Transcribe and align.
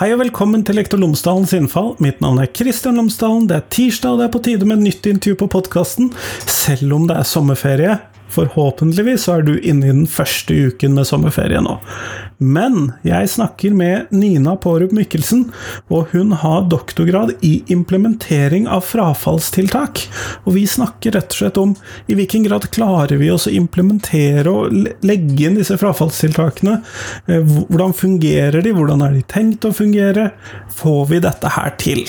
Hei 0.00 0.14
og 0.14 0.22
velkommen 0.22 0.62
til 0.64 0.78
Lektor 0.78 0.96
Lomsdalens 0.96 1.50
innfall. 1.52 1.90
Mitt 2.00 2.22
navn 2.24 2.38
er 2.40 2.48
Kristian 2.48 2.96
Lomsdalen. 2.96 3.42
Det 3.50 3.58
er 3.58 3.66
tirsdag, 3.68 4.14
og 4.14 4.22
det 4.22 4.24
er 4.24 4.32
på 4.32 4.40
tide 4.46 4.68
med 4.70 4.80
nytt 4.80 5.04
intervju 5.04 5.36
på 5.42 5.48
podkasten, 5.52 6.08
selv 6.48 6.94
om 6.96 7.04
det 7.04 7.18
er 7.20 7.28
sommerferie. 7.28 7.98
Forhåpentligvis 8.32 9.26
så 9.26 9.34
er 9.36 9.44
du 9.44 9.58
inne 9.58 9.90
i 9.90 9.92
den 9.92 10.06
første 10.08 10.56
uken 10.70 10.96
med 10.96 11.04
sommerferie 11.04 11.60
nå. 11.60 11.76
Men 12.40 12.94
jeg 13.04 13.28
snakker 13.28 13.74
med 13.76 14.12
Nina 14.16 14.54
Pårup 14.56 14.94
Mikkelsen, 14.96 15.42
og 15.92 16.08
hun 16.14 16.32
har 16.40 16.70
doktorgrad 16.72 17.34
i 17.44 17.58
implementering 17.68 18.64
av 18.64 18.86
frafallstiltak. 18.88 20.06
Og 20.48 20.56
vi 20.56 20.62
snakker 20.64 21.12
rett 21.18 21.34
og 21.34 21.36
slett 21.36 21.60
om 21.60 21.74
i 22.08 22.16
hvilken 22.16 22.46
grad 22.48 22.70
klarer 22.72 23.20
vi 23.20 23.28
oss 23.28 23.44
å 23.50 23.52
implementere 23.52 24.48
og 24.48 24.72
legge 25.04 25.50
inn 25.50 25.60
disse 25.60 25.76
frafallstiltakene. 25.80 26.78
Eh, 27.28 27.44
hvordan 27.68 27.92
fungerer 27.96 28.64
de, 28.64 28.72
hvordan 28.72 29.04
er 29.04 29.18
de 29.18 29.26
tenkt 29.28 29.68
å 29.68 29.74
fungere? 29.76 30.30
Får 30.80 31.10
vi 31.12 31.20
dette 31.20 31.52
her 31.58 31.76
til? 31.76 32.06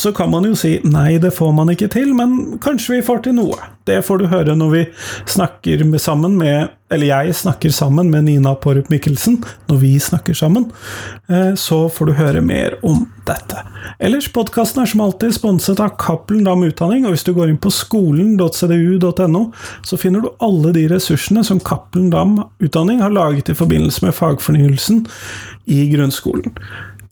Så 0.00 0.14
kan 0.16 0.32
man 0.32 0.48
jo 0.48 0.56
si 0.56 0.78
nei, 0.88 1.18
det 1.20 1.36
får 1.36 1.52
man 1.60 1.76
ikke 1.76 1.92
til, 1.92 2.16
men 2.16 2.56
kanskje 2.64 2.96
vi 2.96 3.04
får 3.04 3.26
til 3.28 3.36
noe. 3.36 3.60
Det 3.84 4.00
får 4.06 4.22
du 4.22 4.30
høre 4.32 4.54
når 4.56 4.70
vi 4.72 4.82
snakker 5.28 5.84
med, 5.84 6.00
sammen 6.00 6.38
med 6.40 6.72
Eller 6.92 7.10
jeg 7.10 7.34
snakker 7.36 7.72
sammen 7.74 8.10
med 8.12 8.24
Nina 8.28 8.54
Porup 8.54 8.88
Mikkelsen. 8.92 9.40
Vi 9.82 9.94
snakker 10.00 10.36
sammen, 10.36 10.70
eh, 11.28 11.54
så 11.54 11.88
får 11.88 12.06
du 12.06 12.12
høre 12.18 12.42
mer 12.44 12.78
om 12.86 13.04
dette. 13.28 13.64
Ellers, 13.98 14.28
podkasten 14.32 14.82
er 14.82 14.90
som 14.90 15.04
alltid 15.04 15.34
sponset 15.36 15.80
av 15.80 15.96
Cappelen 16.00 16.44
Dam 16.46 16.64
Utdanning, 16.66 17.04
og 17.04 17.14
hvis 17.14 17.26
du 17.26 17.32
går 17.36 17.52
inn 17.52 17.60
på 17.60 17.72
skolen.cdu.no, 17.72 19.44
så 19.86 20.00
finner 20.00 20.24
du 20.24 20.32
alle 20.44 20.74
de 20.76 20.86
ressursene 20.92 21.44
som 21.46 21.62
Cappelen 21.62 22.10
Dam 22.14 22.40
Utdanning 22.64 23.02
har 23.04 23.14
laget 23.14 23.52
i 23.52 23.58
forbindelse 23.58 24.06
med 24.06 24.16
fagfornyelsen 24.16 25.06
i 25.70 25.86
grunnskolen. 25.92 26.56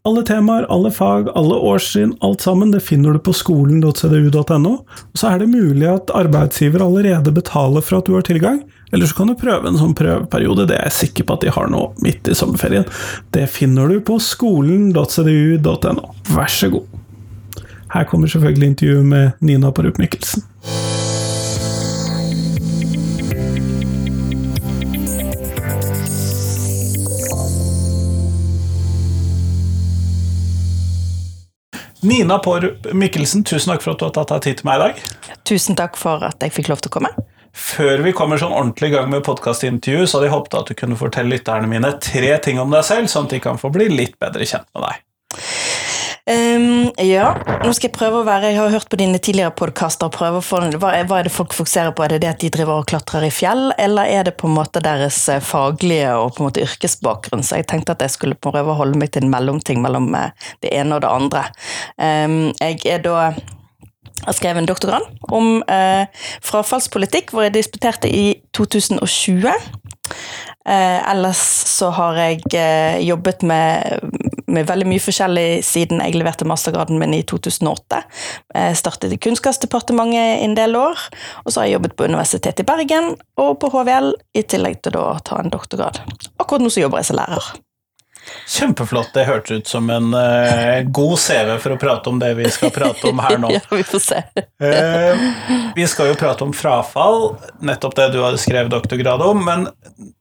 Alle 0.05 0.25
temaer, 0.27 0.65
alle 0.75 0.91
fag, 0.91 1.29
alle 1.39 1.55
årstrinn, 1.55 2.17
alt 2.27 2.43
sammen, 2.43 2.73
det 2.75 2.81
finner 2.83 3.15
du 3.15 3.21
på 3.23 3.35
skolen.cdu.no. 3.39 4.73
Så 5.15 5.29
er 5.29 5.39
det 5.39 5.53
mulig 5.53 5.87
at 5.87 6.11
arbeidsgiver 6.19 6.83
allerede 6.83 7.31
betaler 7.31 7.85
for 7.87 8.01
at 8.01 8.09
du 8.11 8.17
har 8.17 8.27
tilgang, 8.27 8.65
eller 8.93 9.07
så 9.07 9.15
kan 9.15 9.31
du 9.31 9.37
prøve 9.41 9.69
en 9.69 9.79
sånn 9.81 9.95
prøveperiode, 9.97 10.67
det 10.69 10.77
er 10.77 10.91
jeg 10.91 10.99
sikker 10.99 11.25
på 11.29 11.39
at 11.39 11.47
de 11.47 11.53
har 11.57 11.71
nå 11.73 11.87
midt 12.05 12.29
i 12.29 12.37
sommerferien. 12.37 12.85
Det 13.33 13.47
finner 13.49 13.89
du 13.89 14.03
på 14.05 14.19
skolen.cdu.no. 14.21 16.13
Vær 16.37 16.53
så 16.53 16.69
god. 16.75 16.99
Her 17.93 18.05
kommer 18.09 18.29
selvfølgelig 18.29 18.75
intervjuet 18.75 19.09
med 19.09 19.45
Nina 19.45 19.73
Parup 19.73 20.01
Mikkelsen. 20.01 20.45
Nina 32.03 32.39
Pårup 32.43 32.89
Mikkelsen, 32.93 33.45
tusen 33.47 33.71
takk 33.71 33.85
for 33.85 33.95
at 33.95 34.01
du 34.01 34.09
har 34.09 34.17
tatt 34.17 34.33
deg 34.35 34.47
tid 34.49 34.61
til 34.61 34.67
meg 34.67 34.81
i 34.81 34.83
dag. 34.89 35.05
Tusen 35.47 35.79
takk 35.79 35.95
for 36.01 36.25
at 36.27 36.43
jeg 36.43 36.53
fikk 36.53 36.73
lov 36.73 36.83
til 36.83 36.91
å 36.91 36.99
komme. 36.99 37.13
Før 37.53 38.01
vi 38.05 38.15
kommer 38.17 38.41
sånn 38.41 38.55
ordentlig 38.55 38.93
i 38.93 38.97
gang 38.97 39.11
med 39.13 39.25
podkastintervju, 39.27 40.07
så 40.07 40.19
hadde 40.19 40.31
jeg 40.31 40.37
håpet 40.37 40.59
at 40.61 40.73
du 40.73 40.79
kunne 40.79 41.01
fortelle 41.01 41.35
lytterne 41.35 41.69
mine 41.69 41.95
tre 42.01 42.33
ting 42.45 42.61
om 42.63 42.73
deg 42.73 42.85
selv, 42.89 43.13
sånn 43.13 43.29
at 43.29 43.37
de 43.37 43.43
kan 43.45 43.61
få 43.61 43.73
bli 43.75 43.91
litt 43.93 44.17
bedre 44.23 44.49
kjent 44.49 44.69
med 44.73 44.89
deg. 44.89 45.03
Um, 46.23 46.93
ja, 47.03 47.33
nå 47.65 47.73
skal 47.75 47.89
jeg 47.89 47.97
prøve 47.97 48.21
å 48.21 48.27
være 48.29 48.53
Jeg 48.53 48.61
har 48.61 48.69
hørt 48.71 48.87
på 48.93 48.99
dine 49.01 49.19
tidligere 49.19 49.51
podkaster. 49.59 50.07
Hva, 50.07 50.39
hva 50.79 50.91
er 50.95 51.27
det 51.27 51.33
folk 51.35 51.51
fokuserer 51.57 51.91
på? 51.91 52.05
Er 52.05 52.15
det 52.15 52.21
det 52.23 52.31
at 52.31 52.45
de 52.45 52.51
driver 52.55 52.79
og 52.79 52.87
klatrer 52.93 53.27
i 53.27 53.33
fjell, 53.35 53.73
eller 53.75 54.07
er 54.07 54.29
det 54.29 54.37
på 54.39 54.47
en 54.47 54.55
måte 54.55 54.81
deres 54.85 55.19
eh, 55.33 55.43
faglige 55.43 56.13
og 56.15 56.37
på 56.37 56.45
en 56.45 56.49
måte 56.49 56.63
yrkesbakgrunn? 56.63 57.43
Så 57.43 57.59
jeg 57.59 57.67
tenkte 57.73 57.97
at 57.97 58.07
jeg 58.07 58.15
skulle 58.15 58.39
prøve 58.39 58.71
å 58.71 58.79
holde 58.79 59.01
meg 59.03 59.11
til 59.11 59.27
en 59.27 59.35
mellomting 59.35 59.83
mellom 59.83 60.13
eh, 60.15 60.31
det 60.63 60.71
ene 60.79 61.01
og 61.01 61.03
det 61.03 61.11
andre. 61.11 61.43
Um, 61.99 62.39
jeg 62.63 62.79
er 62.95 63.03
da 63.03 63.33
har 64.27 64.37
skrevet 64.37 64.63
en 64.63 64.69
doktorgrad 64.69 65.07
om 65.35 65.63
eh, 65.71 66.07
frafallspolitikk, 66.45 67.33
hvor 67.33 67.47
jeg 67.47 67.57
disputerte 67.57 68.11
i 68.11 68.43
2020. 68.57 69.49
Eh, 70.69 71.11
ellers 71.11 71.41
så 71.67 71.91
har 71.91 72.19
jeg 72.21 72.45
eh, 72.55 73.01
jobbet 73.03 73.43
med, 73.43 74.05
med, 74.47 74.69
veldig 74.69 74.87
mye 74.93 75.03
forskjellig 75.03 75.47
siden 75.67 76.03
jeg 76.05 76.15
leverte 76.21 76.47
mastergraden 76.47 77.01
min 77.03 77.17
i 77.17 77.25
2008. 77.27 78.03
Jeg 78.55 78.79
startet 78.79 79.17
i 79.17 79.19
Kunnskapsdepartementet 79.23 80.45
en 80.45 80.57
del 80.59 80.79
år, 80.79 81.03
og 81.43 81.51
så 81.51 81.63
har 81.63 81.71
jeg 81.71 81.79
jobbet 81.81 81.99
på 81.99 82.07
Universitetet 82.11 82.63
i 82.63 82.69
Bergen 82.69 83.13
og 83.43 83.59
på 83.63 83.73
HVL, 83.75 84.13
i 84.39 84.47
tillegg 84.47 84.81
til 84.87 85.01
å 85.01 85.09
ta 85.27 85.43
en 85.43 85.53
doktorgrad. 85.53 86.03
Akkurat 86.39 86.63
nå 86.63 86.71
så 86.71 86.85
jobber 86.85 87.03
jeg 87.03 87.11
som 87.11 87.23
lærer. 87.23 87.53
Kjempeflott. 88.49 89.11
Det 89.15 89.25
hørtes 89.25 89.63
ut 89.63 89.69
som 89.69 89.91
en 89.91 90.15
uh, 90.15 90.83
god 90.85 91.19
CV 91.19 91.55
for 91.63 91.75
å 91.75 91.79
prate 91.81 92.11
om 92.13 92.19
det 92.23 92.33
vi 92.39 92.49
skal 92.53 92.73
prate 92.75 93.11
om 93.11 93.23
her 93.25 93.39
nå. 93.43 93.53
ja, 93.57 93.63
vi 93.71 93.85
får 93.87 94.05
se. 94.05 94.21
uh, 94.63 95.25
vi 95.79 95.87
skal 95.91 96.13
jo 96.13 96.19
prate 96.21 96.47
om 96.47 96.53
frafall, 96.57 97.33
nettopp 97.65 97.97
det 97.99 98.11
du 98.17 98.21
har 98.25 98.37
skrevet 98.41 98.73
doktorgrad 98.73 99.25
om. 99.27 99.45
Men 99.47 99.69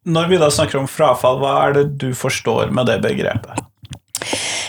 når 0.08 0.32
vi 0.32 0.42
da 0.42 0.52
snakker 0.54 0.82
om 0.82 0.90
frafall, 0.90 1.42
hva 1.42 1.58
er 1.66 1.78
det 1.80 1.86
du 2.02 2.12
forstår 2.18 2.74
med 2.74 2.90
det 2.90 3.02
begrepet? 3.06 3.68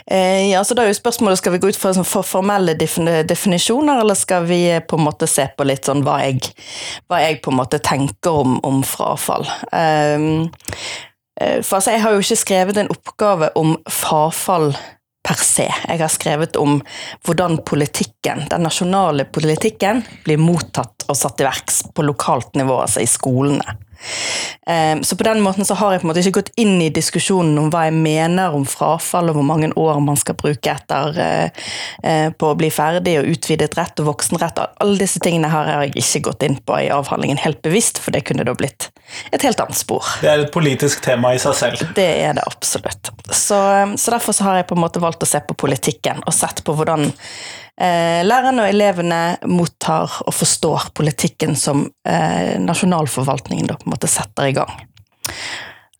Eh, 0.06 0.50
ja, 0.50 0.64
så 0.64 0.75
da 0.75 0.84
er 0.84 0.91
jo 0.91 0.99
spørsmålet, 0.99 1.38
Skal 1.38 1.53
vi 1.53 1.60
gå 1.62 1.70
ut 1.70 1.78
fra 1.78 1.93
sånn 1.94 2.09
for 2.09 2.26
formelle 2.26 2.75
definisjoner, 2.75 4.00
eller 4.03 4.19
skal 4.19 4.47
vi 4.49 4.64
på 4.88 4.99
en 4.99 5.06
måte 5.06 5.28
se 5.31 5.47
på 5.56 5.66
litt 5.69 5.88
sånn 5.88 6.03
hva 6.06 6.19
jeg, 6.25 6.50
hva 7.09 7.22
jeg 7.22 7.41
på 7.44 7.53
en 7.53 7.60
måte 7.60 7.81
tenker 7.82 8.43
om, 8.43 8.59
om 8.66 8.82
frafall? 8.87 9.47
Um, 9.70 10.50
for 11.41 11.78
altså, 11.78 11.94
jeg 11.94 12.03
har 12.03 12.12
jo 12.12 12.25
ikke 12.25 12.43
skrevet 12.43 12.81
en 12.81 12.91
oppgave 12.93 13.48
om 13.59 13.76
frafall 13.91 14.72
per 15.22 15.38
se. 15.38 15.69
Jeg 15.70 16.00
har 16.00 16.10
skrevet 16.10 16.59
om 16.60 16.81
hvordan 17.26 17.60
politikken, 17.66 18.44
den 18.50 18.66
nasjonale 18.66 19.26
politikken 19.31 20.03
blir 20.26 20.41
mottatt 20.43 21.06
og 21.09 21.19
satt 21.19 21.43
i 21.43 21.47
verks 21.47 21.82
på 21.94 22.04
lokalt 22.06 22.56
nivå, 22.59 22.81
altså 22.84 23.04
i 23.04 23.10
skolene. 23.10 23.76
Ehm, 24.67 25.03
så 25.05 25.17
på 25.17 25.25
den 25.25 25.41
måten 25.41 25.65
så 25.65 25.75
har 25.75 25.93
jeg 25.93 26.03
på 26.03 26.07
en 26.07 26.11
måte 26.13 26.23
ikke 26.23 26.39
gått 26.41 26.53
inn 26.61 26.77
i 26.83 26.91
diskusjonen 26.95 27.59
om 27.59 27.71
hva 27.73 27.87
jeg 27.89 27.97
mener 27.97 28.55
om 28.57 28.67
frafall, 28.69 29.31
og 29.31 29.39
hvor 29.39 29.47
mange 29.47 29.73
år 29.79 30.01
man 30.05 30.19
skal 30.21 30.39
bruke 30.39 30.75
etter 30.75 31.19
eh, 31.23 31.65
eh, 32.03 32.29
på 32.31 32.53
å 32.53 32.59
bli 32.59 32.71
ferdig, 32.73 33.19
og 33.21 33.31
utvidet 33.35 33.77
rett 33.79 34.03
og 34.03 34.12
voksenrett. 34.12 34.61
Alle 34.83 35.01
disse 35.01 35.23
tingene 35.23 35.51
her 35.53 35.71
har 35.71 35.87
jeg 35.87 35.97
ikke 36.03 36.25
gått 36.31 36.47
inn 36.47 36.59
på 36.62 36.79
i 36.79 36.91
avhandlingen 36.95 37.41
helt 37.43 37.62
bevisst, 37.65 38.01
for 38.03 38.15
det 38.15 38.25
kunne 38.29 38.47
da 38.49 38.55
blitt 38.59 38.91
et 39.35 39.43
helt 39.45 39.61
annet 39.61 39.77
spor. 39.77 40.07
Det 40.23 40.31
er 40.31 40.45
et 40.45 40.55
politisk 40.55 41.03
tema 41.05 41.35
i 41.35 41.41
seg 41.43 41.57
selv. 41.59 41.83
Det 41.97 42.09
er 42.23 42.39
det 42.39 42.45
absolutt. 42.47 43.12
Så, 43.29 43.59
så 43.99 44.15
derfor 44.15 44.37
så 44.37 44.47
har 44.49 44.61
jeg 44.61 44.71
på 44.71 44.79
en 44.79 44.85
måte 44.85 45.03
valgt 45.03 45.27
å 45.27 45.29
se 45.29 45.43
på 45.45 45.59
politikken, 45.59 46.23
og 46.27 46.37
sett 46.37 46.65
på 46.65 46.77
hvordan 46.77 47.11
Eh, 47.72 47.72
lærerne 47.81 48.66
og 48.66 48.69
elevene 48.69 49.21
mottar 49.49 50.21
og 50.27 50.34
forstår 50.37 50.91
politikken 50.94 51.56
som 51.56 51.87
eh, 52.09 52.59
nasjonalforvaltningen 52.60 53.71
da 53.71 53.78
på 53.81 53.88
en 53.88 53.94
måte 53.94 54.10
setter 54.10 54.50
i 54.50 54.56
gang. 54.56 54.75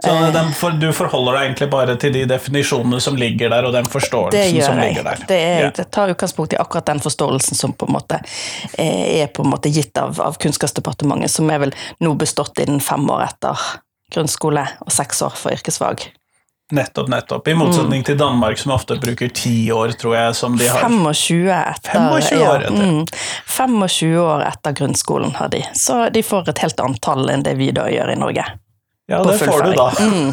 Så 0.05 0.11
eh, 0.11 0.32
den, 0.32 0.53
for, 0.53 0.71
du 0.71 0.88
forholder 0.93 1.37
deg 1.37 1.47
egentlig 1.47 1.69
bare 1.71 1.97
til 2.00 2.15
de 2.15 2.25
definisjonene 2.31 3.00
som 3.03 3.16
ligger 3.19 3.53
der, 3.53 3.69
og 3.69 3.75
den 3.77 3.88
forståelsen 3.91 4.59
som 4.65 4.81
ligger 4.81 5.06
der? 5.06 5.25
Det, 5.28 5.38
gjør 5.38 5.66
jeg. 5.66 5.75
Det 5.78 5.87
tar 5.94 6.15
utgangspunkt 6.15 6.56
i 6.56 6.61
akkurat 6.61 6.91
den 6.91 7.03
forståelsen 7.05 7.59
som 7.59 7.77
på 7.78 7.88
en 7.88 7.97
måte 7.97 8.19
er 8.78 9.31
på 9.31 9.47
en 9.47 9.53
måte 9.53 9.71
gitt 9.72 9.99
av, 10.00 10.19
av 10.21 10.41
Kunnskapsdepartementet, 10.43 11.31
som 11.31 11.50
er 11.55 11.62
vel 11.66 11.77
nå 12.03 12.16
bestått 12.19 12.59
innen 12.65 12.82
fem 12.82 13.06
år 13.15 13.28
etter 13.28 13.69
grunnskole 14.12 14.66
og 14.84 14.93
seks 14.93 15.22
år 15.25 15.38
for 15.38 15.55
yrkesfag. 15.55 16.11
Nettopp, 16.73 17.09
nettopp. 17.13 17.49
I 17.49 17.55
motsetning 17.55 18.01
mm. 18.01 18.05
til 18.05 18.17
Danmark, 18.19 18.59
som 18.59 18.73
ofte 18.73 18.97
bruker 18.97 19.29
ti 19.29 19.73
år, 19.73 19.93
tror 20.01 20.17
jeg. 20.17 20.35
som 20.35 20.57
de 20.57 20.69
har. 20.73 20.87
25 20.89 21.51
etter, 21.53 21.93
25 21.93 22.45
år 22.47 22.65
etter. 22.65 22.81
Ja, 22.81 22.91
mm, 22.91 23.07
25 23.47 24.17
år 24.23 24.45
etter 24.49 24.77
grunnskolen 24.81 25.35
har 25.37 25.53
de. 25.53 25.61
Så 25.77 26.07
de 26.15 26.23
får 26.25 26.49
et 26.55 26.65
helt 26.65 26.81
annet 26.81 27.03
tall 27.05 27.29
enn 27.29 27.45
det 27.45 27.59
vi 27.61 27.69
da 27.77 27.91
gjør 27.93 28.15
i 28.15 28.19
Norge. 28.25 28.47
Ja, 29.10 29.25
det 29.25 29.38
får 29.38 29.62
du 29.62 29.72
da. 29.72 29.93
mm. 30.00 30.32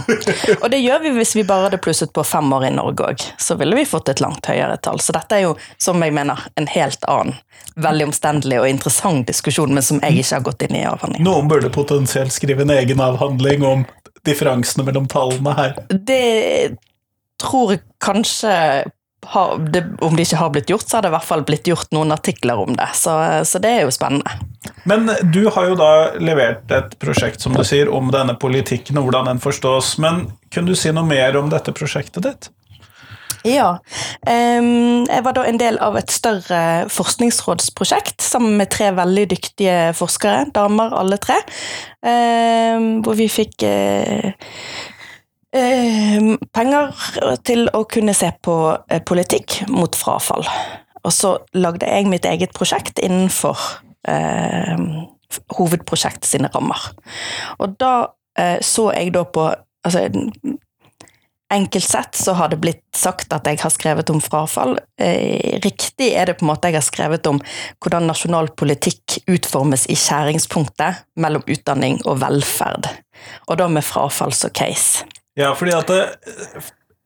Og 0.61 0.67
det 0.71 0.77
gjør 0.79 0.99
vi 1.03 1.11
hvis 1.17 1.35
vi 1.35 1.43
bare 1.43 1.67
hadde 1.67 1.79
plusset 1.81 2.11
på 2.13 2.23
fem 2.23 2.53
år 2.53 2.67
i 2.67 2.71
Norge 2.75 3.07
òg. 3.11 3.23
Så 3.41 3.57
ville 3.59 3.75
vi 3.75 3.85
fått 3.89 4.11
et 4.13 4.21
langt 4.21 4.45
høyere 4.45 4.77
tall. 4.77 5.01
Så 5.01 5.15
dette 5.15 5.39
er 5.39 5.47
jo, 5.47 5.55
som 5.81 6.01
jeg 6.05 6.13
mener, 6.15 6.45
en 6.59 6.69
helt 6.69 7.07
annen, 7.09 7.39
veldig 7.81 8.09
omstendelig 8.11 8.59
og 8.61 8.69
interessant 8.69 9.27
diskusjon, 9.27 9.73
men 9.73 9.85
som 9.85 10.01
jeg 10.05 10.21
ikke 10.21 10.37
har 10.37 10.45
gått 10.45 10.67
inn 10.67 10.77
i 10.77 10.85
avhandling. 10.87 11.25
Noen 11.25 11.49
burde 11.51 11.71
potensielt 11.73 12.35
skrive 12.35 12.63
en 12.67 12.75
egen 12.77 13.01
avhandling 13.03 13.65
om 13.65 13.83
differansene 14.27 14.85
mellom 14.87 15.09
tallene 15.09 15.55
her? 15.57 15.75
Det 15.89 16.77
tror 17.41 17.73
jeg 17.73 17.83
kanskje 18.03 18.53
har, 19.25 19.57
det, 19.57 19.83
Om 19.99 20.15
det 20.15 20.27
ikke 20.27 20.39
har 20.39 20.51
blitt 20.53 20.69
gjort, 20.69 20.87
så 20.89 20.97
har 20.97 21.05
det 21.05 21.11
i 21.11 21.15
hvert 21.17 21.27
fall 21.27 21.43
blitt 21.47 21.67
gjort 21.67 21.91
noen 21.95 22.13
artikler 22.15 22.61
om 22.61 22.75
det. 22.77 22.87
Så, 22.97 23.15
så, 23.45 23.61
det 23.61 23.73
er 23.77 23.87
jo 23.87 23.93
spennende. 23.93 24.37
Men 24.89 25.09
du 25.33 25.43
har 25.53 25.69
jo 25.69 25.75
da 25.79 25.91
levert 26.19 26.71
et 26.73 26.95
prosjekt 27.01 27.43
som 27.43 27.55
du 27.55 27.63
sier, 27.67 27.91
om 27.91 28.11
denne 28.13 28.37
politikken 28.39 28.99
og 28.99 29.09
hvordan 29.09 29.33
den 29.33 29.43
forstås. 29.43 29.97
Men 30.01 30.29
kunne 30.53 30.71
du 30.71 30.79
si 30.79 30.93
noe 30.95 31.07
mer 31.07 31.37
om 31.39 31.51
dette 31.51 31.75
prosjektet 31.75 32.25
ditt? 32.25 32.49
Ja. 33.47 33.77
Jeg 34.27 35.23
var 35.23 35.35
da 35.35 35.45
en 35.47 35.59
del 35.59 35.77
av 35.83 35.95
et 35.99 36.11
større 36.11 36.89
forskningsrådsprosjekt 36.91 38.23
sammen 38.23 38.57
med 38.59 38.71
tre 38.73 38.91
veldig 38.97 39.25
dyktige 39.31 39.77
forskere, 39.95 40.49
damer 40.55 40.95
alle 40.99 41.19
tre, 41.23 41.37
hvor 42.03 43.15
vi 43.19 43.29
fikk 43.31 43.63
uh, 43.63 44.33
Eh, 45.49 46.35
penger 46.53 46.91
til 47.41 47.65
å 47.73 47.81
kunne 47.89 48.13
se 48.13 48.29
på 48.45 48.55
eh, 48.85 49.01
politikk 49.01 49.63
mot 49.73 49.95
frafall. 49.97 50.45
Og 51.01 51.13
så 51.15 51.37
lagde 51.57 51.89
jeg 51.89 52.09
mitt 52.11 52.27
eget 52.29 52.53
prosjekt 52.53 53.01
innenfor 53.01 53.57
eh, 54.05 54.77
hovedprosjektet 55.57 56.29
sine 56.29 56.51
rammer. 56.53 56.91
Og 57.57 57.73
da 57.81 57.93
eh, 58.37 58.59
så 58.61 58.91
jeg 58.93 59.15
da 59.17 59.25
på 59.25 59.49
altså, 59.49 60.05
Enkelt 61.49 61.85
sett 61.89 62.13
så 62.13 62.35
har 62.37 62.51
det 62.51 62.59
blitt 62.61 62.83
sagt 62.93 63.31
at 63.33 63.47
jeg 63.49 63.57
har 63.57 63.71
skrevet 63.73 64.11
om 64.13 64.19
frafall. 64.21 64.75
Eh, 65.01 65.57
riktig 65.63 66.11
er 66.13 66.29
det 66.29 66.35
på 66.37 66.45
en 66.45 66.51
måte 66.51 66.69
jeg 66.69 66.77
har 66.77 66.85
skrevet 66.85 67.25
om 67.25 67.39
hvordan 67.81 68.05
nasjonal 68.05 68.51
politikk 68.53 69.17
utformes 69.25 69.87
i 69.89 69.97
skjæringspunktet 69.97 71.07
mellom 71.17 71.41
utdanning 71.49 71.97
og 72.05 72.21
velferd, 72.21 72.91
og 73.49 73.57
da 73.57 73.65
med 73.65 73.87
frafall 73.87 74.35
som 74.37 74.53
case. 74.53 75.09
Ja, 75.39 75.53
fordi 75.55 75.73
at 75.75 75.91
det, 75.91 76.03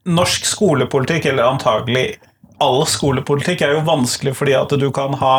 norsk 0.10 0.48
skolepolitikk, 0.50 1.30
eller 1.32 1.52
antagelig 1.52 2.18
all 2.64 2.84
skolepolitikk, 2.90 3.64
er 3.64 3.78
jo 3.78 3.88
vanskelig 3.88 4.36
fordi 4.40 4.56
at 4.58 4.74
du 4.80 4.90
kan 4.96 5.16
ha 5.22 5.36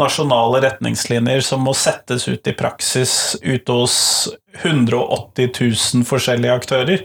nasjonale 0.00 0.58
retningslinjer 0.64 1.44
som 1.46 1.62
må 1.62 1.74
settes 1.78 2.26
ut 2.26 2.48
i 2.50 2.56
praksis 2.58 3.36
ute 3.44 3.76
hos 3.76 3.96
180 4.64 5.52
000 5.54 6.08
forskjellige 6.08 6.56
aktører 6.58 7.04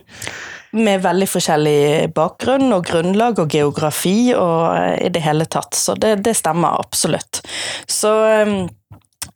med 0.78 1.02
veldig 1.02 1.28
forskjellig 1.30 2.10
bakgrunn 2.16 2.74
og 2.76 2.86
grunnlag 2.90 3.40
og 3.42 3.54
geografi 3.54 4.31
og 4.36 4.76
eh, 4.78 5.08
i 5.08 5.14
det 5.14 5.24
hele 5.26 5.48
tatt. 5.50 5.78
Så 5.78 5.96
det, 5.98 6.20
det 6.26 6.36
stemmer 6.38 6.78
absolutt. 6.78 7.42
Så, 7.90 8.12
ehm, 8.30 8.68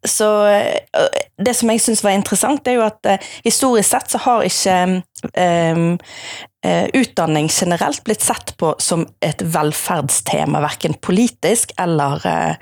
så 0.05 0.29
eh, 0.51 1.23
det 1.41 1.55
som 1.57 1.71
jeg 1.73 1.81
syns 1.81 2.03
var 2.05 2.17
interessant, 2.17 2.67
er 2.67 2.77
jo 2.77 2.85
at 2.85 3.09
eh, 3.09 3.31
historisk 3.47 3.89
sett 3.89 4.13
så 4.13 4.21
har 4.27 4.45
ikke 4.45 4.77
um, 5.31 5.99
Eh, 6.65 6.85
utdanning 6.93 7.49
generelt 7.51 8.03
blitt 8.03 8.21
sett 8.21 8.57
på 8.57 8.75
som 8.79 9.07
et 9.19 9.41
velferdstema, 9.41 10.61
verken 10.61 10.93
politisk 10.93 11.71
eller, 11.77 12.27
eh, 12.27 12.55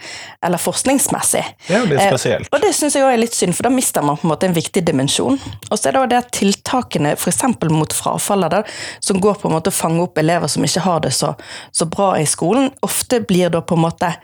eller 0.46 0.58
forskningsmessig. 0.58 1.44
Det 1.68 1.76
er 1.76 1.80
jo 1.80 1.86
litt 1.86 2.02
spesielt. 2.02 2.50
og 2.52 2.62
det 2.62 2.74
syns 2.74 2.96
jeg 2.96 3.04
også 3.04 3.14
er 3.14 3.22
litt 3.22 3.38
synd, 3.38 3.56
for 3.56 3.64
da 3.64 3.70
mister 3.70 4.02
man 4.02 4.18
på 4.18 4.26
en 4.26 4.32
måte 4.32 4.48
en 4.50 4.58
viktig 4.58 4.82
dimensjon. 4.86 5.38
Og 5.70 5.78
så 5.78 5.90
er 5.90 5.92
det 5.92 6.02
også 6.02 6.10
det 6.10 6.18
at 6.18 6.32
tiltakene 6.32 7.12
f.eks. 7.12 7.44
mot 7.70 7.94
frafallet, 7.94 8.66
som 9.00 9.22
går 9.22 9.36
på 9.36 9.48
en 9.48 9.54
måte 9.54 9.70
å 9.70 9.80
fange 9.84 10.02
opp 10.02 10.18
elever 10.18 10.48
som 10.48 10.64
ikke 10.64 10.82
har 10.82 11.00
det 11.00 11.14
så, 11.14 11.36
så 11.72 11.86
bra 11.86 12.18
i 12.18 12.26
skolen, 12.26 12.72
ofte 12.82 13.20
blir 13.20 13.50
da 13.50 13.62
på 13.62 13.78
en 13.78 13.86
måte 13.86 14.16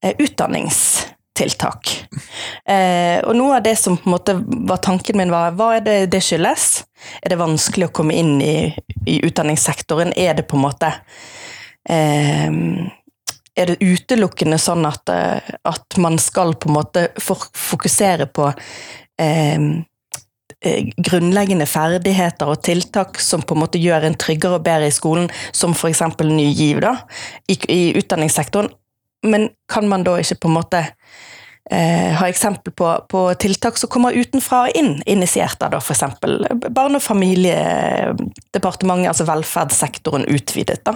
utdannings 0.00 1.09
tiltak. 1.36 1.90
Eh, 2.66 3.20
og 3.24 3.34
noe 3.38 3.58
av 3.58 3.64
det 3.64 3.76
som 3.78 3.96
på 3.96 4.08
en 4.08 4.14
måte 4.14 4.36
var 4.68 4.80
tanken 4.82 5.18
min, 5.20 5.32
var 5.32 5.54
hva 5.56 5.72
er 5.78 5.84
det 5.86 5.98
det 6.12 6.22
skyldes? 6.24 6.84
Er 7.22 7.32
det 7.32 7.40
vanskelig 7.40 7.88
å 7.88 7.94
komme 7.96 8.16
inn 8.18 8.38
i, 8.44 8.70
i 9.06 9.20
utdanningssektoren? 9.26 10.14
Er 10.18 10.36
det 10.38 10.48
på 10.50 10.58
en 10.58 10.66
måte 10.66 10.92
eh, 11.88 12.48
Er 13.60 13.70
det 13.72 13.80
utelukkende 13.82 14.58
sånn 14.62 14.86
at, 14.88 15.12
eh, 15.12 15.54
at, 15.68 16.00
man 16.02 16.18
skal 16.22 16.56
på 16.58 16.70
en 16.70 16.78
måte 16.80 17.06
fokusere 17.20 18.26
på 18.34 18.50
eh, 19.20 19.58
eh, 20.64 20.92
grunnleggende 20.96 21.66
ferdigheter 21.70 22.50
og 22.52 22.62
tiltak 22.66 23.20
som 23.22 23.42
på 23.42 23.56
en 23.56 23.64
måte 23.64 23.80
gjør 23.82 24.08
en 24.08 24.18
tryggere 24.18 24.58
og 24.58 24.66
bedre 24.66 24.90
i 24.90 24.94
skolen, 24.94 25.30
som 25.52 25.74
f.eks. 25.78 26.04
Ny 26.26 26.50
GIV 26.50 26.84
da, 26.84 26.94
i, 27.48 27.58
i 27.70 27.82
utdanningssektoren, 28.02 28.70
men 29.26 29.50
kan 29.72 29.88
man 29.88 30.04
da 30.06 30.16
ikke 30.20 30.38
på 30.42 30.48
en 30.48 30.56
måte 30.56 30.80
eh, 31.70 32.14
ha 32.14 32.28
eksempel 32.28 32.72
på, 32.72 33.04
på, 33.08 33.34
tiltak 33.34 33.78
som 33.78 33.90
kommer 33.90 34.12
utenfra 34.12 34.62
og 34.66 34.70
inn, 34.76 35.02
initiert 35.06 35.62
av 35.62 35.74
f.eks. 35.78 36.00
Barne- 36.68 36.96
og 36.98 37.02
familiedepartementet, 37.04 39.08
altså 39.12 39.24
velferdssektoren 39.28 40.24
utvidet. 40.30 40.80
Da. 40.86 40.94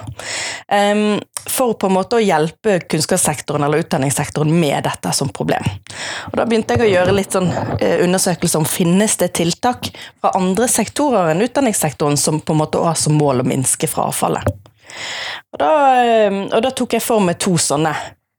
Um, 0.69 1.21
for 1.45 1.75
på 1.79 1.87
en 1.91 1.97
måte 1.99 2.17
å 2.17 2.25
hjelpe 2.25 2.71
kunnskapssektoren 2.89 3.65
eller 3.67 3.79
utdanningssektoren 3.85 4.61
med 4.61 4.79
dette 4.89 5.11
som 5.13 5.29
problem. 5.29 5.65
Og 6.33 6.37
Da 6.41 6.45
begynte 6.49 6.75
jeg 6.75 6.83
å 6.87 6.95
gjøre 6.95 7.17
litt 7.17 7.33
sånn 7.37 7.51
eh, 7.79 8.05
undersøkelser 8.05 8.59
om 8.63 8.69
finnes 8.69 9.15
det 9.21 9.31
tiltak 9.37 9.81
fra 10.21 10.31
andre 10.39 10.67
sektorer 10.71 11.25
enn 11.35 11.45
utdanningssektoren 11.45 12.19
som 12.21 12.41
på 12.41 12.53
en 12.57 12.63
måte 12.65 12.79
har 12.81 12.97
som 12.99 13.15
mål 13.21 13.37
å 13.45 13.49
minske 13.49 13.87
frafallet. 13.91 14.64
Og 15.55 15.63
da, 15.63 15.71
ehm, 16.03 16.45
og 16.51 16.61
da 16.65 16.71
tok 16.75 16.99
jeg 16.99 17.05
for 17.05 17.25
meg 17.25 17.39
to 17.43 17.57
sånne 17.61 17.95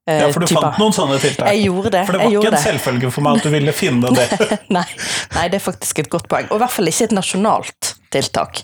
Eh, 0.10 0.22
ja, 0.22 0.34
for 0.34 0.40
du 0.40 0.46
typer. 0.46 0.62
fant 0.62 0.78
noen 0.78 0.94
sånne 0.94 1.16
tiltak? 1.18 1.48
Jeg 1.50 1.66
gjorde 1.66 1.92
det. 1.96 2.04
For 2.06 2.14
det 2.14 2.22
var 2.22 2.36
ikke 2.38 2.52
en 2.52 2.62
selvfølge 2.62 3.10
for 3.14 3.26
meg 3.26 3.40
at 3.40 3.48
du 3.48 3.50
ville 3.56 3.74
finne 3.74 4.12
det. 4.14 4.26
nei, 4.76 4.86
nei, 5.34 5.46
det 5.50 5.58
er 5.58 5.64
faktisk 5.66 6.04
et 6.04 6.12
godt 6.14 6.28
poeng. 6.30 6.46
Og 6.52 6.60
i 6.60 6.62
hvert 6.62 6.76
fall 6.76 6.92
ikke 6.92 7.08
et 7.10 7.16
nasjonalt 7.18 7.96
tiltak. 8.14 8.62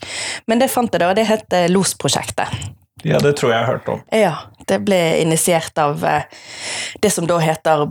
Men 0.51 0.61
det 0.61 0.69
fant 0.69 0.93
jeg 0.93 1.01
da, 1.01 1.09
og 1.09 1.17
det 1.17 1.25
het 1.31 1.57
Losprosjektet. 1.73 2.45
LOS-prosjektet. 2.45 2.77
Ja, 3.01 3.17
det 3.17 3.31
tror 3.39 3.49
jeg 3.49 3.55
jeg 3.57 3.65
har 3.65 3.73
hørt 3.73 3.87
om. 3.89 4.01
Ja, 4.13 4.33
det 4.69 4.77
ble 4.85 4.99
initiert 5.23 5.79
av 5.81 6.03
eh, 6.05 6.27
det 7.01 7.09
som 7.09 7.25
da 7.25 7.39
heter 7.41 7.87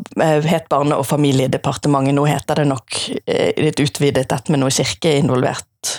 het 0.47 0.71
Barne- 0.71 1.01
og 1.01 1.09
familiedepartementet. 1.11 2.15
Nå 2.15 2.29
heter 2.31 2.63
det 2.63 2.69
nok 2.71 3.01
litt 3.27 3.83
utvidet 3.83 4.29
dette 4.31 4.55
med 4.55 4.63
noe 4.63 4.71
kirke 4.71 5.17
involvert. 5.19 5.97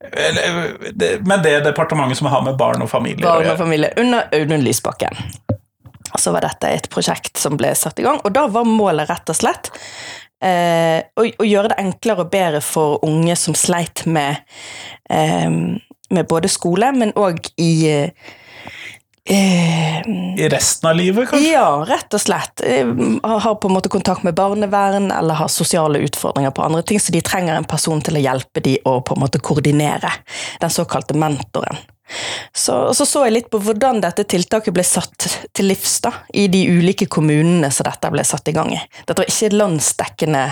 Men 0.00 1.42
det 1.44 1.50
er 1.52 1.64
departementet 1.64 2.18
som 2.18 2.30
har 2.32 2.44
med 2.46 2.56
barn 2.56 2.80
og 2.80 2.88
familie 2.88 3.20
Barn 3.20 3.50
og 3.52 3.58
familie, 3.60 3.92
under 4.00 4.30
Audun 4.32 4.64
Lysbakken 4.64 5.18
så 6.18 6.32
var 6.34 6.44
dette 6.44 6.70
et 6.70 6.88
prosjekt 6.90 7.38
som 7.38 7.56
ble 7.60 7.70
satt 7.78 8.00
i 8.00 8.06
gang. 8.06 8.20
Og 8.24 8.34
da 8.34 8.46
var 8.50 8.68
målet 8.68 9.10
rett 9.10 9.30
og 9.30 9.38
slett 9.38 9.70
eh, 10.42 10.98
å, 11.14 11.24
å, 11.24 11.46
gjøre 11.46 11.72
det 11.72 11.78
enklere 11.82 12.24
og 12.24 12.32
bedre 12.32 12.62
for 12.64 12.98
unge 13.06 13.36
som 13.38 13.56
sleit 13.58 14.04
med, 14.10 14.42
eh, 15.12 15.48
med 16.10 16.30
både 16.30 16.50
skole, 16.50 16.92
men 16.96 17.14
òg 17.18 17.52
i 17.62 17.72
eh, 17.90 18.34
I 19.28 20.48
resten 20.48 20.88
av 20.88 20.96
livet, 20.96 21.28
kanskje? 21.28 21.52
Ja, 21.52 21.84
rett 21.88 22.14
og 22.14 22.20
slett. 22.20 22.62
Eh, 22.64 22.88
har 23.22 23.54
på 23.54 23.68
en 23.68 23.74
måte 23.74 23.92
kontakt 23.92 24.24
med 24.26 24.34
barnevern 24.34 25.10
eller 25.12 25.34
har 25.34 25.48
sosiale 25.48 25.98
utfordringer 25.98 26.50
på 26.50 26.64
andre 26.64 26.82
ting, 26.82 27.00
så 27.00 27.12
de 27.12 27.20
trenger 27.20 27.54
en 27.54 27.68
person 27.68 28.00
til 28.00 28.16
å 28.16 28.24
hjelpe 28.24 28.64
de 28.64 28.78
å 28.84 29.00
på 29.04 29.14
en 29.14 29.24
måte 29.26 29.42
koordinere. 29.44 30.12
Den 30.60 30.72
såkalte 30.72 31.14
mentoren. 31.14 31.78
Så, 32.52 32.94
så, 32.94 33.06
så 33.06 33.24
jeg 33.26 33.36
litt 33.36 33.50
på 33.52 33.60
hvordan 33.62 34.00
dette 34.02 34.24
tiltaket 34.26 34.74
ble 34.74 34.82
satt 34.86 35.28
til 35.54 35.68
livs 35.70 36.00
da, 36.02 36.12
i 36.34 36.48
de 36.50 36.64
ulike 36.72 37.06
kommunene 37.06 37.70
som 37.70 37.86
dette 37.86 38.10
ble 38.10 38.24
satt 38.26 38.50
i 38.50 38.56
gang 38.56 38.72
i. 38.74 38.80
Dette 39.04 39.20
var 39.22 39.30
ikke 39.30 39.54
landsdekkende 39.54 40.48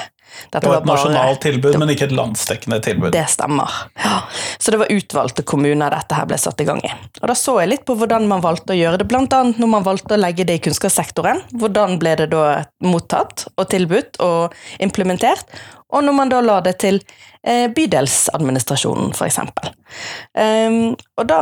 dette 0.52 0.61
det 0.64 0.70
var 0.70 0.80
et 0.80 0.80
var 0.80 0.87
bare, 0.87 0.97
nasjonalt 0.97 1.40
tilbud, 1.42 1.73
det, 1.73 1.80
men 1.82 1.92
ikke 1.92 2.06
et 2.08 2.14
landsdekkende 2.16 2.78
tilbud. 2.85 3.11
Det 3.14 3.25
stemmer. 3.30 3.78
Ja. 4.04 4.18
Så 4.58 4.75
det 4.75 4.80
var 4.82 4.92
utvalgte 4.92 5.44
kommuner 5.49 5.94
dette 5.94 6.18
her 6.18 6.28
ble 6.28 6.38
satt 6.40 6.61
i 6.62 6.68
gang 6.68 6.82
i. 6.85 6.92
Og 7.23 7.26
Da 7.30 7.37
så 7.38 7.58
jeg 7.62 7.73
litt 7.73 7.87
på 7.88 7.97
hvordan 7.99 8.28
man 8.30 8.44
valgte 8.44 8.75
å 8.75 8.78
gjøre 8.78 9.00
det, 9.00 9.08
bl.a. 9.11 9.25
når 9.28 9.73
man 9.73 9.87
valgte 9.87 10.16
å 10.16 10.20
legge 10.20 10.47
det 10.49 10.58
i 10.58 10.62
kunnskapssektoren. 10.68 11.42
Hvordan 11.58 11.99
ble 12.02 12.14
det 12.23 12.30
da 12.35 12.44
mottatt 12.85 13.49
og 13.56 13.68
tilbudt 13.73 14.20
og 14.25 14.56
implementert? 14.85 15.50
Og 15.88 16.04
når 16.04 16.12
man 16.12 16.28
da 16.28 16.42
la 16.44 16.58
det 16.64 16.75
til 16.82 17.00
eh, 17.42 17.66
bydelsadministrasjonen, 17.73 19.14
f.eks. 19.16 19.38
Um, 20.37 20.92
og, 21.16 21.25
da, 21.30 21.40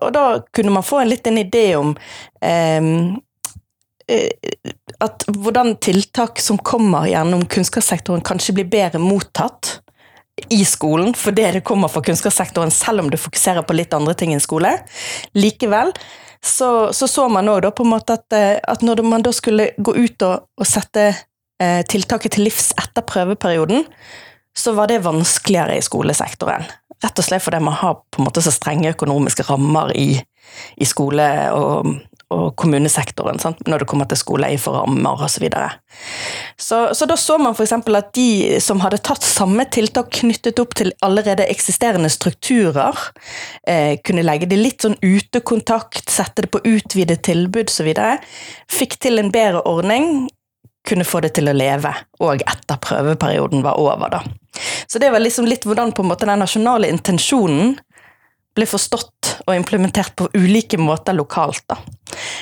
og 0.00 0.08
da 0.14 0.24
kunne 0.56 0.72
man 0.78 0.86
få 0.86 1.02
en 1.02 1.12
liten 1.12 1.36
idé 1.42 1.66
om 1.76 1.92
um, 1.92 3.20
at 5.04 5.24
hvordan 5.30 5.76
tiltak 5.82 6.40
som 6.42 6.58
kommer 6.58 7.08
gjennom 7.10 7.44
kunnskapssektoren, 7.50 8.24
kanskje 8.24 8.56
blir 8.58 8.70
bedre 8.70 9.00
mottatt 9.02 9.78
i 10.50 10.64
skolen 10.66 11.14
fordi 11.14 11.46
det 11.56 11.64
kommer 11.66 11.88
fra 11.92 12.02
kunnskapssektoren, 12.02 12.72
selv 12.74 13.04
om 13.04 13.10
du 13.10 13.18
fokuserer 13.20 13.62
på 13.66 13.76
litt 13.76 13.94
andre 13.94 14.16
ting 14.18 14.34
enn 14.34 14.42
skole. 14.42 14.72
Likevel 15.38 15.94
så 16.44 16.92
så, 16.92 17.08
så 17.08 17.28
man 17.32 17.48
òg 17.48 17.70
på 17.72 17.86
en 17.86 17.94
måte 17.94 18.18
at, 18.18 18.26
eh, 18.36 18.58
at, 18.60 18.82
når 18.84 19.00
man 19.06 19.22
da 19.24 19.32
skulle 19.32 19.70
gå 19.76 19.94
ut 19.96 20.24
og, 20.26 20.50
og 20.60 20.68
sette 20.68 21.06
eh, 21.08 21.80
tiltaket 21.88 22.36
til 22.36 22.44
livs 22.44 22.74
etter 22.76 23.06
prøveperioden, 23.08 23.86
så 24.54 24.74
var 24.76 24.90
det 24.90 25.02
vanskeligere 25.06 25.78
i 25.78 25.84
skolesektoren. 25.84 26.66
Rett 27.02 27.18
og 27.18 27.26
slett 27.26 27.42
fordi 27.42 27.62
man 27.64 27.78
har 27.80 27.96
på 28.12 28.20
en 28.20 28.28
måte 28.28 28.44
så 28.44 28.52
strenge 28.54 28.92
økonomiske 28.92 29.46
rammer 29.48 29.94
i, 29.96 30.18
i 30.76 30.88
skole 30.88 31.30
og, 31.56 31.94
og 32.34 32.54
kommunesektoren 32.60 33.40
sant? 33.42 33.62
når 33.70 33.82
det 33.82 33.88
kommer 33.90 34.08
til 34.10 34.20
skole 34.20 34.50
i 34.52 34.58
rammer 34.58 35.24
osv. 35.24 35.34
Så, 35.34 35.42
videre. 35.42 35.70
så 36.56 36.78
Så 36.94 37.06
da 37.10 37.16
så 37.16 37.38
man 37.38 37.54
f.eks. 37.54 37.72
at 37.72 38.12
de 38.14 38.60
som 38.60 38.80
hadde 38.84 39.02
tatt 39.02 39.22
samme 39.22 39.64
tiltak 39.64 40.10
knyttet 40.20 40.60
opp 40.62 40.74
til 40.78 40.92
allerede 41.02 41.46
eksisterende 41.50 42.10
strukturer, 42.12 42.98
eh, 43.66 43.98
kunne 44.04 44.22
legge 44.22 44.46
det 44.46 44.60
litt 44.60 44.86
sånn 44.86 44.98
utekontakt, 45.02 46.10
sette 46.10 46.46
det 46.46 46.52
på 46.54 46.62
utvidet 46.64 47.22
tilbud 47.26 47.72
osv., 47.72 47.92
fikk 48.70 48.98
til 49.02 49.18
en 49.18 49.32
bedre 49.34 49.64
ordning 49.68 50.28
kunne 50.88 51.04
få 51.04 51.20
det 51.24 51.32
til 51.38 51.48
å 51.48 51.56
leve 51.56 51.90
òg 52.22 52.44
etter 52.44 52.80
prøveperioden 52.84 53.64
var 53.64 53.80
over. 53.80 54.10
da. 54.10 54.20
Så 54.86 54.98
det 54.98 55.10
var 55.10 55.22
liksom 55.22 55.48
litt 55.48 55.64
hvordan 55.66 55.92
på 55.92 56.04
en 56.04 56.10
måte 56.12 56.28
den 56.28 56.38
nasjonale 56.38 56.90
intensjonen 56.92 57.74
ble 58.54 58.66
forstått 58.70 59.32
og 59.44 59.54
implementert 59.56 60.14
på 60.18 60.28
ulike 60.36 60.78
måter 60.78 61.16
lokalt. 61.16 61.64
da. 61.70 61.78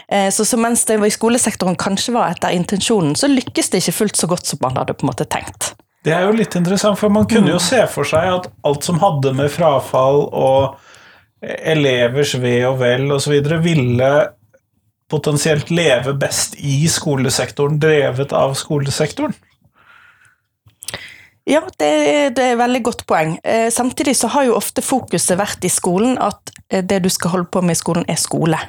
Eh, 0.08 0.28
så, 0.30 0.44
så 0.44 0.58
mens 0.60 0.84
det 0.88 0.98
var 1.00 1.08
i 1.08 1.14
skolesektoren 1.14 1.78
kanskje 1.80 2.14
var 2.16 2.34
etter 2.34 2.54
intensjonen, 2.56 3.16
så 3.16 3.30
lykkes 3.30 3.72
det 3.72 3.82
ikke 3.82 3.98
fullt 4.02 4.20
så 4.20 4.28
godt 4.30 4.50
som 4.50 4.60
man 4.62 4.76
hadde 4.76 4.96
på 4.96 5.06
en 5.06 5.12
måte 5.12 5.28
tenkt. 5.28 5.72
Det 6.02 6.12
er 6.14 6.26
jo 6.26 6.34
litt 6.34 6.56
interessant, 6.58 6.98
for 6.98 7.14
man 7.14 7.28
kunne 7.30 7.52
jo 7.52 7.60
mm. 7.60 7.64
se 7.64 7.82
for 7.90 8.08
seg 8.08 8.26
at 8.26 8.48
alt 8.66 8.86
som 8.86 8.98
hadde 9.02 9.32
med 9.38 9.52
frafall 9.54 10.24
og 10.26 10.80
elevers 11.42 12.34
ve 12.42 12.56
og 12.66 12.80
vel 12.82 13.10
osv. 13.14 13.38
ville 13.62 14.10
potensielt 15.12 15.70
leve 15.70 16.14
best 16.16 16.56
i 16.58 16.82
skolesektoren, 16.88 17.78
drevet 17.82 18.32
av 18.34 18.54
skolesektoren? 18.58 19.34
Ja, 21.48 21.62
det, 21.78 21.88
det 22.36 22.44
er 22.44 22.52
et 22.54 22.60
veldig 22.60 22.82
godt 22.86 23.06
poeng. 23.10 23.34
Eh, 23.42 23.66
samtidig 23.74 24.14
så 24.16 24.30
har 24.30 24.46
jo 24.46 24.58
ofte 24.58 24.84
fokuset 24.84 25.38
vært 25.40 25.64
i 25.66 25.72
skolen 25.72 26.14
at 26.22 26.54
eh, 26.70 26.84
det 26.84 27.02
du 27.02 27.10
skal 27.10 27.34
holde 27.34 27.50
på 27.50 27.64
med 27.64 27.74
i 27.74 27.82
skolen, 27.82 28.06
er 28.08 28.20
skole. 28.20 28.60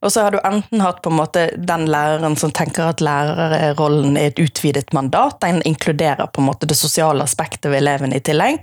Og 0.00 0.12
så 0.12 0.20
har 0.20 0.34
du 0.34 0.40
enten 0.44 0.82
hatt 0.84 0.98
på 1.02 1.08
en 1.08 1.16
måte 1.16 1.44
den 1.56 1.86
læreren 1.88 2.36
som 2.36 2.52
tenker 2.52 2.90
at 2.90 3.00
lærerrollen 3.04 4.18
er 4.20 4.32
et 4.32 4.42
utvidet 4.42 4.92
mandat, 4.92 5.38
den 5.40 5.62
inkluderer 5.64 6.26
på 6.26 6.42
en 6.42 6.48
måte 6.50 6.68
det 6.68 6.76
sosiale 6.76 7.24
aspektet 7.24 7.70
ved 7.72 7.80
elevene 7.80 8.18
i 8.18 8.24
tillegg. 8.24 8.60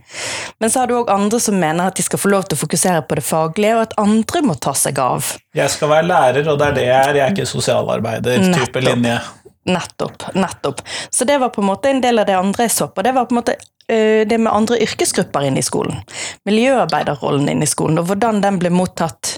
Men 0.61 0.69
så 0.69 0.83
har 0.83 0.91
du 0.91 0.99
òg 0.99 1.09
andre 1.09 1.41
som 1.41 1.57
mener 1.57 1.89
at 1.89 1.97
de 1.97 2.05
skal 2.05 2.21
få 2.21 2.29
lov 2.35 2.45
til 2.45 2.59
å 2.59 2.61
fokusere 2.61 3.01
på 3.07 3.17
det 3.17 3.25
faglige, 3.25 3.77
og 3.77 3.85
at 3.87 3.97
andre 4.01 4.45
må 4.45 4.57
ta 4.61 4.75
seg 4.77 5.01
av. 5.01 5.33
Jeg 5.57 5.73
skal 5.73 5.89
være 5.95 6.09
lærer, 6.11 6.51
og 6.51 6.61
det 6.61 6.69
er 6.69 6.77
det 6.77 6.87
jeg 6.87 6.99
er, 6.99 7.15
jeg 7.17 7.25
er 7.25 7.37
ikke 7.37 7.53
sosialarbeider. 7.55 8.51
type 8.61 8.85
linje. 8.85 9.17
Nettopp. 9.65 10.35
nettopp. 10.35 10.81
Så 11.09 11.25
det 11.25 11.37
var 11.37 11.49
på 11.49 11.61
en 11.61 11.67
måte 11.67 11.89
en 11.89 12.01
del 12.01 12.19
av 12.19 12.25
det 12.25 12.37
andre 12.37 12.65
jeg 12.65 12.73
så 12.73 12.87
på. 12.87 13.03
Det 13.05 13.13
var 13.13 13.27
på 13.29 13.35
en 13.35 13.41
måte 13.41 13.55
uh, 13.57 14.23
det 14.27 14.37
med 14.37 14.53
andre 14.53 14.79
yrkesgrupper 14.81 15.45
inne 15.45 15.61
i 15.61 15.65
skolen. 15.65 16.01
Miljøarbeiderrollen 16.49 17.49
inne 17.51 17.67
i 17.67 17.69
skolen, 17.69 18.01
og 18.01 18.09
hvordan 18.09 18.41
den 18.41 18.57
ble 18.61 18.73
mottatt 18.73 19.37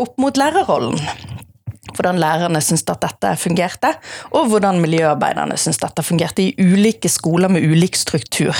opp 0.00 0.18
mot 0.18 0.36
lærerrollen. 0.36 0.98
Hvordan 1.94 2.18
lærerne 2.18 2.58
syntes 2.64 2.88
at 2.90 3.04
dette 3.04 3.36
fungerte, 3.38 3.92
og 4.34 4.48
hvordan 4.50 4.80
miljøarbeiderne 4.82 5.56
syntes 5.60 5.78
dette 5.84 6.02
fungerte 6.02 6.42
i 6.42 6.54
ulike 6.58 7.08
skoler 7.12 7.52
med 7.52 7.62
ulik 7.62 7.94
struktur. 7.96 8.56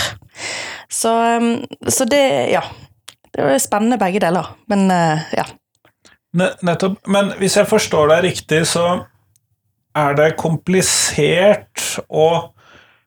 Så, 0.92 1.10
um, 1.40 1.64
så 1.88 2.06
det, 2.06 2.22
ja. 2.54 2.62
Det 3.34 3.42
var 3.42 3.58
spennende 3.58 3.98
begge 3.98 4.22
deler, 4.22 4.52
men 4.70 4.86
uh, 4.92 5.26
ja. 5.34 5.48
Nettopp. 6.34 7.00
Men 7.10 7.32
hvis 7.40 7.56
jeg 7.58 7.66
forstår 7.70 8.12
deg 8.12 8.24
riktig, 8.28 8.60
så 8.70 8.84
er 9.94 10.16
det 10.18 10.34
komplisert 10.40 11.82
å 12.08 12.28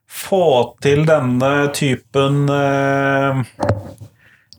få 0.08 0.44
til 0.82 1.04
denne 1.08 1.68
typen 1.76 2.48
eh, 2.48 3.42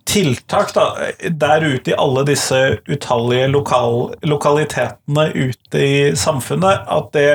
tiltak 0.09 0.73
da, 0.75 0.85
der 1.29 1.65
ute 1.65 1.93
i 1.93 1.97
alle 1.97 2.25
disse 2.29 2.59
utallige 2.89 3.49
lokal, 3.51 4.13
lokalitetene 4.25 5.25
ute 5.33 5.81
i 5.81 5.97
samfunnet, 6.17 6.85
at 6.85 7.11
det 7.13 7.29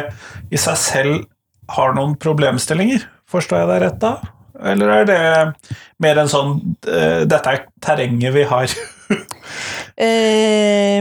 i 0.55 0.61
seg 0.61 0.79
selv 0.81 1.21
har 1.75 1.95
noen 1.97 2.17
problemstillinger. 2.21 3.07
Forstår 3.31 3.65
jeg 3.65 3.71
deg 3.73 3.85
rett 3.87 4.01
da? 4.03 4.15
Eller 4.65 4.93
er 5.01 5.07
det 5.09 5.21
mer 6.03 6.21
en 6.23 6.31
sånn 6.31 6.53
eh, 6.87 7.25
Dette 7.27 7.51
er 7.51 7.65
terrenget 7.83 8.35
vi 8.37 8.45
har. 8.47 8.71
Eh, 9.97 10.99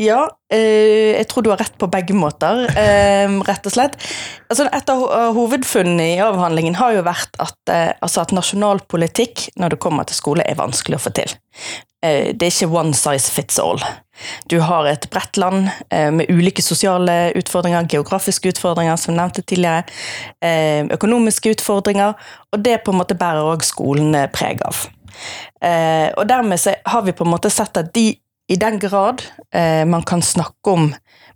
ja, 0.00 0.20
eh, 0.48 1.12
jeg 1.18 1.26
tror 1.28 1.44
du 1.44 1.50
har 1.52 1.60
rett 1.60 1.74
på 1.78 1.90
begge 1.92 2.16
måter, 2.16 2.64
eh, 2.72 3.28
rett 3.44 3.66
og 3.68 3.74
slett. 3.74 3.98
Altså, 4.48 4.68
et 4.72 4.92
av 4.92 5.02
hovedfunnene 5.36 6.14
i 6.14 6.22
avhandlingen 6.24 6.78
har 6.80 6.94
jo 6.96 7.04
vært 7.04 7.36
at, 7.38 7.58
eh, 7.68 7.92
altså 8.00 8.22
at 8.22 8.32
nasjonal 8.32 8.80
politikk 8.88 9.50
når 9.60 9.74
det 9.74 9.82
kommer 9.84 10.08
til 10.08 10.16
skole, 10.16 10.46
er 10.46 10.56
vanskelig 10.56 10.96
å 10.96 11.04
få 11.04 11.12
til. 11.12 11.36
Eh, 12.04 12.32
det 12.32 12.42
er 12.42 12.52
ikke 12.52 12.72
one 12.72 12.94
size 12.96 13.30
fits 13.32 13.58
all. 13.58 13.80
Du 14.50 14.60
har 14.60 14.86
et 14.86 15.08
bredt 15.10 15.36
land 15.40 15.68
eh, 15.90 16.10
med 16.14 16.30
ulike 16.30 16.62
sosiale 16.62 17.32
utfordringer, 17.36 17.88
geografiske 17.90 18.52
utfordringer, 18.52 18.96
som 18.96 19.14
jeg 19.14 19.20
nevnte 19.20 19.42
tidligere, 19.42 19.84
eh, 20.44 20.84
økonomiske 20.94 21.56
utfordringer, 21.56 22.14
og 22.52 22.64
det 22.64 22.82
på 22.84 22.92
en 22.92 23.00
måte 23.00 23.18
bærer 23.18 23.52
òg 23.54 23.64
skolen 23.66 24.14
eh, 24.14 24.30
preg 24.32 24.62
av. 24.64 24.86
Eh, 25.60 26.10
og 26.16 26.26
dermed 26.28 26.60
så 26.60 26.76
har 26.84 27.06
vi 27.06 27.16
på 27.16 27.26
en 27.26 27.32
måte 27.34 27.52
sett 27.52 27.76
at 27.80 27.92
de, 27.94 28.10
i 28.48 28.58
den 28.60 28.78
grad 28.82 29.24
eh, 29.54 29.84
man 29.88 30.04
kan 30.06 30.22
snakke 30.22 30.74
om 30.74 30.90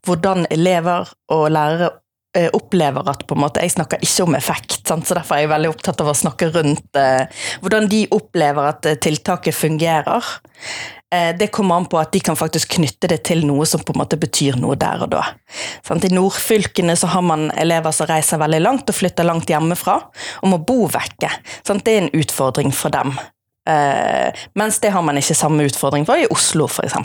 hvordan 0.06 0.46
elever 0.54 1.08
og 1.34 1.48
lærere 1.52 1.90
eh, 2.36 2.50
opplever 2.52 3.08
at 3.10 3.24
på 3.26 3.36
en 3.36 3.42
måte, 3.46 3.62
Jeg 3.62 3.76
snakker 3.76 4.02
ikke 4.02 4.26
om 4.26 4.36
effekt, 4.38 4.80
sant? 4.86 5.06
så 5.06 5.16
derfor 5.18 5.36
er 5.36 5.46
jeg 5.46 5.54
veldig 5.54 5.72
opptatt 5.72 6.04
av 6.04 6.12
å 6.12 6.16
snakke 6.16 6.50
rundt 6.54 7.00
eh, 7.00 7.26
hvordan 7.62 7.88
de 7.90 8.04
opplever 8.14 8.70
at 8.70 8.86
eh, 8.86 9.00
tiltaket 9.00 9.54
fungerer. 9.56 10.24
Eh, 11.14 11.36
det 11.36 11.50
kommer 11.54 11.80
an 11.80 11.88
på 11.88 11.98
at 12.00 12.12
de 12.12 12.20
kan 12.20 12.36
faktisk 12.36 12.76
knytte 12.76 13.08
det 13.08 13.22
til 13.24 13.46
noe 13.48 13.64
som 13.66 13.80
på 13.80 13.94
en 13.94 14.02
måte 14.02 14.18
betyr 14.20 14.58
noe 14.60 14.76
der 14.76 15.06
og 15.06 15.12
da. 15.14 15.24
Sant? 15.86 16.04
I 16.04 16.12
nordfylkene 16.12 16.96
så 16.98 17.08
har 17.14 17.24
man 17.24 17.48
elever 17.56 17.94
som 17.96 18.10
reiser 18.10 18.40
veldig 18.42 18.60
langt 18.60 18.92
og 18.92 18.98
flytter 18.98 19.26
langt 19.26 19.48
hjemmefra, 19.48 19.98
og 20.42 20.52
må 20.52 20.60
bo 20.60 20.84
vekke. 20.92 21.32
Sant? 21.64 21.86
Det 21.86 21.94
er 21.94 22.04
en 22.04 22.14
utfordring 22.20 22.74
for 22.76 22.92
dem. 22.92 23.16
Eh, 23.68 24.44
mens 24.54 24.80
det 24.80 24.92
har 24.94 25.02
man 25.04 25.18
ikke 25.20 25.36
samme 25.36 25.66
utfordring 25.68 26.06
for 26.08 26.20
i 26.20 26.26
Oslo, 26.32 26.68
f.eks. 26.70 26.96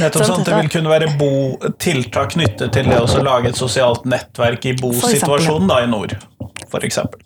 Nettopp 0.00 0.24
sånn 0.26 0.40
at 0.40 0.48
det 0.48 0.56
vil 0.58 0.70
kunne 0.72 0.90
være 0.90 1.12
bo, 1.20 1.32
tiltak 1.78 2.34
knyttet 2.34 2.74
til 2.74 2.90
det 2.90 2.98
å 2.98 3.22
lage 3.22 3.52
et 3.52 3.60
sosialt 3.60 4.08
nettverk 4.10 4.66
i 4.66 4.74
bosituasjonen 4.80 5.70
da, 5.70 5.82
i 5.84 5.90
nord, 5.90 6.16
eksempel. 6.80 7.22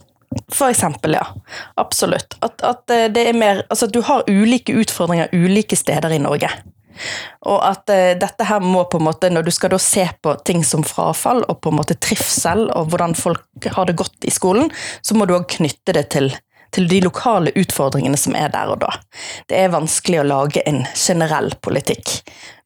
For 0.52 0.68
eksempel, 0.68 1.14
ja. 1.16 1.24
Absolutt. 1.80 2.36
At, 2.44 2.60
at 2.66 2.90
eh, 2.90 3.06
det 3.12 3.28
er 3.30 3.36
mer 3.38 3.60
Altså, 3.68 3.86
du 3.86 4.00
har 4.02 4.26
ulike 4.28 4.74
utfordringer 4.74 5.30
ulike 5.32 5.78
steder 5.78 6.12
i 6.12 6.20
Norge. 6.22 6.50
Og 7.50 7.58
at 7.66 7.90
uh, 7.90 8.12
dette 8.18 8.46
her 8.46 8.62
må 8.62 8.84
på 8.90 9.00
en 9.00 9.06
måte, 9.08 9.30
når 9.32 9.46
du 9.46 9.52
skal 9.54 9.72
da 9.72 9.80
se 9.82 10.04
på 10.22 10.34
ting 10.46 10.62
som 10.66 10.84
frafall 10.86 11.42
og 11.48 11.58
på 11.64 11.72
en 11.72 11.80
måte 11.80 11.96
trivsel, 11.98 12.68
og 12.70 12.92
hvordan 12.92 13.16
folk 13.18 13.70
har 13.74 13.88
det 13.88 13.96
godt 13.98 14.26
i 14.28 14.34
skolen, 14.34 14.70
så 15.02 15.16
må 15.18 15.26
du 15.26 15.34
òg 15.34 15.48
knytte 15.56 15.96
det 15.96 16.06
til, 16.14 16.30
til 16.74 16.88
de 16.90 17.00
lokale 17.04 17.52
utfordringene 17.54 18.18
som 18.18 18.34
er 18.38 18.50
der 18.54 18.72
og 18.74 18.82
da. 18.82 18.90
Det 19.50 19.60
er 19.60 19.72
vanskelig 19.74 20.22
å 20.22 20.26
lage 20.26 20.64
en 20.66 20.82
generell 20.94 21.52
politikk 21.62 22.18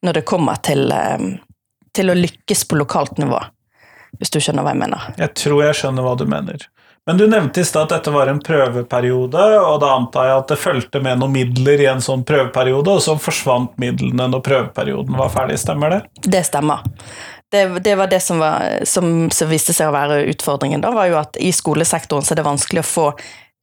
når 0.05 0.19
det 0.19 0.25
kommer 0.29 0.59
til, 0.65 0.89
eh, 0.91 1.29
til 1.93 2.09
å 2.09 2.17
lykkes 2.17 2.65
på 2.67 2.79
lokalt 2.79 3.21
nivå, 3.21 3.39
hvis 4.17 4.33
du 4.33 4.39
skjønner 4.41 4.65
hva 4.65 4.73
jeg 4.73 4.83
mener. 4.83 5.07
Jeg 5.21 5.35
tror 5.37 5.63
jeg 5.67 5.81
skjønner 5.81 6.07
hva 6.07 6.17
du 6.17 6.25
mener. 6.29 6.69
Men 7.09 7.17
du 7.17 7.27
nevnte 7.27 7.61
i 7.61 7.65
stad 7.65 7.87
at 7.87 7.89
dette 7.89 8.11
var 8.13 8.29
en 8.29 8.41
prøveperiode, 8.43 9.43
og 9.65 9.79
da 9.81 9.95
antar 9.95 10.27
jeg 10.27 10.41
at 10.43 10.51
det 10.51 10.57
fulgte 10.61 10.99
med 11.01 11.17
noen 11.17 11.33
midler 11.33 11.81
i 11.81 11.87
en 11.89 12.03
sånn 12.05 12.21
prøveperiode, 12.27 12.91
og 12.91 13.01
så 13.01 13.15
forsvant 13.17 13.79
midlene 13.81 14.27
når 14.29 14.43
prøveperioden 14.45 15.17
var 15.17 15.31
ferdig, 15.33 15.57
stemmer 15.57 15.95
det? 15.95 15.99
Det 16.21 16.43
stemmer. 16.45 16.83
Det, 17.49 17.63
det 17.81 17.95
var 17.97 18.11
det 18.11 18.19
som, 18.21 18.37
var, 18.43 18.85
som, 18.85 19.29
som 19.33 19.49
viste 19.49 19.73
seg 19.73 19.89
å 19.89 19.95
være 19.95 20.21
utfordringen. 20.29 20.83
Da 20.85 20.93
var 20.93 21.09
jo 21.09 21.17
at 21.17 21.39
I 21.41 21.49
skolesektoren 21.55 22.21
så 22.21 22.35
er 22.35 22.43
det 22.43 22.45
vanskelig 22.45 22.83
å 22.83 22.89
få 22.91 23.07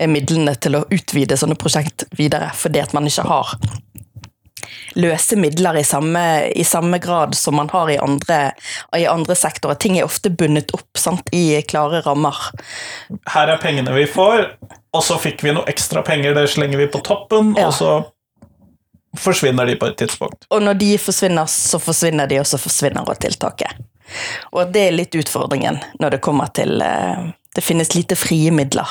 midlene 0.04 0.52
til 0.60 0.76
å 0.76 0.84
utvide 0.92 1.38
sånne 1.40 1.56
prosjekt 1.56 2.04
videre, 2.18 2.50
fordi 2.54 2.82
at 2.82 2.92
man 2.92 3.06
ikke 3.08 3.24
har 3.28 3.54
løse 4.96 5.36
midler 5.36 5.76
i 5.80 5.84
samme, 5.84 6.22
i 6.56 6.64
samme 6.64 6.98
grad 6.98 7.34
som 7.36 7.56
man 7.56 7.68
har 7.72 7.90
i 7.90 7.98
andre, 8.00 8.52
i 8.96 9.06
andre 9.06 9.36
sektorer. 9.36 9.76
Ting 9.80 9.98
er 9.98 10.08
ofte 10.08 10.30
bundet 10.32 10.72
opp 10.76 10.98
sant, 10.98 11.28
i 11.36 11.60
klare 11.68 12.00
rammer. 12.06 12.36
Her 13.32 13.52
er 13.54 13.60
pengene 13.62 13.94
vi 13.96 14.06
får, 14.08 14.46
og 14.96 15.04
så 15.04 15.18
fikk 15.20 15.44
vi 15.44 15.54
noe 15.56 15.68
ekstra 15.70 16.02
penger, 16.06 16.34
det 16.36 16.48
slenger 16.52 16.80
vi 16.80 16.88
på 16.92 17.02
toppen, 17.04 17.54
Ja. 17.56 17.68
og 17.68 17.74
så 17.76 17.92
forsvinner 19.16 19.66
de 19.66 19.76
på 19.80 19.86
et 19.86 19.96
tidspunkt. 19.96 20.44
Og 20.50 20.62
når 20.62 20.74
de 20.80 20.98
forsvinner, 21.00 21.46
så 21.48 21.80
forsvinner 21.80 22.28
de, 22.28 22.40
og 22.40 22.46
så 22.48 22.58
forsvinner 22.60 23.04
også 23.04 23.28
tiltaket. 23.28 23.76
Og 24.52 24.72
det 24.72 24.88
er 24.88 24.92
litt 24.96 25.14
utfordringen 25.18 25.80
når 26.00 26.10
det 26.16 26.20
kommer 26.22 26.52
til 26.54 26.80
eh, 26.84 27.32
Det 27.56 27.64
finnes 27.64 27.94
lite 27.94 28.18
frie 28.20 28.50
midler, 28.52 28.90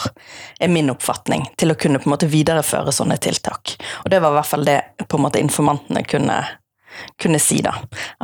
er 0.60 0.72
min 0.74 0.90
oppfatning, 0.90 1.46
til 1.58 1.70
å 1.70 1.78
kunne 1.78 2.02
på 2.02 2.10
en 2.10 2.16
måte 2.16 2.30
videreføre 2.32 2.94
sånne 2.96 3.20
tiltak. 3.22 3.76
Og 4.04 4.10
det 4.10 4.22
var 4.24 4.34
i 4.34 4.40
hvert 4.40 4.50
fall 4.50 4.66
det 4.66 4.80
på 5.06 5.20
en 5.20 5.26
måte 5.28 5.42
informantene 5.44 6.02
kunne, 6.10 6.40
kunne 7.22 7.42
si, 7.42 7.60
da. 7.62 7.76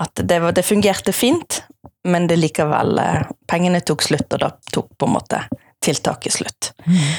At 0.01 0.23
det, 0.25 0.39
var, 0.41 0.57
det 0.57 0.65
fungerte 0.65 1.13
fint, 1.13 1.61
men 2.09 2.25
det 2.25 2.39
likevel 2.41 2.97
eh, 2.97 3.21
Pengene 3.51 3.83
tok 3.85 4.01
slutt, 4.01 4.31
og 4.33 4.41
da 4.41 4.49
tok 4.73 4.89
på 4.97 5.09
en 5.09 5.13
måte 5.19 5.43
tiltaket 5.85 6.33
slutt. 6.33 6.71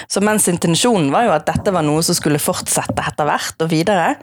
Så 0.09 0.23
mens 0.25 0.49
intensjonen 0.49 1.11
var 1.15 1.27
jo 1.27 1.35
at 1.35 1.47
dette 1.47 1.75
var 1.75 1.87
noe 1.87 2.03
som 2.03 2.17
skulle 2.19 2.43
fortsette 2.43 3.07
etter 3.07 3.27
hvert 3.29 3.65
og 3.65 3.71
videre, 3.71 4.17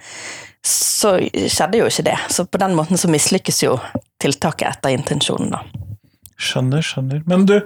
så 0.65 1.15
skjedde 1.24 1.79
jo 1.79 1.88
ikke 1.88 2.08
det. 2.08 2.18
Så 2.32 2.46
på 2.51 2.60
den 2.60 2.75
måten 2.75 3.00
så 3.00 3.12
mislykkes 3.12 3.63
jo 3.63 3.77
tiltaket 4.20 4.74
etter 4.74 4.96
intensjonen, 4.96 5.56
da. 5.56 5.88
Skjønner, 6.39 6.84
skjønner. 6.86 7.19
Men 7.27 7.43
du 7.50 7.58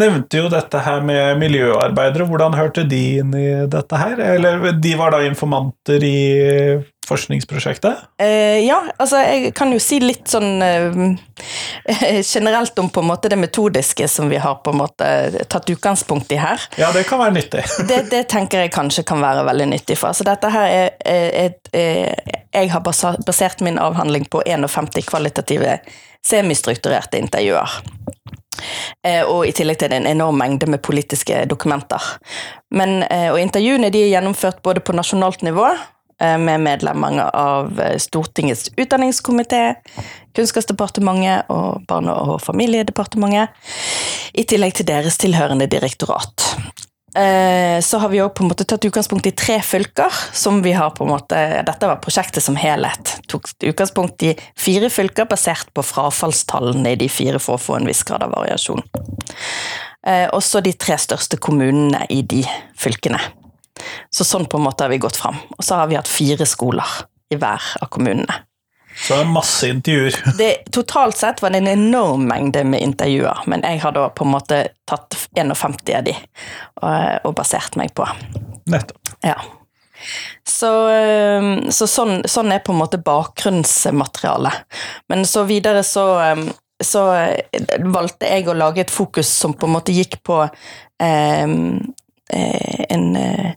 nevnte 0.00 0.40
jo 0.40 0.48
dette 0.52 0.80
her 0.80 1.04
med 1.04 1.36
miljøarbeidere. 1.42 2.24
Hvordan 2.30 2.56
hørte 2.56 2.86
de 2.88 3.02
inn 3.20 3.34
i 3.36 3.48
dette 3.68 3.98
her? 4.00 4.16
Eller 4.36 4.70
de 4.72 4.92
var 4.96 5.12
da 5.12 5.20
informanter 5.26 6.00
i 6.06 6.16
forskningsprosjektet? 7.08 7.94
Eh, 8.22 8.62
ja, 8.64 8.78
altså 8.96 9.20
jeg 9.20 9.50
kan 9.58 9.72
jo 9.74 9.80
si 9.82 9.98
litt 10.00 10.30
sånn 10.32 10.62
eh, 10.64 12.22
generelt 12.34 12.78
om 12.78 12.88
på 12.94 13.02
en 13.02 13.10
måte 13.10 13.28
det 13.32 13.36
metodiske 13.42 14.06
som 14.08 14.30
vi 14.32 14.38
har 14.40 14.60
på 14.64 14.72
en 14.72 14.80
måte 14.80 15.08
tatt 15.52 15.68
utgangspunkt 15.74 16.32
i 16.32 16.38
her. 16.40 16.62
Ja, 16.80 16.92
det 16.94 17.04
kan 17.10 17.20
være 17.20 17.36
nyttig. 17.36 17.66
Det, 17.92 18.04
det 18.12 18.22
tenker 18.30 18.62
jeg 18.62 18.72
kanskje 18.72 19.04
kan 19.04 19.20
være 19.20 19.42
veldig 19.44 19.66
nyttig 19.74 19.98
for. 19.98 20.14
Altså 20.14 20.24
dette 20.24 20.48
her 20.54 20.68
er, 20.70 21.50
er 21.74 22.38
Jeg 22.54 22.70
har 22.72 22.84
basert 22.86 23.60
min 23.60 23.80
avhandling 23.82 24.24
på 24.32 24.40
51 24.46 25.04
kvalitative 25.10 25.80
semistrukturerte 26.24 27.18
intervjuer. 27.18 27.82
Eh, 29.04 29.22
og 29.22 29.46
i 29.46 29.54
tillegg 29.56 29.80
til 29.82 29.94
en 29.96 30.06
enorm 30.06 30.38
mengde 30.38 30.68
med 30.70 30.82
politiske 30.84 31.44
dokumenter. 31.50 32.02
Men, 32.70 33.02
eh, 33.02 33.30
og 33.32 33.40
intervjuene 33.40 33.90
de 33.92 34.04
er 34.04 34.14
gjennomført 34.14 34.62
både 34.62 34.80
på 34.80 34.94
nasjonalt 34.96 35.42
nivå, 35.42 35.66
eh, 36.20 36.38
med 36.38 36.60
medlemmer 36.60 37.30
av 37.34 37.80
Stortingets 37.98 38.70
utdanningskomité, 38.76 39.74
Kunnskapsdepartementet 40.34 41.50
og 41.50 41.82
Barne- 41.86 42.14
og 42.14 42.40
familiedepartementet, 42.40 43.48
i 44.34 44.44
tillegg 44.44 44.74
til 44.74 44.86
deres 44.86 45.18
tilhørende 45.18 45.66
direktorat. 45.66 46.56
Eh, 47.14 47.80
Så 47.80 47.98
har 47.98 48.08
vi 48.08 48.20
òg 48.22 48.34
tatt 48.64 48.84
utgangspunkt 48.84 49.26
i 49.26 49.34
tre 49.36 49.60
fylker, 49.60 50.12
som 50.32 50.62
vi 50.62 50.72
har 50.72 50.90
på 50.90 51.04
en 51.04 51.12
måte 51.12 51.64
Dette 51.66 51.86
var 51.86 52.00
prosjektet 52.00 52.42
som 52.42 52.56
helhet. 52.56 53.18
Tok 53.28 53.50
utgangspunkt 53.60 54.22
i 54.22 54.36
fire 54.56 54.88
fylker 54.88 55.28
basert 55.28 55.72
på 55.74 55.84
frafallstallene 55.84 56.92
i 56.92 56.96
de 56.96 57.08
fire 57.08 57.38
for 57.38 57.56
å 57.56 57.60
få 57.60 57.76
en 57.76 57.86
viss 57.86 58.02
grad 58.02 58.22
av 58.22 58.32
variasjon. 58.32 58.82
Eh, 60.06 60.28
Også 60.32 60.62
de 60.62 60.72
tre 60.72 60.96
største 60.96 61.36
kommunene 61.36 62.06
i 62.10 62.22
de 62.22 62.44
fylkene. 62.76 63.20
Så 64.12 64.24
sånn 64.24 64.46
på 64.46 64.56
en 64.56 64.64
måte 64.64 64.84
har 64.84 64.92
vi 64.92 64.98
gått 64.98 65.16
fram. 65.16 65.38
Og 65.58 65.64
så 65.64 65.76
har 65.76 65.88
vi 65.88 65.96
hatt 65.96 66.08
fire 66.08 66.46
skoler 66.46 66.88
i 67.30 67.36
hver 67.36 67.60
av 67.80 67.88
kommunene. 67.88 68.51
Så 68.96 69.16
det 69.16 69.24
er 69.24 69.32
masse 69.32 69.70
intervjuer. 69.72 70.18
Det, 70.38 70.50
totalt 70.74 71.16
sett 71.16 71.42
var 71.42 71.54
det 71.54 71.62
en 71.62 71.72
enorm 71.72 72.26
mengde 72.28 72.64
med 72.68 72.84
intervjuer, 72.84 73.44
men 73.50 73.64
jeg 73.66 73.80
har 73.82 73.96
da 73.96 74.08
på 74.12 74.26
en 74.26 74.34
måte 74.34 74.60
tatt 74.88 75.16
51 75.36 75.80
av 75.96 76.06
de 76.06 76.14
og, 76.82 77.26
og 77.28 77.34
basert 77.38 77.78
meg 77.80 77.94
på. 77.96 78.06
Nettopp. 78.70 79.16
Ja. 79.24 79.38
Så, 80.48 80.70
så 81.70 81.86
sånn, 81.86 82.22
sånn 82.28 82.52
er 82.52 82.62
på 82.64 82.74
en 82.74 82.80
måte 82.80 83.00
bakgrunnsmaterialet. 83.02 84.64
Men 85.12 85.24
så 85.28 85.44
videre 85.48 85.84
så, 85.86 86.06
så 86.82 87.04
øh, 87.14 87.86
valgte 87.94 88.30
jeg 88.30 88.48
å 88.48 88.56
lage 88.58 88.84
et 88.84 88.92
fokus 88.92 89.30
som 89.30 89.54
på 89.54 89.68
en 89.68 89.76
måte 89.76 89.94
gikk 89.94 90.18
på 90.26 90.42
eh, 90.42 91.44
en, 92.32 93.06
eh, 93.16 93.52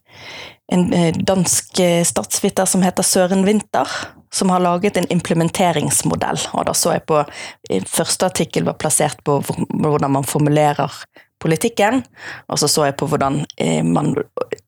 en 0.75 0.85
dansk 1.25 1.81
statsviter 2.05 2.69
som 2.69 2.85
heter 2.85 3.05
Søren 3.05 3.45
Winther, 3.47 3.89
som 4.35 4.51
har 4.51 4.63
laget 4.63 4.97
en 4.99 5.07
implementeringsmodell. 5.13 6.41
Og 6.53 6.67
da 6.67 6.75
så 6.75 6.97
jeg 6.97 7.05
på 7.07 7.23
Første 7.87 8.27
artikkel 8.27 8.65
var 8.67 8.75
plassert 8.77 9.21
på 9.25 9.39
hvordan 9.45 10.11
man 10.11 10.27
formulerer 10.27 10.91
politikken, 11.41 12.03
og 12.47 12.59
så 12.59 12.67
så 12.71 12.87
jeg 12.87 12.95
på 12.99 13.07
hvordan 13.11 13.41
eh, 13.61 13.83
man 13.83 14.13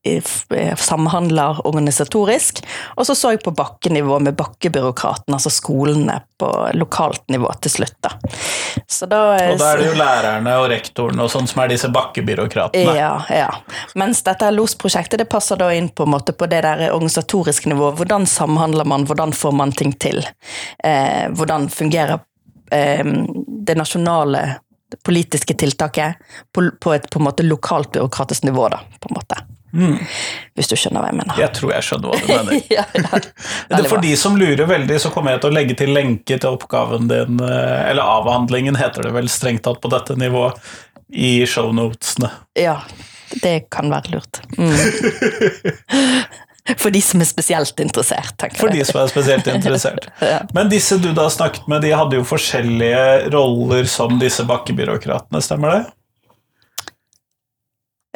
eh, 0.04 0.24
eh, 0.56 0.74
samhandler 0.76 1.62
organisatorisk, 1.68 2.60
og 2.96 3.08
så 3.08 3.16
så 3.16 3.32
jeg 3.34 3.42
på 3.46 3.54
bakkenivå 3.56 4.20
med 4.20 4.36
bakkebyråkratene, 4.38 5.38
altså 5.38 5.52
skolene 5.54 6.20
på 6.38 6.50
lokalt 6.78 7.24
nivå 7.34 7.50
til 7.64 7.72
slutt. 7.80 7.96
Da. 8.04 8.12
Så 8.88 9.08
da, 9.10 9.22
Og 9.54 9.62
da 9.62 9.72
er 9.72 9.82
det 9.82 9.88
jo 9.88 9.96
lærerne 9.98 10.58
og 10.62 10.68
rektorene 10.72 11.26
og 11.26 11.32
sånn 11.34 11.48
som 11.50 11.64
er 11.64 11.72
disse 11.72 11.90
bakkebyråkratene. 11.94 12.94
ja, 13.00 13.14
ja. 13.32 13.50
Mens 13.98 14.22
dette 14.28 14.52
LOS-prosjektet 14.52 15.24
det 15.24 15.30
passer 15.32 15.60
da 15.60 15.72
inn 15.74 15.90
på, 15.90 16.06
måte 16.06 16.36
på 16.36 16.50
det 16.52 16.62
der 16.68 16.88
organisatoriske 16.92 17.72
nivået. 17.72 17.98
Hvordan 17.98 18.28
samhandler 18.30 18.86
man, 18.86 19.08
hvordan 19.08 19.34
får 19.34 19.56
man 19.56 19.74
ting 19.74 19.96
til? 19.98 20.22
Eh, 20.84 21.26
hvordan 21.32 21.72
fungerer 21.74 22.20
eh, 22.72 23.04
det 23.68 23.80
nasjonale 23.80 24.46
det 24.92 25.04
politiske 25.04 25.54
tiltaket 25.60 26.16
på, 26.56 26.70
på 26.80 26.96
et 26.96 27.10
på 27.12 27.20
en 27.20 27.28
måte 27.28 27.46
lokalt 27.46 27.92
byråkratisk 27.96 28.48
nivå, 28.48 28.70
da, 28.72 28.82
på 29.02 29.12
en 29.12 29.18
måte. 29.20 29.40
Hvis 30.58 30.70
du 30.72 30.78
skjønner 30.80 31.04
hva 31.04 31.10
jeg 31.12 31.18
mener. 31.20 31.40
Jeg 31.42 31.54
tror 31.58 31.74
jeg 31.76 31.86
skjønner 31.86 32.14
hva 32.14 32.20
du 32.22 32.32
mener. 32.32 32.64
ja, 32.78 32.86
ja. 32.96 33.20
Det 33.76 33.84
for 33.92 34.04
de 34.04 34.14
som 34.20 34.38
lurer 34.40 34.70
veldig, 34.70 35.00
så 35.04 35.12
kommer 35.14 35.36
jeg 35.36 35.44
til 35.44 35.52
å 35.52 35.58
legge 35.58 35.78
til 35.78 35.94
lenke 35.94 36.40
til 36.40 36.50
oppgaven 36.50 37.12
din, 37.12 37.42
eh, 37.44 37.84
eller 37.92 38.16
avhandlingen 38.18 38.80
heter 38.80 39.10
det 39.10 39.14
vel 39.18 39.30
strengt 39.32 39.66
tatt 39.68 39.82
på 39.84 39.92
dette 39.94 40.18
nivået, 40.20 40.60
i 41.08 41.46
shownotene. 41.48 42.32
Ja, 42.60 42.82
det 43.44 43.70
kan 43.72 43.92
være 43.92 44.18
lurt. 44.18 44.42
Mm. 44.58 44.74
For 46.82 46.92
de 46.94 47.02
som 47.04 47.22
er 47.24 47.30
spesielt 47.30 47.80
interessert, 47.84 48.34
tenker 48.40 48.58
jeg. 48.58 48.64
For 48.64 48.74
de 48.74 48.86
som 48.88 49.02
er 49.02 49.12
spesielt 49.12 49.52
interessert. 49.52 50.10
Ja. 50.28 50.42
Men 50.56 50.68
disse 50.72 50.98
du 51.00 51.12
da 51.16 51.28
snakket 51.32 51.68
med, 51.72 51.84
de 51.86 51.94
hadde 51.96 52.18
jo 52.18 52.26
forskjellige 52.28 53.30
roller 53.32 53.88
som 53.90 54.18
disse 54.20 54.44
bakkebyråkratene, 54.48 55.40
stemmer 55.46 55.76
det? 55.76 55.84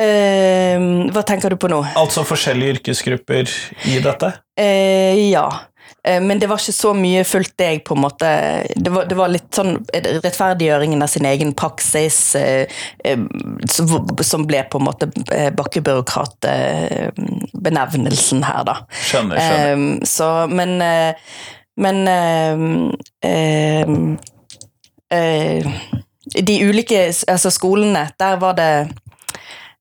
Uh, 0.02 1.12
hva 1.14 1.22
tenker 1.28 1.54
du 1.54 1.60
på 1.62 1.70
nå? 1.70 1.80
Altså 2.00 2.24
forskjellige 2.26 2.80
yrkesgrupper 2.80 3.52
i 3.92 4.00
dette? 4.02 4.32
Uh, 4.60 5.20
ja. 5.30 5.46
Eh, 6.08 6.22
men 6.22 6.40
det 6.42 6.48
var 6.50 6.58
ikke 6.62 6.74
så 6.74 6.94
mye 6.98 7.24
fullt 7.28 7.58
deg, 7.62 7.84
på 7.86 7.94
en 7.96 8.02
måte 8.02 8.28
Det 8.76 8.92
var, 8.94 9.06
det 9.10 9.16
var 9.20 9.28
litt 9.30 9.56
sånn 9.56 9.86
rettferdiggjøringen 9.94 11.02
av 11.06 11.10
sin 11.14 11.26
egen 11.30 11.54
praksis 11.58 12.36
eh, 12.40 12.66
eh, 13.06 13.20
som, 13.70 14.46
ble 14.50 14.64
på 14.72 14.78
en 14.82 14.88
måte 14.88 15.06
bakkebyråkratbenevnelsen 15.58 18.44
her, 18.48 18.62
da. 18.68 18.76
Skjønner, 19.06 19.36
skjønner. 19.38 20.06
Så, 20.10 20.28
men 20.52 20.72
Men 21.78 22.08
øh, 22.08 22.60
øh, 23.26 23.90
øh, 25.14 25.66
De 26.48 26.70
ulike 26.70 27.14
altså 27.28 27.50
skolene, 27.50 28.10
der 28.20 28.36
var 28.40 28.54
det 28.54 28.90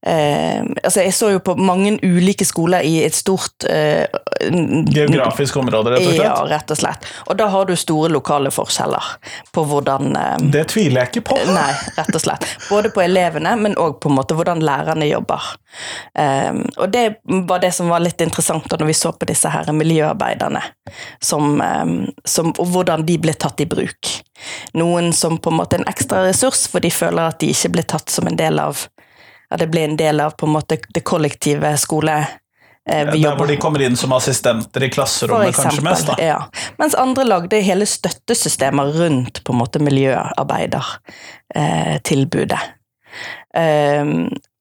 eh, 0.07 0.61
altså 0.85 1.05
Jeg 1.05 1.15
så 1.15 1.31
jo 1.35 1.41
på 1.45 1.55
mange 1.61 1.97
ulike 2.03 2.45
skoler 2.49 2.87
i 2.87 3.01
et 3.05 3.17
stort 3.17 3.67
eh, 3.69 4.07
Geografisk 4.41 5.57
område, 5.61 5.93
rett 5.95 6.07
og 6.07 6.15
slett? 6.15 6.25
Ja, 6.25 6.37
rett 6.49 6.73
og 6.73 6.81
slett. 6.81 7.09
Og 7.27 7.39
da 7.41 7.49
har 7.53 7.69
du 7.69 7.75
store 7.77 8.09
lokale 8.13 8.53
forskjeller 8.55 9.11
på 9.53 9.65
hvordan 9.69 10.17
eh, 10.17 10.37
Det 10.57 10.67
tviler 10.73 11.05
jeg 11.05 11.13
ikke 11.13 11.27
på. 11.33 11.41
Nei, 11.53 11.71
rett 11.99 12.15
og 12.15 12.25
slett. 12.25 12.47
Både 12.71 12.93
på 12.95 13.05
elevene, 13.05 13.55
men 13.61 13.77
òg 13.81 13.99
på 14.01 14.11
en 14.11 14.17
måte 14.17 14.37
hvordan 14.39 14.65
lærerne 14.65 15.09
jobber. 15.11 15.53
Um, 16.19 16.65
og 16.77 16.91
det 16.91 17.05
var 17.47 17.61
det 17.63 17.71
som 17.77 17.91
var 17.93 18.03
litt 18.03 18.21
interessant 18.25 18.67
da 18.71 18.79
når 18.81 18.91
vi 18.91 18.97
så 18.99 19.13
på 19.15 19.29
disse 19.29 19.51
her 19.53 19.69
miljøarbeiderne, 19.75 20.63
som, 21.23 21.61
um, 21.61 21.95
som, 22.25 22.51
og 22.59 22.73
hvordan 22.75 23.05
de 23.07 23.19
ble 23.23 23.35
tatt 23.39 23.63
i 23.63 23.69
bruk. 23.71 24.15
Noen 24.79 25.13
som 25.17 25.39
på 25.39 25.53
en 25.53 25.61
måte 25.61 25.79
en 25.79 25.89
ekstra 25.91 26.25
ressurs, 26.27 26.67
for 26.71 26.83
de 26.83 26.91
føler 26.95 27.31
at 27.31 27.41
de 27.43 27.53
ikke 27.55 27.75
ble 27.77 27.87
tatt 27.95 28.11
som 28.13 28.29
en 28.31 28.39
del 28.41 28.59
av 28.63 28.89
at 29.51 29.61
det 29.61 29.67
ble 29.71 29.81
en 29.89 29.97
del 29.99 30.21
av 30.23 30.31
på 30.39 30.47
en 30.47 30.53
måte 30.55 30.77
det 30.95 31.03
kollektive 31.07 31.77
skole... 31.81 32.27
eh, 32.91 33.13
vi 33.13 33.23
Der 33.23 33.37
hvor 33.37 33.47
de 33.51 33.57
kommer 33.61 33.81
inn 33.83 33.97
som 33.99 34.13
assistenter 34.17 34.83
i 34.87 34.89
klasserommet, 34.91 35.57
kanskje 35.57 35.83
mest. 35.85 36.07
da. 36.07 36.15
ja. 36.23 36.41
Mens 36.79 36.95
andre 36.95 37.25
lagde 37.27 37.61
hele 37.67 37.87
støttesystemer 37.87 38.85
rundt 38.99 39.45
på 39.45 39.53
en 39.53 39.59
måte 39.63 39.79
miljøarbeidertilbudet. 39.83 42.61
Eh, 43.57 44.05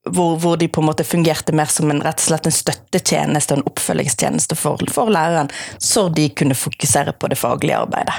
hvor, 0.10 0.38
hvor 0.42 0.56
de 0.58 0.68
på 0.68 0.82
en 0.82 0.86
måte 0.90 1.04
fungerte 1.04 1.54
mer 1.54 1.66
som 1.70 1.92
en, 1.92 2.02
rett 2.02 2.22
og 2.22 2.24
slett 2.32 2.46
en 2.50 2.56
støttetjeneste 2.56 3.54
og 3.54 3.58
en 3.60 3.68
oppfølgingstjeneste 3.70 4.56
for, 4.58 4.78
for 4.94 5.10
læreren, 5.14 5.50
så 5.78 6.10
de 6.10 6.30
kunne 6.34 6.56
fokusere 6.58 7.12
på 7.20 7.28
det 7.30 7.38
faglige 7.38 7.78
arbeidet. 7.78 8.16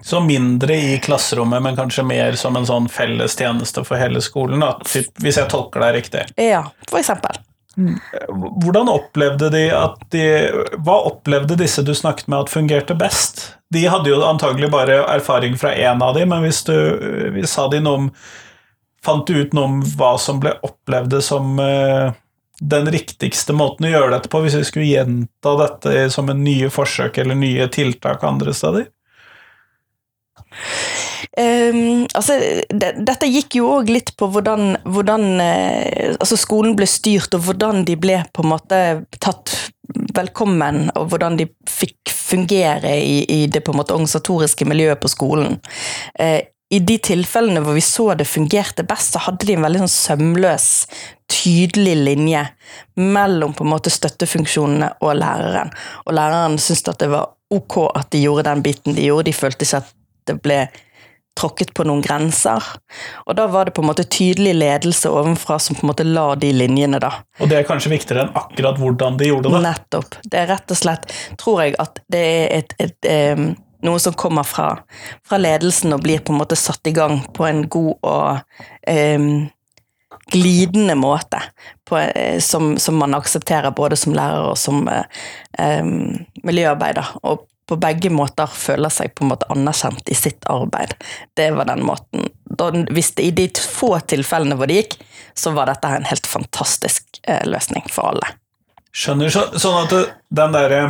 Så 0.00 0.20
mindre 0.24 0.74
i 0.74 0.98
klasserommet, 0.98 1.62
men 1.62 1.76
kanskje 1.76 2.04
mer 2.06 2.36
som 2.40 2.56
en 2.56 2.66
sånn 2.66 2.88
felles 2.88 3.36
tjeneste 3.36 3.84
for 3.84 4.00
hele 4.00 4.22
skolen, 4.24 4.62
da. 4.64 4.72
Typ, 4.88 5.12
hvis 5.20 5.36
jeg 5.38 5.50
tolker 5.52 5.84
deg 5.84 5.98
riktig. 5.98 6.22
Ja, 6.40 6.64
for 6.88 7.02
eksempel. 7.02 7.36
Hvordan 8.62 8.90
opplevde 8.92 9.48
de 9.48 9.62
at 9.72 10.02
de 10.12 10.24
Hva 10.84 10.98
opplevde 11.08 11.56
disse 11.56 11.80
du 11.80 11.94
snakket 11.96 12.28
med 12.28 12.44
at 12.44 12.52
fungerte 12.52 12.96
best? 12.98 13.46
De 13.72 13.86
hadde 13.88 14.10
jo 14.12 14.18
antagelig 14.26 14.68
bare 14.72 14.98
erfaring 15.08 15.56
fra 15.56 15.72
én 15.72 16.02
av 16.04 16.18
dem, 16.18 16.28
men 16.28 16.44
hvis 16.44 16.60
du 16.68 16.74
hvis 17.32 17.54
sa 17.56 17.70
de 17.72 17.80
noe 17.80 18.04
om 18.04 18.10
Fant 19.02 19.26
du 19.26 19.34
ut 19.34 19.54
noe 19.56 19.66
om 19.66 19.80
hva 19.98 20.12
som 20.20 20.36
ble 20.38 20.52
opplevd 20.62 21.16
som 21.26 21.56
uh, 21.58 22.12
den 22.62 22.86
riktigste 22.94 23.50
måten 23.50 23.88
å 23.88 23.90
gjøre 23.90 24.12
dette 24.12 24.30
på, 24.30 24.38
hvis 24.44 24.54
vi 24.60 24.66
skulle 24.68 24.90
gjenta 24.92 25.56
dette 25.58 26.04
som 26.14 26.30
en 26.30 26.44
nye 26.44 26.68
forsøk 26.70 27.18
eller 27.18 27.34
nye 27.34 27.66
tiltak 27.74 28.22
andre 28.22 28.54
steder? 28.54 28.86
Ehm, 31.40 32.06
altså, 32.12 32.36
de, 32.68 32.90
dette 33.00 33.28
gikk 33.30 33.56
jo 33.56 33.70
òg 33.78 33.90
litt 33.92 34.12
på 34.20 34.28
hvordan, 34.32 34.76
hvordan 34.84 35.28
eh, 35.40 36.14
altså 36.18 36.36
skolen 36.40 36.76
ble 36.76 36.88
styrt, 36.90 37.32
og 37.36 37.46
hvordan 37.46 37.86
de 37.88 37.96
ble 38.00 38.18
på 38.34 38.44
en 38.44 38.52
måte 38.52 38.80
tatt 39.18 39.54
velkommen, 40.16 40.86
og 40.96 41.08
hvordan 41.12 41.38
de 41.40 41.48
fikk 41.68 42.12
fungere 42.12 42.94
i, 43.00 43.22
i 43.24 43.46
det 43.50 43.64
på 43.64 43.72
en 43.72 43.80
måte 43.80 43.96
organisatoriske 43.96 44.68
miljøet 44.68 45.00
på 45.00 45.10
skolen. 45.12 45.58
Eh, 46.20 46.40
I 46.72 46.80
de 46.80 46.98
tilfellene 47.04 47.60
hvor 47.64 47.76
vi 47.76 47.84
så 47.84 48.12
det 48.16 48.28
fungerte 48.28 48.84
best, 48.88 49.16
så 49.16 49.24
hadde 49.26 49.48
de 49.48 49.56
en 49.56 49.64
veldig 49.64 49.82
sånn 49.84 49.96
sømløs, 49.96 50.68
tydelig 51.32 51.96
linje 51.96 52.44
mellom 53.00 53.56
på 53.56 53.64
en 53.64 53.72
måte 53.72 53.92
støttefunksjonene 53.92 54.90
og 55.00 55.16
læreren. 55.16 55.72
Og 56.04 56.16
læreren 56.16 56.60
syntes 56.60 56.92
at 56.92 57.00
det 57.00 57.08
var 57.12 57.32
ok 57.52 57.78
at 57.96 58.12
de 58.12 58.22
gjorde 58.24 58.48
den 58.48 58.64
biten 58.64 58.96
de 58.96 59.08
gjorde, 59.08 59.30
de 59.30 59.36
følte 59.36 59.68
ikke 59.68 59.82
at 59.82 59.92
det 60.28 60.38
ble 60.44 60.66
tråkket 61.38 61.72
på 61.74 61.84
noen 61.88 62.02
grenser. 62.04 62.64
Og 63.24 63.36
da 63.38 63.46
var 63.48 63.66
det 63.66 63.74
på 63.76 63.82
en 63.82 63.88
måte 63.88 64.04
tydelig 64.04 64.52
ledelse 64.58 65.10
ovenfra 65.10 65.58
som 65.62 65.78
på 65.78 65.86
en 65.86 65.92
måte 65.92 66.04
la 66.04 66.26
de 66.36 66.52
linjene, 66.52 67.00
da. 67.02 67.12
Og 67.40 67.48
det 67.48 67.62
er 67.62 67.68
kanskje 67.68 67.94
viktigere 67.94 68.26
enn 68.26 68.36
akkurat 68.36 68.80
hvordan 68.80 69.16
de 69.20 69.30
gjorde 69.30 69.52
det. 69.52 69.62
Nettopp. 69.64 70.18
Det 70.28 70.42
er 70.42 70.50
rett 70.52 70.74
og 70.74 70.80
slett, 70.82 71.08
tror 71.40 71.64
jeg, 71.64 71.76
at 71.82 72.02
det 72.12 72.22
er 72.26 72.44
et, 72.58 72.76
et, 72.82 73.08
et, 73.08 73.64
noe 73.82 74.02
som 74.02 74.16
kommer 74.18 74.46
fra, 74.46 74.68
fra 75.26 75.40
ledelsen 75.40 75.96
og 75.96 76.04
blir 76.04 76.22
på 76.22 76.34
en 76.34 76.42
måte 76.42 76.58
satt 76.58 76.86
i 76.92 76.94
gang 76.96 77.22
på 77.34 77.48
en 77.48 77.64
god 77.72 77.94
og 78.12 78.60
um, 78.92 79.32
glidende 80.32 80.94
måte 80.94 81.40
på, 81.88 81.98
eh, 81.98 82.38
som, 82.40 82.76
som, 82.78 82.96
man 83.00 83.14
aksepterer 83.14 83.72
både 83.76 83.96
som 83.96 84.14
lærer 84.16 84.52
og 84.52 84.58
som 84.58 84.86
eh, 84.88 85.24
eh, 85.58 85.82
miljøarbeider. 86.46 87.16
Og 87.28 87.46
på 87.72 87.80
begge 87.80 88.10
måter 88.12 88.50
føler 88.52 88.92
seg 88.92 89.14
på 89.16 89.24
en 89.24 89.32
måte 89.32 89.48
anerkjent 89.52 90.10
i 90.12 90.16
sitt 90.18 90.44
arbeid. 90.52 90.92
Det 91.38 91.48
var 91.56 91.70
den 91.70 91.84
måten. 91.88 92.28
Da, 92.44 92.68
hvis 92.92 93.14
det, 93.16 93.30
I 93.30 93.34
de 93.38 93.48
få 93.56 93.94
tilfellene 94.12 94.58
hvor 94.60 94.68
det 94.68 94.82
gikk, 94.82 94.98
så 95.34 95.54
var 95.56 95.70
dette 95.72 95.88
en 95.88 96.08
helt 96.10 96.28
fantastisk 96.28 97.22
eh, 97.24 97.40
løsning 97.48 97.88
for 97.88 98.12
alle. 98.12 98.34
Skjønner. 98.92 99.32
Så, 99.32 99.46
sånn 99.56 99.86
at 99.86 99.94
den 100.28 100.52
derre 100.52 100.82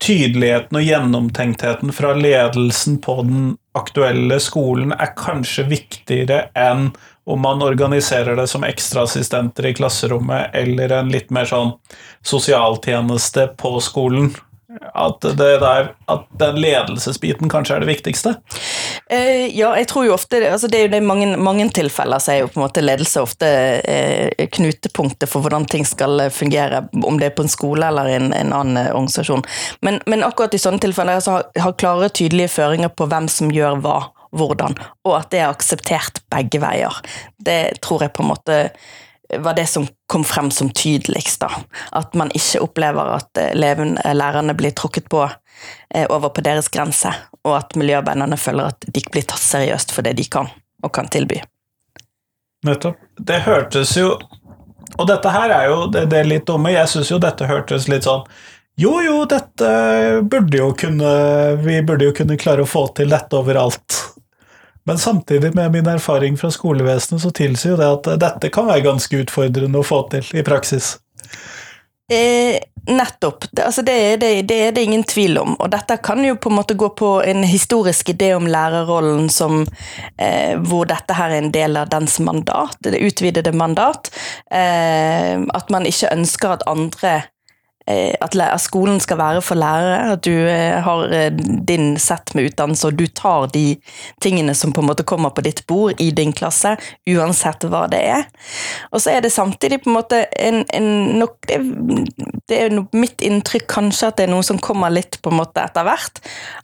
tydeligheten 0.00 0.76
og 0.76 0.84
gjennomtenktheten 0.84 1.92
fra 1.92 2.14
ledelsen 2.16 2.98
på 3.04 3.20
den 3.22 3.44
aktuelle 3.76 4.38
skolen 4.40 4.92
er 4.96 5.12
kanskje 5.16 5.66
viktigere 5.68 6.46
enn 6.56 6.90
om 7.26 7.40
man 7.42 7.62
organiserer 7.64 8.36
det 8.38 8.46
som 8.46 8.64
ekstraassistenter 8.64 9.66
i 9.66 9.74
klasserommet 9.74 10.54
eller 10.54 10.92
en 11.00 11.08
litt 11.10 11.32
mer 11.34 11.48
sånn 11.50 11.72
sosialtjeneste 12.24 13.48
på 13.58 13.72
skolen. 13.82 14.30
At, 14.94 15.24
der, 15.38 15.92
at 16.10 16.26
den 16.40 16.58
ledelsesbiten 16.60 17.50
kanskje 17.52 17.76
er 17.76 17.84
det 17.84 17.90
viktigste? 17.90 18.34
Eh, 19.10 19.46
ja, 19.56 19.70
jeg 19.78 19.88
tror 19.90 20.06
jo 20.08 20.14
ofte 20.16 20.40
altså 20.50 20.68
Det 20.70 20.78
er 20.78 20.86
jo 20.86 20.92
det 20.96 21.02
mange, 21.06 21.28
mange 21.38 21.68
tilfeller 21.74 22.22
så 22.22 22.32
er 22.32 22.40
jo 22.40 22.50
på 22.50 22.60
en 22.60 22.64
måte 22.64 22.82
ledelse 22.84 23.22
ofte 23.22 23.50
eh, 23.86 24.48
knutepunktet 24.56 25.30
for 25.30 25.44
hvordan 25.44 25.68
ting 25.70 25.86
skal 25.86 26.26
fungere, 26.34 26.84
om 27.04 27.20
det 27.20 27.30
er 27.30 27.36
på 27.36 27.46
en 27.46 27.52
skole 27.52 27.86
eller 27.86 28.10
en, 28.16 28.32
en 28.34 28.52
annen 28.56 28.80
eh, 28.82 28.92
organisasjon. 28.92 29.44
Men, 29.86 30.00
men, 30.06 30.24
akkurat 30.26 30.54
i 30.56 30.60
sånne 30.60 30.82
tilfeller 30.82 31.22
så 31.22 31.38
har, 31.38 31.48
har 31.62 31.78
klare, 31.80 32.10
tydelige 32.10 32.52
føringer 32.56 32.92
på 32.92 33.08
hvem 33.10 33.28
som 33.30 33.52
gjør 33.52 33.80
hva, 33.84 33.96
hvordan, 34.36 34.76
og 35.06 35.18
at 35.20 35.32
det 35.32 35.42
er 35.42 35.50
akseptert 35.50 36.22
begge 36.32 36.60
veier. 36.62 37.02
Det 37.38 37.78
tror 37.84 38.06
jeg 38.06 38.14
på 38.16 38.24
en 38.24 38.32
måte 38.34 38.60
var 39.38 39.54
det 39.54 39.66
som 39.66 39.86
kom 40.06 40.24
frem 40.24 40.50
som 40.50 40.70
tydeligst. 40.70 41.40
da. 41.40 41.50
At 41.90 42.14
man 42.14 42.30
ikke 42.34 42.60
opplever 42.60 43.16
at 43.16 43.38
eleven, 43.38 43.98
eh, 43.98 44.14
lærerne 44.14 44.54
blir 44.54 44.70
tråkket 44.70 45.08
på 45.08 45.30
eh, 45.94 46.06
over 46.10 46.28
på 46.28 46.40
deres 46.40 46.68
grense, 46.68 47.12
og 47.44 47.56
at 47.56 47.76
miljøarbeiderne 47.76 48.36
føler 48.36 48.72
at 48.72 48.86
de 48.86 49.02
blir 49.12 49.22
tatt 49.22 49.42
seriøst 49.42 49.92
for 49.92 50.06
det 50.06 50.16
de 50.20 50.24
kan 50.24 50.50
og 50.82 50.92
kan 50.92 51.08
tilby. 51.08 51.40
Nettopp. 52.66 52.98
Det 53.18 53.40
hørtes 53.46 53.96
jo 53.96 54.16
Og 54.98 55.06
dette 55.08 55.28
her 55.28 55.50
er 55.50 55.64
jo 55.68 55.86
det, 55.92 56.06
det 56.10 56.18
er 56.18 56.28
litt 56.28 56.46
dumme. 56.46 56.70
Jeg 56.72 56.88
syns 56.88 57.10
jo 57.10 57.18
dette 57.20 57.46
hørtes 57.46 57.88
litt 57.88 58.06
sånn 58.06 58.22
Jo, 58.80 59.00
jo, 59.04 59.24
dette 59.28 59.68
burde 60.22 60.56
jo 60.56 60.70
kunne 60.78 61.10
Vi 61.62 61.76
burde 61.82 62.08
jo 62.08 62.14
kunne 62.16 62.38
klare 62.40 62.64
å 62.64 62.70
få 62.70 62.86
til 62.96 63.12
dette 63.12 63.36
overalt. 63.36 63.98
Men 64.86 64.98
samtidig, 65.02 65.54
med 65.54 65.72
min 65.74 65.88
erfaring 65.90 66.38
fra 66.38 66.50
skolevesenet, 66.54 67.22
så 67.22 67.32
tilsier 67.34 67.74
jo 67.74 67.80
det 67.80 67.88
at 67.90 68.10
dette 68.22 68.52
kan 68.54 68.68
være 68.70 68.86
ganske 68.86 69.18
utfordrende 69.24 69.82
å 69.82 69.86
få 69.86 70.04
til 70.12 70.28
i 70.38 70.44
praksis. 70.46 70.94
Eh, 72.12 72.60
nettopp. 72.86 73.44
Det, 73.50 73.62
altså 73.62 73.82
det, 73.82 74.16
det, 74.16 74.42
det, 74.42 74.54
er 74.54 74.72
det 74.72 74.84
ingen 74.86 75.02
tvil 75.04 75.38
om. 75.38 75.56
Og 75.58 75.70
dette 75.74 75.96
kan 76.06 76.22
jo 76.24 76.36
på 76.38 76.52
en 76.52 76.58
måte 76.60 76.76
gå 76.78 76.92
på 76.94 77.08
en 77.26 77.42
historisk 77.42 78.12
idé 78.14 78.30
om 78.36 78.46
lærerrollen 78.46 79.26
som 79.32 79.64
eh, 80.22 80.54
hvor 80.54 80.86
dette 80.86 81.16
her 81.18 81.34
er 81.34 81.42
en 81.42 81.50
del 81.54 81.76
av 81.82 81.90
dens 81.90 82.20
mandat, 82.22 82.78
det 82.86 83.02
utvidede 83.02 83.50
mandat. 83.58 84.12
Eh, 84.54 85.34
at 85.34 85.74
man 85.74 85.88
ikke 85.90 86.14
ønsker 86.14 86.54
at 86.54 86.68
andre 86.70 87.24
at 87.86 88.34
skolen 88.58 88.98
skal 89.00 89.18
være 89.20 89.42
for 89.42 89.54
lærere, 89.54 90.12
at 90.12 90.24
du 90.26 90.32
eh, 90.34 90.82
har 90.82 91.12
eh, 91.14 91.30
din 91.68 91.96
sett 91.98 92.34
med 92.34 92.50
utdannelse, 92.50 92.88
og 92.88 92.98
du 92.98 93.06
tar 93.06 93.46
de 93.54 93.76
tingene 94.22 94.54
som 94.54 94.72
på 94.72 94.82
en 94.82 94.88
måte 94.88 95.06
kommer 95.06 95.30
på 95.30 95.44
ditt 95.46 95.66
bord 95.66 96.00
i 96.02 96.10
din 96.10 96.32
klasse, 96.32 96.76
uansett 97.06 97.62
hva 97.70 97.86
det 97.90 98.02
er. 98.02 98.24
Og 98.90 99.00
så 99.00 99.14
er 99.14 99.22
det 99.22 99.30
samtidig 99.32 99.84
på 99.84 99.90
en 99.90 99.98
måte 100.00 100.24
en, 100.34 100.64
en 100.74 100.88
nok, 101.20 101.38
det, 101.46 101.60
det, 102.48 102.58
er 102.58 102.80
mitt 102.96 103.22
inntrykk 103.22 103.68
kanskje 103.70 104.10
at 104.10 104.18
det 104.18 104.26
er 104.26 104.34
noe 104.34 104.46
som 104.46 104.58
kommer 104.58 104.90
litt 104.90 105.20
på 105.22 105.30
en 105.30 105.38
måte 105.38 105.62
etter 105.62 105.86
hvert, 105.86 106.18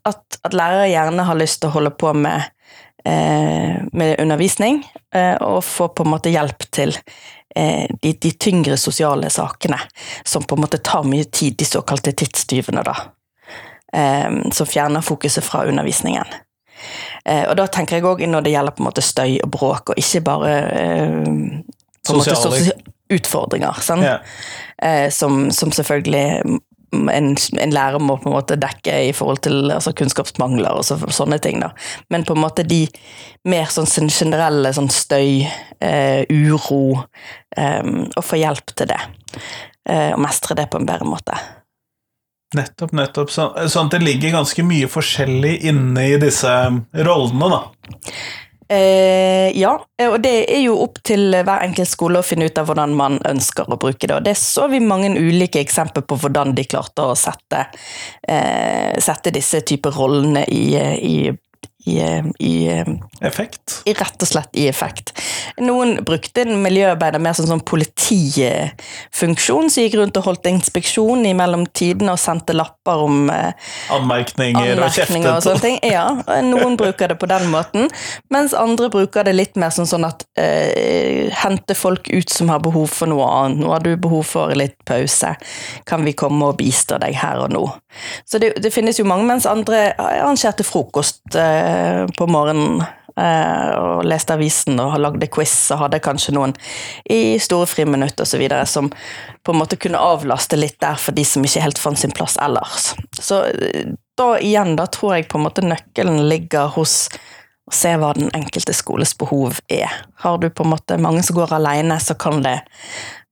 at, 0.09 0.41
at 0.43 0.59
lærere 0.59 0.91
gjerne 0.91 1.29
har 1.29 1.39
lyst 1.39 1.63
til 1.63 1.71
å 1.71 1.77
holde 1.77 1.95
på 2.03 2.11
med, 2.19 2.51
eh, 3.07 3.79
med 3.95 4.19
undervisning, 4.19 4.83
eh, 5.15 5.37
og 5.39 5.63
få 5.63 5.93
på 5.95 6.03
en 6.03 6.17
måte 6.17 6.35
hjelp 6.35 6.67
til 6.75 6.97
Eh, 6.97 7.42
de, 7.55 8.13
de, 8.13 8.31
tyngre 8.41 8.77
sosiale 8.81 9.31
sakene, 9.31 9.79
som 10.25 10.43
på 10.43 10.57
en 10.57 10.65
måte 10.65 10.81
tar 10.81 11.05
mye 11.05 11.25
tid, 11.25 11.59
de 11.61 11.67
såkalte 11.69 12.15
tidstyvene, 12.17 12.85
da. 12.87 12.95
som 14.57 14.67
fjerner 14.67 15.05
fokuset 15.05 15.45
fra 15.45 15.67
undervisningen. 15.69 16.33
Eh, 17.25 17.45
og 17.49 17.57
da 17.59 17.69
tenker 17.71 17.99
jeg 17.99 18.07
òg 18.09 18.25
når 18.27 18.47
det 18.47 18.55
gjelder 18.55 18.75
på 18.77 18.83
en 18.83 18.89
måte 18.89 19.05
støy 19.05 19.37
og 19.45 19.53
bråk, 19.55 19.93
og 19.93 20.01
ikke 20.01 20.25
bare 20.27 20.55
på 22.03 22.17
en 22.17 22.19
måte 22.19 22.75
utfordringer. 23.13 23.83
Sånn? 23.85 24.03
Yeah. 24.03 25.09
Som, 25.15 25.51
som, 25.55 25.71
selvfølgelig 25.71 26.59
en, 26.93 27.33
en, 27.59 27.73
lærer 27.73 28.03
må 28.03 28.19
på 28.21 28.29
en 28.29 28.37
måte 28.37 28.59
dekke 28.61 28.99
i 29.09 29.13
forhold 29.17 29.43
til 29.47 29.73
altså, 29.73 29.95
kunnskapsmangler 29.97 30.81
og 30.81 30.85
så, 30.87 30.99
sånne 31.09 31.39
ting. 31.43 31.63
Da. 31.63 31.73
Men 32.13 32.27
på 32.29 32.37
en 32.37 32.43
måte 32.45 32.67
de 32.69 32.85
mer 33.49 33.73
sånn 33.73 34.11
generelle 34.13 34.75
sånn 34.77 34.91
støy, 34.93 35.47
eh, 35.81 36.23
uro, 36.29 37.03
eh, 37.57 37.83
og 38.13 38.23
få 38.27 38.41
hjelp 38.43 38.77
til 38.77 38.93
det. 38.93 39.01
Eh, 39.89 40.13
og 40.13 40.21
mestre 40.23 40.57
det 40.59 40.69
på 40.71 40.81
en 40.81 40.89
bedre 40.89 41.09
måte. 41.09 41.39
Nettopp, 42.53 42.93
nettopp. 42.93 43.33
Så, 43.33 43.49
sånn 43.73 43.89
at 43.89 43.97
det 43.97 44.05
ligger 44.05 44.37
ganske 44.37 44.65
mye 44.67 44.89
forskjellig 44.93 45.55
inne 45.71 46.05
i 46.13 46.19
disse 46.21 46.53
rollene, 46.93 47.49
da. 47.49 47.63
Eh, 48.73 49.59
ja, 49.59 49.73
og 50.09 50.15
det 50.25 50.33
er 50.49 50.63
jo 50.63 50.79
opp 50.81 51.03
til 51.05 51.35
hver 51.35 51.65
enkelt 51.67 51.91
skole 51.91 52.23
å 52.23 52.25
finne 52.25 52.47
ut 52.49 52.57
av 52.57 52.71
hvordan 52.71 52.95
man 52.97 53.19
ønsker 53.29 53.69
å 53.69 53.77
bruke 53.77 54.07
det. 54.07 54.15
Og 54.17 54.25
det 54.25 54.37
så 54.41 54.69
vi 54.73 54.81
mange 54.81 55.11
ulike 55.19 55.61
eksempler 55.61 56.07
på 56.09 56.17
hvordan 56.23 56.55
de 56.57 56.65
klarte 56.65 57.05
å 57.05 57.17
sette, 57.19 57.67
eh, 58.25 58.97
sette 59.03 59.35
disse 59.35 59.61
typer 59.69 59.93
rollene 59.99 60.47
i, 60.49 60.65
i 60.79 61.17
i, 61.85 62.23
i, 62.39 62.85
Effekt? 63.21 63.83
I, 63.85 63.93
rett 63.93 64.23
og 64.23 64.29
slett 64.29 64.57
i 64.59 64.67
effekt. 64.71 65.13
Noen 65.63 65.97
brukte 66.07 66.45
en 66.45 66.63
miljøarbeider 66.63 67.23
mer 67.23 67.35
som 67.37 67.49
sånn 67.49 67.63
politifunksjon, 67.67 69.71
som 69.71 69.85
gikk 69.85 69.97
rundt 69.99 70.19
og 70.21 70.27
holdt 70.29 70.47
inspeksjon 70.51 71.27
i 71.27 71.35
mellomtidene 71.39 72.15
og 72.15 72.21
sendte 72.23 72.55
lapper 72.57 73.03
om 73.07 73.31
eh, 73.35 73.51
anmerkninger, 73.95 74.75
anmerkninger, 74.77 75.31
og. 75.31 75.41
Og 75.41 75.47
sånne 75.47 75.65
ting. 75.65 75.79
Ja, 75.87 76.07
noen 76.47 76.79
bruker 76.81 77.11
det 77.11 77.19
på 77.21 77.31
den 77.31 77.49
måten, 77.53 77.91
mens 78.33 78.55
andre 78.59 78.91
bruker 78.93 79.27
det 79.27 79.35
litt 79.37 79.59
mer 79.59 79.75
som 79.75 79.89
sånn 79.89 80.07
at 80.07 80.25
eh, 80.39 81.33
hente 81.43 81.75
folk 81.79 82.11
ut 82.13 82.31
som 82.31 82.53
har 82.53 82.63
behov 82.63 82.89
for 82.95 83.11
noe 83.11 83.27
annet. 83.27 83.63
Nå 83.63 83.75
har 83.75 83.85
du 83.85 83.93
behov 83.97 84.25
for 84.29 84.55
litt 84.59 84.79
pause. 84.89 85.35
Kan 85.89 86.07
vi 86.07 86.15
komme 86.19 86.53
og 86.53 86.59
bistå 86.63 87.01
deg 87.03 87.19
her 87.19 87.43
og 87.43 87.55
nå? 87.55 87.65
Så 88.25 88.41
det, 88.43 88.55
det 88.63 88.73
finnes 88.75 88.99
jo 88.99 89.07
mange, 89.09 89.29
mens 89.29 89.49
andre 89.49 89.91
arrangerte 90.01 90.67
frokost. 90.67 91.23
Eh, 91.35 91.73
Eh, 91.73 92.07
på 92.19 92.27
morgenen 92.27 92.83
eh, 93.17 93.71
og 93.79 94.05
leste 94.09 94.35
avisen 94.37 94.81
og 94.83 94.99
lagde 95.01 95.29
quiz 95.33 95.55
og 95.75 95.85
hadde 95.85 96.03
kanskje 96.05 96.35
noen 96.37 96.55
i 97.11 97.39
store 97.43 97.69
friminutt 97.71 98.21
osv. 98.21 98.43
som 98.67 98.91
på 99.43 99.53
en 99.55 99.61
måte 99.61 99.79
kunne 99.81 100.01
avlaste 100.01 100.59
litt 100.59 100.79
der 100.83 101.01
for 101.01 101.17
de 101.17 101.25
som 101.29 101.45
ikke 101.45 101.65
helt 101.65 101.81
fant 101.83 101.99
sin 101.99 102.15
plass 102.15 102.39
ellers. 102.43 102.93
Så 103.19 103.45
eh, 103.51 103.93
da 104.19 104.35
igjen, 104.39 104.77
da 104.77 104.87
tror 104.87 105.17
jeg 105.17 105.29
på 105.31 105.41
en 105.41 105.47
måte 105.49 105.67
nøkkelen 105.67 106.25
ligger 106.29 106.73
hos 106.77 107.07
å 107.69 107.75
se 107.77 107.95
hva 107.97 108.13
den 108.17 108.33
enkelte 108.35 108.75
skoles 108.75 109.15
behov 109.19 109.61
er. 109.71 109.93
Har 110.25 110.41
du 110.43 110.49
på 110.51 110.65
en 110.67 110.73
måte 110.75 110.99
mange 111.01 111.23
som 111.25 111.39
går 111.39 111.55
alene, 111.57 112.01
så 112.03 112.19
kan 112.19 112.43
det 112.45 112.59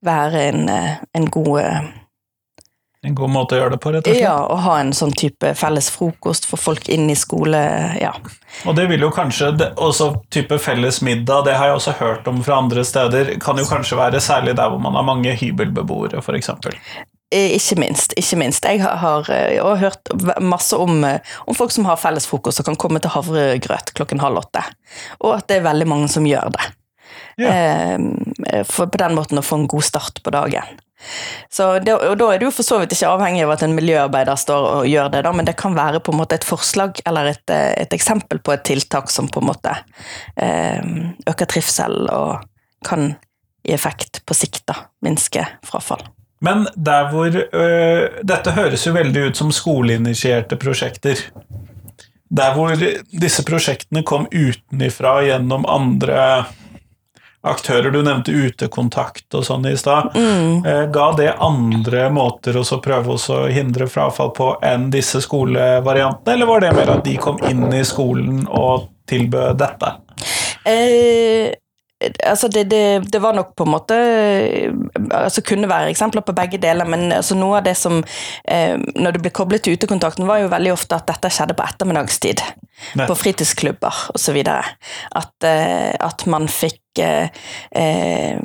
være 0.07 0.45
en, 0.53 0.71
en 0.71 1.27
god 1.35 1.59
en 3.07 3.15
god 3.17 3.31
måte 3.33 3.57
å 3.57 3.63
gjøre 3.63 3.75
det 3.75 3.81
på, 3.81 3.93
rett 3.95 4.05
og 4.05 4.13
slett? 4.13 4.23
Ja, 4.23 4.35
å 4.45 4.57
ha 4.61 4.75
en 4.83 4.93
sånn 4.97 5.15
type 5.17 5.55
felles 5.57 5.89
frokost 5.93 6.45
for 6.49 6.61
folk 6.61 6.89
inn 6.93 7.09
i 7.09 7.17
skole, 7.17 7.61
ja. 7.97 8.13
Og 8.69 8.77
det 8.77 8.85
vil 8.91 9.07
jo 9.07 9.13
kanskje, 9.15 9.55
også 9.81 10.11
type 10.33 10.59
felles 10.61 11.01
middag, 11.07 11.47
det 11.47 11.57
har 11.57 11.71
jeg 11.71 11.79
også 11.79 11.97
hørt 12.01 12.29
om 12.29 12.43
fra 12.45 12.59
andre 12.61 12.85
steder, 12.85 13.37
kan 13.41 13.61
jo 13.61 13.65
kanskje 13.69 14.01
være 14.01 14.21
særlig 14.21 14.59
der 14.61 14.69
hvor 14.69 14.83
man 14.85 14.99
har 14.99 15.07
mange 15.09 15.33
hybelbeboere, 15.41 16.21
f.eks. 16.21 16.53
Eh, 17.31 17.55
ikke 17.55 17.79
minst. 17.79 18.13
ikke 18.19 18.37
minst. 18.41 18.65
Jeg 18.67 18.83
har, 18.83 19.29
jeg 19.31 19.57
eh, 19.57 19.63
har 19.63 19.79
hørt 19.79 20.13
masse 20.43 20.77
om, 20.77 21.05
eh, 21.07 21.23
om, 21.47 21.55
folk 21.55 21.71
som 21.71 21.87
har 21.87 22.01
felles 22.01 22.27
frokost 22.27 22.61
og 22.61 22.67
kan 22.67 22.79
komme 22.81 23.01
til 23.01 23.13
havregrøt 23.15 23.95
klokken 23.95 24.21
halv 24.21 24.43
åtte. 24.43 24.65
Og 25.23 25.37
at 25.37 25.47
det 25.49 25.61
er 25.61 25.69
veldig 25.69 25.87
mange 25.89 26.11
som 26.11 26.27
gjør 26.27 26.51
det. 26.59 26.69
Ja. 27.41 27.97
For 28.69 28.91
på 28.91 28.99
den 29.01 29.15
måten 29.17 29.39
å 29.41 29.45
få 29.45 29.57
en 29.57 29.69
god 29.71 29.87
start 29.87 30.19
på 30.23 30.33
dagen. 30.35 30.75
Det, 31.85 31.95
og 31.95 32.19
Da 32.21 32.27
er 32.35 32.43
du 32.43 32.51
for 32.53 32.67
så 32.67 32.79
vidt 32.81 32.93
ikke 32.95 33.09
avhengig 33.09 33.43
av 33.47 33.55
at 33.55 33.65
en 33.65 33.75
miljøarbeider 33.77 34.39
står 34.39 34.69
og 34.69 34.91
gjør 34.91 35.09
det, 35.15 35.25
da, 35.27 35.33
men 35.33 35.49
det 35.49 35.57
kan 35.61 35.75
være 35.77 36.03
på 36.05 36.13
en 36.13 36.21
måte 36.21 36.37
et 36.37 36.47
forslag 36.47 37.01
eller 37.09 37.33
et, 37.33 37.55
et 37.55 37.97
eksempel 37.97 38.43
på 38.45 38.55
et 38.55 38.65
tiltak 38.69 39.11
som 39.11 39.29
på 39.33 39.43
en 39.43 39.49
måte 39.49 39.75
eh, 40.37 40.81
øker 41.31 41.51
trivsel 41.51 42.07
og 42.13 42.45
kan 42.87 43.15
i 43.65 43.75
effekt 43.77 44.23
på 44.27 44.37
sikt 44.37 44.65
da, 44.71 44.77
minske 45.05 45.45
frafall. 45.67 46.05
Men 46.41 46.65
der 46.77 47.11
hvor 47.13 47.29
øh, 47.29 48.05
Dette 48.25 48.55
høres 48.57 48.87
jo 48.87 48.95
veldig 48.97 49.27
ut 49.29 49.41
som 49.41 49.53
skoleinitierte 49.53 50.57
prosjekter. 50.61 51.21
Der 52.31 52.55
hvor 52.55 52.73
disse 53.11 53.45
prosjektene 53.45 54.05
kom 54.07 54.29
utenifra 54.33 55.19
gjennom 55.27 55.67
andre 55.69 56.47
aktører. 57.47 57.91
Du 57.91 58.03
nevnte 58.03 58.33
utekontakt 58.33 59.35
og 59.35 59.45
sånn 59.47 59.67
i 59.71 59.77
stad. 59.81 60.13
Mm. 60.15 60.67
Eh, 60.67 60.85
Ga 60.93 61.13
det 61.19 61.33
andre 61.41 62.09
måter 62.13 62.59
å 62.61 62.65
prøve 62.83 63.17
å 63.17 63.41
hindre 63.53 63.89
frafall 63.91 64.33
på 64.37 64.53
enn 64.67 64.91
disse 64.93 65.23
skolevariantene, 65.25 66.35
eller 66.35 66.51
var 66.51 66.61
det 66.65 66.75
mer 66.77 66.95
at 66.97 67.05
de 67.05 67.17
kom 67.21 67.41
inn 67.49 67.67
i 67.73 67.85
skolen 67.87 68.45
og 68.49 68.91
tilbød 69.11 69.59
dette? 69.61 69.95
Eh, 70.69 71.55
altså 72.01 72.49
det, 72.49 72.65
det, 72.71 72.83
det 73.13 73.21
var 73.23 73.35
nok 73.37 73.53
på 73.57 73.67
en 73.67 73.73
måte 73.75 73.97
altså 75.13 75.43
Kunne 75.45 75.69
være 75.69 75.91
eksempler 75.93 76.25
på 76.25 76.35
begge 76.37 76.61
deler, 76.63 76.89
men 76.89 77.13
altså 77.13 77.37
noe 77.39 77.59
av 77.61 77.67
det 77.67 77.77
som 77.79 78.01
eh, 78.01 78.77
Når 78.97 79.17
det 79.17 79.23
ble 79.25 79.33
koblet 79.37 79.65
til 79.67 79.77
utekontakten, 79.77 80.29
var 80.29 80.41
jo 80.43 80.53
veldig 80.53 80.73
ofte 80.73 80.97
at 80.97 81.09
dette 81.11 81.33
skjedde 81.33 81.57
på 81.59 81.67
ettermiddagstid. 81.67 82.43
Nei. 82.97 83.07
På 83.09 83.17
fritidsklubber 83.19 84.07
osv. 84.15 84.41
At, 84.47 85.35
eh, 85.47 85.93
at 86.01 86.25
man 86.31 86.49
fikk 86.51 87.03
eh, 87.05 87.29
eh, 87.77 88.41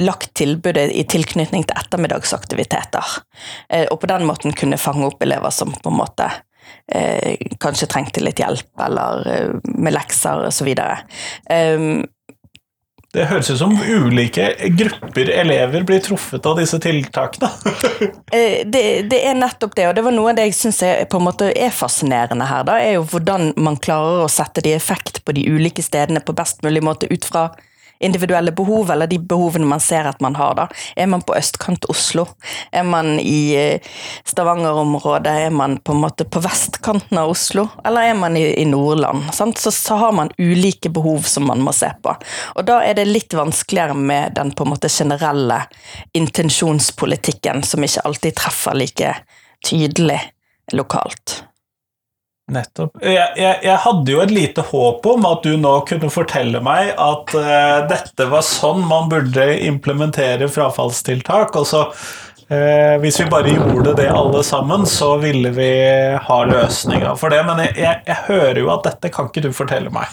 lagt 0.00 0.34
tilbudet 0.38 0.88
i 0.94 1.04
tilknytning 1.10 1.66
til 1.66 1.82
ettermiddagsaktiviteter. 1.82 3.18
Eh, 3.68 3.86
og 3.90 4.00
på 4.00 4.10
den 4.10 4.26
måten 4.28 4.56
kunne 4.56 4.80
fange 4.80 5.08
opp 5.08 5.22
elever 5.22 5.52
som 5.54 5.74
på 5.74 5.92
en 5.92 6.00
måte 6.00 6.30
eh, 6.92 7.36
kanskje 7.60 7.88
trengte 7.90 8.24
litt 8.24 8.42
hjelp, 8.42 8.70
eller 8.86 9.30
eh, 9.30 9.54
med 9.64 9.94
lekser 9.96 10.46
osv. 10.48 10.70
Um, 11.50 12.04
Det 13.14 13.28
høres 13.30 13.50
ut 13.52 13.60
som 13.60 13.76
ulike 13.78 14.48
grupper 14.74 15.28
elever 15.30 15.84
blir 15.86 16.02
truffet 16.02 16.46
av 16.46 16.58
disse 16.58 16.80
tiltakene. 16.82 17.52
Eh, 18.34 18.64
det, 18.66 18.80
det 19.06 19.20
er 19.28 19.36
nettopp 19.38 19.76
det, 19.78 19.84
og 19.86 19.92
det 19.94 20.02
var 20.02 20.10
noe 20.10 20.32
av 20.32 20.38
det 20.40 20.48
jeg 20.48 20.56
syns 20.58 20.80
er, 20.82 21.04
er 21.06 21.70
fascinerende 21.70 22.48
her. 22.50 22.64
da, 22.66 22.80
er 22.82 22.96
jo 22.96 23.04
Hvordan 23.12 23.52
man 23.62 23.78
klarer 23.78 24.24
å 24.24 24.32
sette 24.32 24.64
det 24.64 24.72
i 24.72 24.74
effekt 24.74 25.20
på 25.22 25.36
de 25.36 25.44
ulike 25.46 25.84
stedene 25.86 26.18
på 26.18 26.34
best 26.34 26.64
mulig 26.66 26.82
måte 26.82 27.06
ut 27.12 27.28
fra 27.28 27.52
individuelle 27.98 28.52
behov, 28.52 28.90
eller 28.90 29.06
de 29.06 29.18
behovene 29.18 29.66
man 29.68 29.80
ser 29.80 30.08
at 30.08 30.20
man 30.20 30.36
har. 30.36 30.54
da. 30.54 30.66
Er 30.96 31.06
man 31.06 31.22
på 31.22 31.36
østkant 31.36 31.84
Oslo? 31.90 32.26
Er 32.72 32.82
man 32.82 33.18
i 33.20 33.54
eh, 33.58 33.94
Stavanger-området? 34.24 35.32
Er 35.46 35.54
man 35.54 35.78
på 35.78 35.94
en 35.94 36.02
måte 36.02 36.24
på 36.24 36.42
vestkanten 36.44 37.18
av 37.18 37.32
Oslo? 37.32 37.68
Eller 37.84 38.10
er 38.10 38.18
man 38.18 38.36
i, 38.36 38.44
i 38.60 38.66
Nordland? 38.68 39.30
Så, 39.32 39.70
så 39.70 40.00
har 40.00 40.12
man 40.12 40.32
ulike 40.38 40.90
behov 40.90 41.22
som 41.28 41.46
man 41.46 41.62
må 41.64 41.72
se 41.72 41.90
på. 42.02 42.16
Og 42.54 42.66
da 42.68 42.80
er 42.84 42.98
det 42.98 43.08
litt 43.08 43.34
vanskeligere 43.34 43.94
med 43.94 44.36
den 44.38 44.52
på 44.52 44.66
en 44.66 44.74
måte 44.74 44.92
generelle 44.92 45.62
intensjonspolitikken, 46.12 47.62
som 47.62 47.84
ikke 47.84 48.04
alltid 48.04 48.38
treffer 48.38 48.78
like 48.78 49.16
tydelig 49.64 50.20
lokalt. 50.72 51.44
Nettopp. 52.52 52.98
Jeg, 53.00 53.28
jeg, 53.40 53.60
jeg 53.64 53.76
hadde 53.86 54.12
jo 54.12 54.20
et 54.20 54.32
lite 54.34 54.64
håp 54.68 55.06
om 55.08 55.24
at 55.24 55.46
du 55.46 55.54
nå 55.56 55.78
kunne 55.88 56.10
fortelle 56.12 56.60
meg 56.64 56.90
at 56.92 57.32
uh, 57.38 57.78
dette 57.88 58.26
var 58.28 58.44
sånn 58.44 58.82
man 58.84 59.08
burde 59.08 59.46
implementere 59.64 60.50
frafallstiltak. 60.52 61.56
Og 61.56 61.64
så, 61.70 61.86
uh, 62.50 62.96
hvis 63.00 63.22
vi 63.22 63.30
bare 63.32 63.54
gjorde 63.54 63.96
det 63.96 64.10
alle 64.12 64.44
sammen, 64.44 64.84
så 64.84 65.14
ville 65.24 65.54
vi 65.56 65.70
ha 66.26 66.38
løsninger 66.50 67.16
for 67.20 67.32
det. 67.32 67.40
Men 67.48 67.64
jeg, 67.70 68.02
jeg 68.04 68.20
hører 68.28 68.60
jo 68.60 68.68
at 68.76 68.90
dette 68.90 69.12
kan 69.14 69.32
ikke 69.32 69.46
du 69.46 69.50
fortelle 69.56 69.94
meg. 69.94 70.12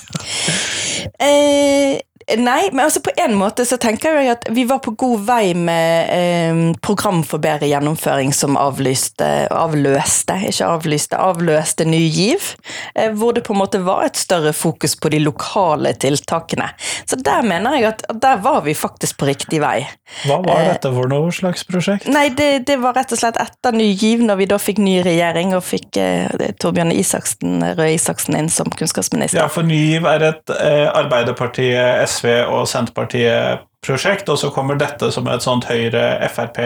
Eh, 1.20 2.00
nei, 2.38 2.70
men 2.72 2.86
altså 2.86 3.02
på 3.04 3.14
en 3.20 3.36
måte 3.40 3.66
så 3.68 3.78
tenker 3.82 4.20
jeg 4.20 4.32
at 4.36 4.48
vi 4.54 4.66
var 4.70 4.82
på 4.84 4.94
god 5.00 5.26
vei 5.28 5.54
med 5.58 6.12
eh, 6.14 6.62
program 6.84 7.24
for 7.28 7.42
bedre 7.44 7.70
gjennomføring 7.70 8.34
som 8.36 8.58
avlyste, 8.60 9.28
avløste, 9.52 10.38
ikke 10.50 10.70
avlyste, 10.76 11.20
avløste 11.20 11.88
Ny 11.88 12.02
GIV. 12.12 12.52
Eh, 12.96 13.12
hvor 13.18 13.36
det 13.36 13.46
på 13.48 13.56
en 13.56 13.62
måte 13.62 13.82
var 13.84 14.06
et 14.08 14.20
større 14.20 14.54
fokus 14.54 14.96
på 15.00 15.12
de 15.14 15.22
lokale 15.24 15.94
tiltakene. 15.94 16.70
Så 17.06 17.20
der 17.20 17.46
mener 17.48 17.78
jeg 17.78 17.90
at, 17.92 18.06
at 18.12 18.22
der 18.24 18.42
var 18.44 18.62
vi 18.66 18.76
faktisk 18.78 19.20
på 19.22 19.30
riktig 19.30 19.62
vei. 19.64 19.84
Hva 20.26 20.42
var 20.44 20.66
dette 20.68 20.92
for 20.94 21.10
noe 21.12 21.32
slags 21.36 21.64
prosjekt? 21.68 22.10
Nei, 22.12 22.28
det, 22.36 22.66
det 22.68 22.78
var 22.82 22.96
rett 22.98 23.14
og 23.14 23.22
slett 23.22 23.40
etter 23.42 23.76
Ny 23.76 23.92
GIV, 23.96 24.26
når 24.28 24.42
vi 24.42 24.50
da 24.52 24.60
fikk 24.62 24.82
ny 24.84 24.98
regjering 25.06 25.56
og 25.58 25.64
fikk 25.66 26.00
eh, 26.02 26.52
Torbjørn 26.62 26.94
Isaksen, 26.96 27.62
Røe 27.78 27.94
Isaksen 27.96 28.38
inn 28.38 28.52
som 28.52 28.70
kunnskapsminister. 28.70 29.40
Ja, 29.42 29.48
for 29.52 29.68
Ny 29.68 29.80
GIV 29.80 30.10
er 30.12 30.28
et 30.32 30.56
eh, 30.58 30.88
Arbeiderpartiet, 30.92 32.02
SV 32.22 32.30
og 32.46 32.68
Senterpartiet-prosjekt, 32.70 34.30
og 34.30 34.38
så 34.38 34.52
kommer 34.54 34.78
dette 34.80 35.10
som 35.14 35.28
et 35.32 35.44
sånt 35.44 35.66
Høyre, 35.70 36.22
Frp 36.30 36.62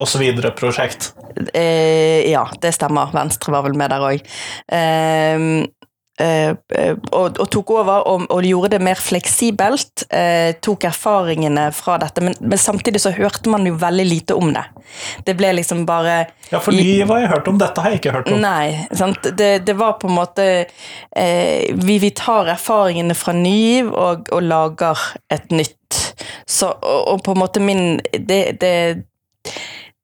osv.-prosjekt. 0.00 1.12
Eh, 1.52 2.24
ja, 2.30 2.46
det 2.62 2.72
stemmer. 2.74 3.12
Venstre 3.12 3.52
var 3.52 3.68
vel 3.68 3.76
med 3.78 3.92
der 3.92 4.08
òg. 4.08 4.24
Og, 6.18 7.38
og 7.38 7.46
tok 7.52 7.70
over 7.76 8.06
og, 8.10 8.24
og 8.34 8.46
gjorde 8.46 8.72
det 8.74 8.80
mer 8.82 8.98
fleksibelt. 8.98 10.04
Eh, 10.10 10.56
tok 10.64 10.88
erfaringene 10.88 11.68
fra 11.76 11.98
dette, 12.02 12.24
men, 12.24 12.34
men 12.40 12.58
samtidig 12.58 13.02
så 13.04 13.12
hørte 13.14 13.50
man 13.52 13.66
jo 13.68 13.76
veldig 13.78 14.06
lite 14.08 14.38
om 14.38 14.50
det. 14.54 14.64
Det 15.26 15.36
ble 15.38 15.52
liksom 15.60 15.84
bare 15.88 16.18
Ja, 16.50 16.60
for 16.64 16.74
Ny 16.74 17.02
har 17.04 17.22
jeg 17.22 17.30
hørt 17.34 17.50
om, 17.50 17.58
dette 17.60 17.84
har 17.84 17.94
jeg 17.94 18.02
ikke 18.02 18.14
hørt 18.16 18.32
om. 18.32 18.40
Nei, 18.42 18.88
sant? 18.96 19.30
Det, 19.38 19.50
det 19.68 19.76
var 19.78 19.98
på 20.00 20.10
en 20.10 20.16
måte 20.18 20.46
eh, 20.58 21.74
vi, 21.76 21.98
vi 22.02 22.10
tar 22.16 22.50
erfaringene 22.54 23.16
fra 23.18 23.36
Ny 23.36 23.60
og, 23.88 24.30
og 24.32 24.42
lager 24.42 25.04
et 25.30 25.52
nytt. 25.54 25.76
Så, 26.48 26.72
og 26.82 27.22
på 27.24 27.34
en 27.34 27.42
måte 27.42 27.62
min 27.62 28.00
det, 28.12 28.58
det, 28.60 28.74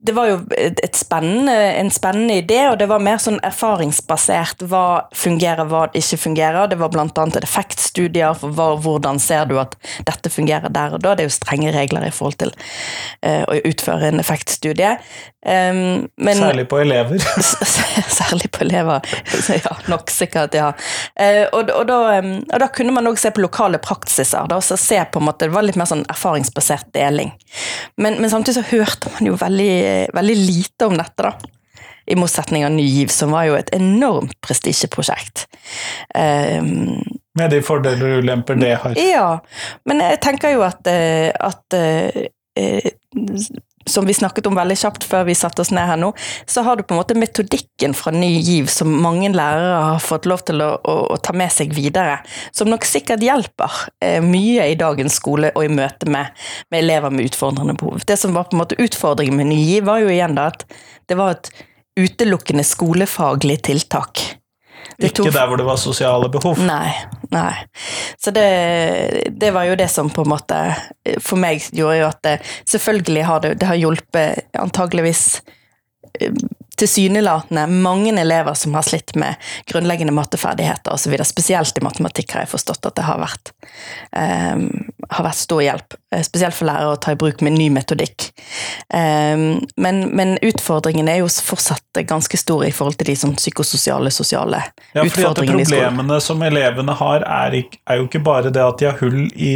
det 0.04 0.12
var 0.12 0.28
jo 0.28 0.40
spennende, 0.92 1.52
en 1.80 1.90
spennende 1.90 2.34
idé, 2.42 2.58
og 2.68 2.76
det 2.78 2.90
var 2.90 3.00
mer 3.00 3.20
sånn 3.22 3.38
erfaringsbasert. 3.46 4.66
Hva 4.68 5.08
fungerer, 5.16 5.64
hva 5.70 5.86
ikke 5.96 6.18
fungerer. 6.20 6.68
Det 6.68 6.76
var 6.80 6.92
bl.a. 6.92 7.24
effektstudier 7.40 8.36
for 8.36 8.52
hva, 8.52 8.66
hvordan 8.84 9.20
ser 9.22 9.48
du 9.48 9.56
at 9.62 9.78
dette 10.04 10.32
fungerer 10.32 10.68
der 10.74 10.98
og 10.98 11.04
da. 11.04 11.14
Det 11.16 11.24
er 11.24 11.30
jo 11.30 11.36
strenge 11.38 11.72
regler 11.72 12.04
i 12.04 12.12
forhold 12.12 12.36
til 12.42 12.52
uh, 12.52 13.44
å 13.48 13.56
utføre 13.64 14.12
en 14.12 14.20
effektstudie. 14.20 14.98
Um, 15.44 16.08
men, 16.16 16.36
Særlig 16.36 16.68
på 16.68 16.78
elever. 16.78 17.18
Særlig 18.08 18.50
på 18.50 18.64
elever. 18.64 19.00
Ja, 19.64 19.76
nok 19.86 20.10
sikkert, 20.10 20.54
ja. 20.54 20.70
Uh, 21.20 21.44
og, 21.52 21.68
og, 21.68 21.84
da, 21.88 21.98
um, 22.18 22.38
og 22.48 22.62
da 22.62 22.68
kunne 22.72 22.94
man 22.96 23.10
òg 23.10 23.18
se 23.20 23.28
på 23.34 23.42
lokale 23.44 23.80
praksiser. 23.82 24.48
Da, 24.48 24.60
så 24.64 24.78
se 24.80 25.02
på 25.04 25.20
en 25.20 25.28
måte, 25.28 25.44
Det 25.44 25.54
var 25.54 25.66
litt 25.66 25.76
mer 25.76 25.88
sånn 25.90 26.06
erfaringsbasert 26.08 26.88
deling. 26.96 27.34
Men, 28.00 28.16
men 28.22 28.32
samtidig 28.32 28.62
så 28.62 28.68
hørte 28.70 29.12
man 29.18 29.28
jo 29.28 29.36
veldig, 29.40 29.74
veldig 30.16 30.38
lite 30.40 30.88
om 30.88 30.96
dette, 31.00 31.28
da. 31.28 31.52
I 32.06 32.16
motsetning 32.20 32.64
av 32.64 32.72
Ny 32.72 32.84
GIV, 32.84 33.12
som 33.12 33.32
var 33.32 33.46
jo 33.48 33.54
et 33.56 33.70
enormt 33.76 34.34
prestisjeprosjekt. 34.44 35.46
Um, 36.16 37.04
Med 37.36 37.52
de 37.52 37.60
fordeler 37.64 38.16
og 38.16 38.24
ulemper 38.24 38.60
det 38.60 38.74
har. 38.80 38.96
ja, 39.00 39.28
men 39.88 40.02
jeg 40.04 40.20
tenker 40.24 40.56
jo 40.56 40.64
at, 40.66 40.84
eh, 40.88 41.32
at 41.32 41.76
uh, 41.76 42.26
eh, 42.60 42.92
som 43.86 44.06
vi 44.06 44.14
snakket 44.16 44.46
om 44.48 44.56
veldig 44.56 44.76
kjapt 44.80 45.06
før 45.08 45.26
vi 45.28 45.36
satte 45.38 45.62
oss 45.64 45.72
ned 45.74 45.88
her 45.88 46.00
nå, 46.00 46.12
så 46.50 46.64
har 46.66 46.76
du 46.76 46.84
på 46.84 46.94
en 46.94 47.00
måte 47.00 47.16
metodikken 47.18 47.96
fra 47.96 48.12
Ny 48.14 48.30
GIV 48.38 48.70
som 48.72 48.92
mange 49.04 49.30
lærere 49.34 49.82
har 49.90 50.04
fått 50.04 50.28
lov 50.30 50.44
til 50.48 50.62
å, 50.64 50.70
å, 50.80 50.96
å 51.14 51.18
ta 51.22 51.34
med 51.36 51.52
seg 51.52 51.74
videre, 51.76 52.20
som 52.54 52.70
nok 52.70 52.86
sikkert 52.88 53.24
hjelper 53.24 53.82
eh, 54.04 54.20
mye 54.24 54.70
i 54.72 54.78
dagens 54.80 55.18
skole 55.20 55.52
og 55.54 55.66
i 55.66 55.72
møte 55.72 56.08
med, 56.10 56.32
med 56.72 56.84
elever 56.84 57.14
med 57.14 57.30
utfordrende 57.30 57.76
behov. 57.80 58.06
Det 58.08 58.18
som 58.20 58.36
var 58.36 58.48
på 58.48 58.58
en 58.58 58.64
måte 58.64 58.80
utfordringen 58.80 59.38
med 59.40 59.52
Ny 59.52 59.60
GIV, 59.62 59.84
var 59.88 60.04
jo 60.04 60.12
igjen 60.12 60.38
da 60.38 60.48
at 60.52 60.66
det 61.10 61.18
var 61.20 61.36
et 61.36 61.52
utelukkende 62.00 62.64
skolefaglig 62.66 63.60
tiltak. 63.68 64.24
Ikke 64.98 65.30
der 65.30 65.48
hvor 65.48 65.58
det 65.60 65.66
var 65.66 65.78
sosiale 65.80 66.28
behov. 66.32 66.60
Nei, 66.64 66.92
nei. 67.34 67.52
Så 68.20 68.32
det, 68.34 68.48
det 69.30 69.52
var 69.54 69.68
jo 69.68 69.78
det 69.78 69.88
som 69.92 70.10
på 70.12 70.24
en 70.24 70.32
måte 70.34 70.60
for 71.24 71.40
meg 71.40 71.64
gjorde 71.74 72.00
jo 72.00 72.08
at 72.08 72.20
det 72.26 72.34
selvfølgelig 72.70 73.24
har 73.28 73.44
det, 73.44 73.54
det 73.60 73.70
har 73.70 73.80
hjulpet 73.80 74.58
antageligvis 74.60 75.24
eh, 76.20 76.32
tilsynelatende 76.80 77.66
mange 77.70 78.12
elever 78.20 78.54
som 78.58 78.74
har 78.74 78.86
slitt 78.86 79.14
med 79.18 79.34
grunnleggende 79.70 80.14
matteferdigheter 80.16 80.94
osv. 80.94 81.16
Spesielt 81.24 81.78
i 81.78 81.84
matematikk 81.84 82.34
har 82.34 82.44
jeg 82.44 82.52
forstått 82.54 82.88
at 82.90 82.96
det 82.98 83.06
har 83.06 83.20
vært, 83.22 83.52
um, 84.16 84.66
har 85.10 85.28
vært 85.28 85.40
stor 85.40 85.62
hjelp. 85.64 85.98
eh, 86.14 86.24
Spesielt 86.26 86.56
for 86.56 86.68
lærere 86.68 86.94
å 86.94 87.00
ta 87.00 87.14
i 87.14 87.20
bruk 87.20 87.44
med 87.44 87.56
ny 87.58 87.68
metodikk. 87.74 88.30
Um, 88.88 89.62
men, 89.76 90.02
men 90.16 90.36
utfordringen 90.42 91.08
er 91.08 91.22
jo 91.22 91.30
fortsatt 91.30 92.04
ganske 92.08 92.38
stor 92.40 92.66
i 92.66 92.72
forhold 92.74 92.98
til 93.00 93.12
de 93.12 93.16
sånn 93.18 93.36
psykososiale, 93.38 94.10
sosiale 94.14 94.62
Ja, 94.94 95.04
utfordringene 95.04 95.62
i 95.62 95.68
skolen. 95.68 95.94
Problemene 95.94 96.20
som 96.24 96.42
elevene 96.42 96.98
har, 96.98 97.24
er, 97.26 97.60
ikke, 97.64 97.82
er 97.88 98.02
jo 98.02 98.10
ikke 98.10 98.24
bare 98.26 98.52
det 98.54 98.64
at 98.64 98.78
de 98.82 98.90
har 98.90 99.00
hull 99.02 99.24
i 99.34 99.54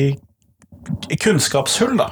i 1.11 1.16
kunnskapshull, 1.20 1.96
da. 1.98 2.11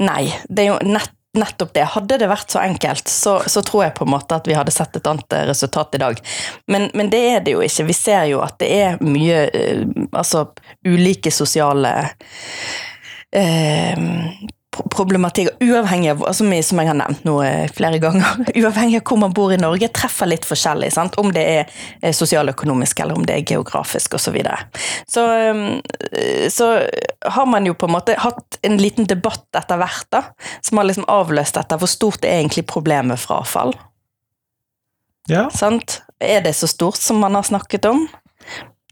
Nei, 0.00 0.28
det 0.48 0.64
er 0.64 0.68
jo 0.70 0.76
nett, 0.94 1.10
nettopp 1.40 1.72
det. 1.76 1.86
Hadde 1.94 2.18
det 2.20 2.28
vært 2.30 2.52
så 2.52 2.62
enkelt, 2.62 3.08
så, 3.08 3.38
så 3.46 3.62
tror 3.66 3.86
jeg 3.86 3.96
på 3.98 4.06
en 4.06 4.12
måte 4.14 4.38
at 4.38 4.48
vi 4.48 4.56
hadde 4.58 4.74
sett 4.74 4.96
et 4.98 5.08
annet 5.10 5.36
eh, 5.36 5.46
resultat 5.48 5.96
i 5.98 6.02
dag. 6.02 6.20
Men, 6.70 6.88
men 6.98 7.12
det 7.12 7.22
er 7.32 7.40
det 7.46 7.56
jo 7.56 7.64
ikke. 7.64 7.88
Vi 7.88 7.96
ser 7.96 8.28
jo 8.32 8.42
at 8.44 8.58
det 8.62 8.70
er 8.82 9.00
mye 9.04 9.46
eh, 9.48 9.82
Altså 10.18 10.44
ulike 10.86 11.30
sosiale 11.34 11.90
eh, 13.34 13.98
problematikk, 14.92 15.50
uavhengig 15.64 16.12
av 16.12 16.24
altså, 16.30 16.46
som 16.64 16.80
jeg 16.80 16.88
har 16.90 16.96
nevnt 16.98 17.24
nå 17.26 17.36
eh, 17.44 17.66
flere 17.74 18.00
ganger, 18.02 18.42
uavhengig 18.60 19.00
av 19.00 19.04
hvor 19.08 19.20
man 19.22 19.34
bor 19.36 19.52
i 19.54 19.60
Norge, 19.60 19.90
treffer 19.94 20.30
litt 20.30 20.46
forskjellig. 20.48 20.92
Sant? 20.94 21.18
Om 21.20 21.32
det 21.34 21.44
er 21.44 21.62
eh, 22.00 22.14
sosialøkonomisk 22.14 23.02
eller 23.04 23.18
om 23.18 23.26
det 23.28 23.36
er 23.36 23.54
geografisk 23.54 24.14
osv. 24.14 24.28
Så, 24.28 24.32
videre. 24.34 24.58
så 25.08 25.22
Så 26.52 26.66
har 27.24 27.46
man 27.48 27.64
jo 27.66 27.72
på 27.72 27.86
en 27.88 27.94
måte 27.94 28.16
hatt 28.20 28.58
en 28.62 28.76
liten 28.76 29.08
debatt 29.08 29.46
etter 29.56 29.80
hvert, 29.80 30.04
da, 30.12 30.20
som 30.60 30.76
har 30.76 30.84
liksom 30.84 31.08
avløst 31.08 31.56
dette. 31.56 31.78
Hvor 31.80 31.88
stort 31.88 32.26
er 32.28 32.42
egentlig 32.42 32.66
problemet 32.68 33.14
med 33.14 33.22
frafall? 33.22 33.72
Ja. 35.28 35.48
Sant? 35.54 36.02
Er 36.20 36.42
det 36.44 36.56
så 36.58 36.68
stort 36.68 37.00
som 37.00 37.20
man 37.24 37.34
har 37.34 37.46
snakket 37.48 37.88
om? 37.88 38.04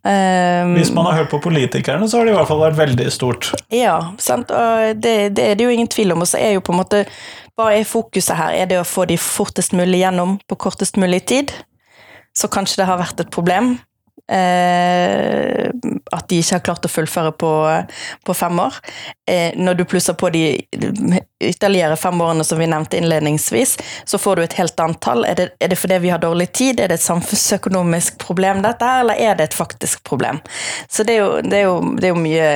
Um, 0.07 0.77
Hvis 0.77 0.93
man 0.95 1.09
har 1.09 1.17
hørt 1.17 1.33
på 1.33 1.41
politikerne, 1.43 2.07
så 2.09 2.19
har 2.19 2.29
det 2.29 2.35
i 2.35 2.37
hvert 2.37 2.51
fall 2.51 2.61
vært 2.63 2.79
veldig 2.79 3.07
stort. 3.11 3.49
Ja, 3.75 3.97
sant? 4.23 4.53
og 4.55 5.01
det, 5.03 5.15
det 5.35 5.49
er 5.51 5.59
det 5.59 5.67
jo 5.67 5.73
ingen 5.75 5.91
tvil 5.91 6.15
om. 6.15 6.23
Og 6.23 6.31
så 6.31 6.39
er 6.39 6.55
jo 6.55 6.63
på 6.63 6.75
en 6.75 6.83
måte 6.83 7.07
Hva 7.57 7.71
er 7.73 7.89
fokuset 7.89 8.37
her? 8.37 8.53
Er 8.53 8.69
det 8.71 8.79
å 8.79 8.87
få 8.87 9.07
de 9.09 9.17
fortest 9.19 9.73
mulig 9.75 10.03
gjennom 10.05 10.37
på 10.47 10.59
kortest 10.61 10.99
mulig 11.01 11.25
tid? 11.27 11.55
Så 12.37 12.51
kanskje 12.53 12.83
det 12.83 12.89
har 12.91 13.01
vært 13.01 13.23
et 13.25 13.33
problem. 13.33 13.79
Eh, 14.33 15.71
at 16.13 16.29
de 16.29 16.39
ikke 16.41 16.57
har 16.57 16.65
klart 16.67 16.87
å 16.87 16.91
fullføre 16.91 17.31
på, 17.39 17.51
på 18.27 18.35
fem 18.35 18.59
år. 18.59 18.79
Eh, 19.31 19.55
når 19.59 19.79
du 19.79 19.85
plusser 19.87 20.17
på 20.19 20.31
de 20.35 20.43
ytterligere 21.43 21.97
fem 22.01 22.21
årene 22.21 22.45
som 22.47 22.59
vi 22.59 22.67
nevnte 22.71 22.99
innledningsvis, 22.99 23.77
så 24.05 24.19
får 24.19 24.37
du 24.37 24.43
et 24.43 24.59
helt 24.59 24.83
annet 24.83 25.01
tall. 25.05 25.25
Er 25.29 25.39
det, 25.39 25.49
er 25.63 25.71
det 25.71 25.79
fordi 25.79 26.01
vi 26.03 26.11
har 26.11 26.23
dårlig 26.23 26.49
tid, 26.59 26.81
er 26.81 26.91
det 26.91 26.99
et 26.99 27.07
samfunnsøkonomisk 27.07 28.19
problem, 28.23 28.65
dette 28.67 28.89
her, 28.89 29.05
eller 29.05 29.23
er 29.29 29.39
det 29.39 29.51
et 29.51 29.59
faktisk 29.59 30.03
problem? 30.09 30.43
Så 30.89 31.07
det 31.07 31.19
er 31.19 31.23
jo, 31.23 31.33
det 31.47 31.61
er 31.61 31.67
jo, 31.69 31.79
det 31.95 32.11
er 32.11 32.15
jo 32.15 32.21
mye, 32.23 32.51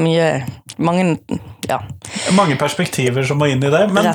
mye 0.00 0.30
mange, 0.80 1.18
ja. 1.68 1.82
mange 2.36 2.56
perspektiver 2.56 3.26
som 3.28 3.40
må 3.40 3.50
inn 3.52 3.64
i 3.64 3.72
det. 3.72 3.82
Men 3.92 4.08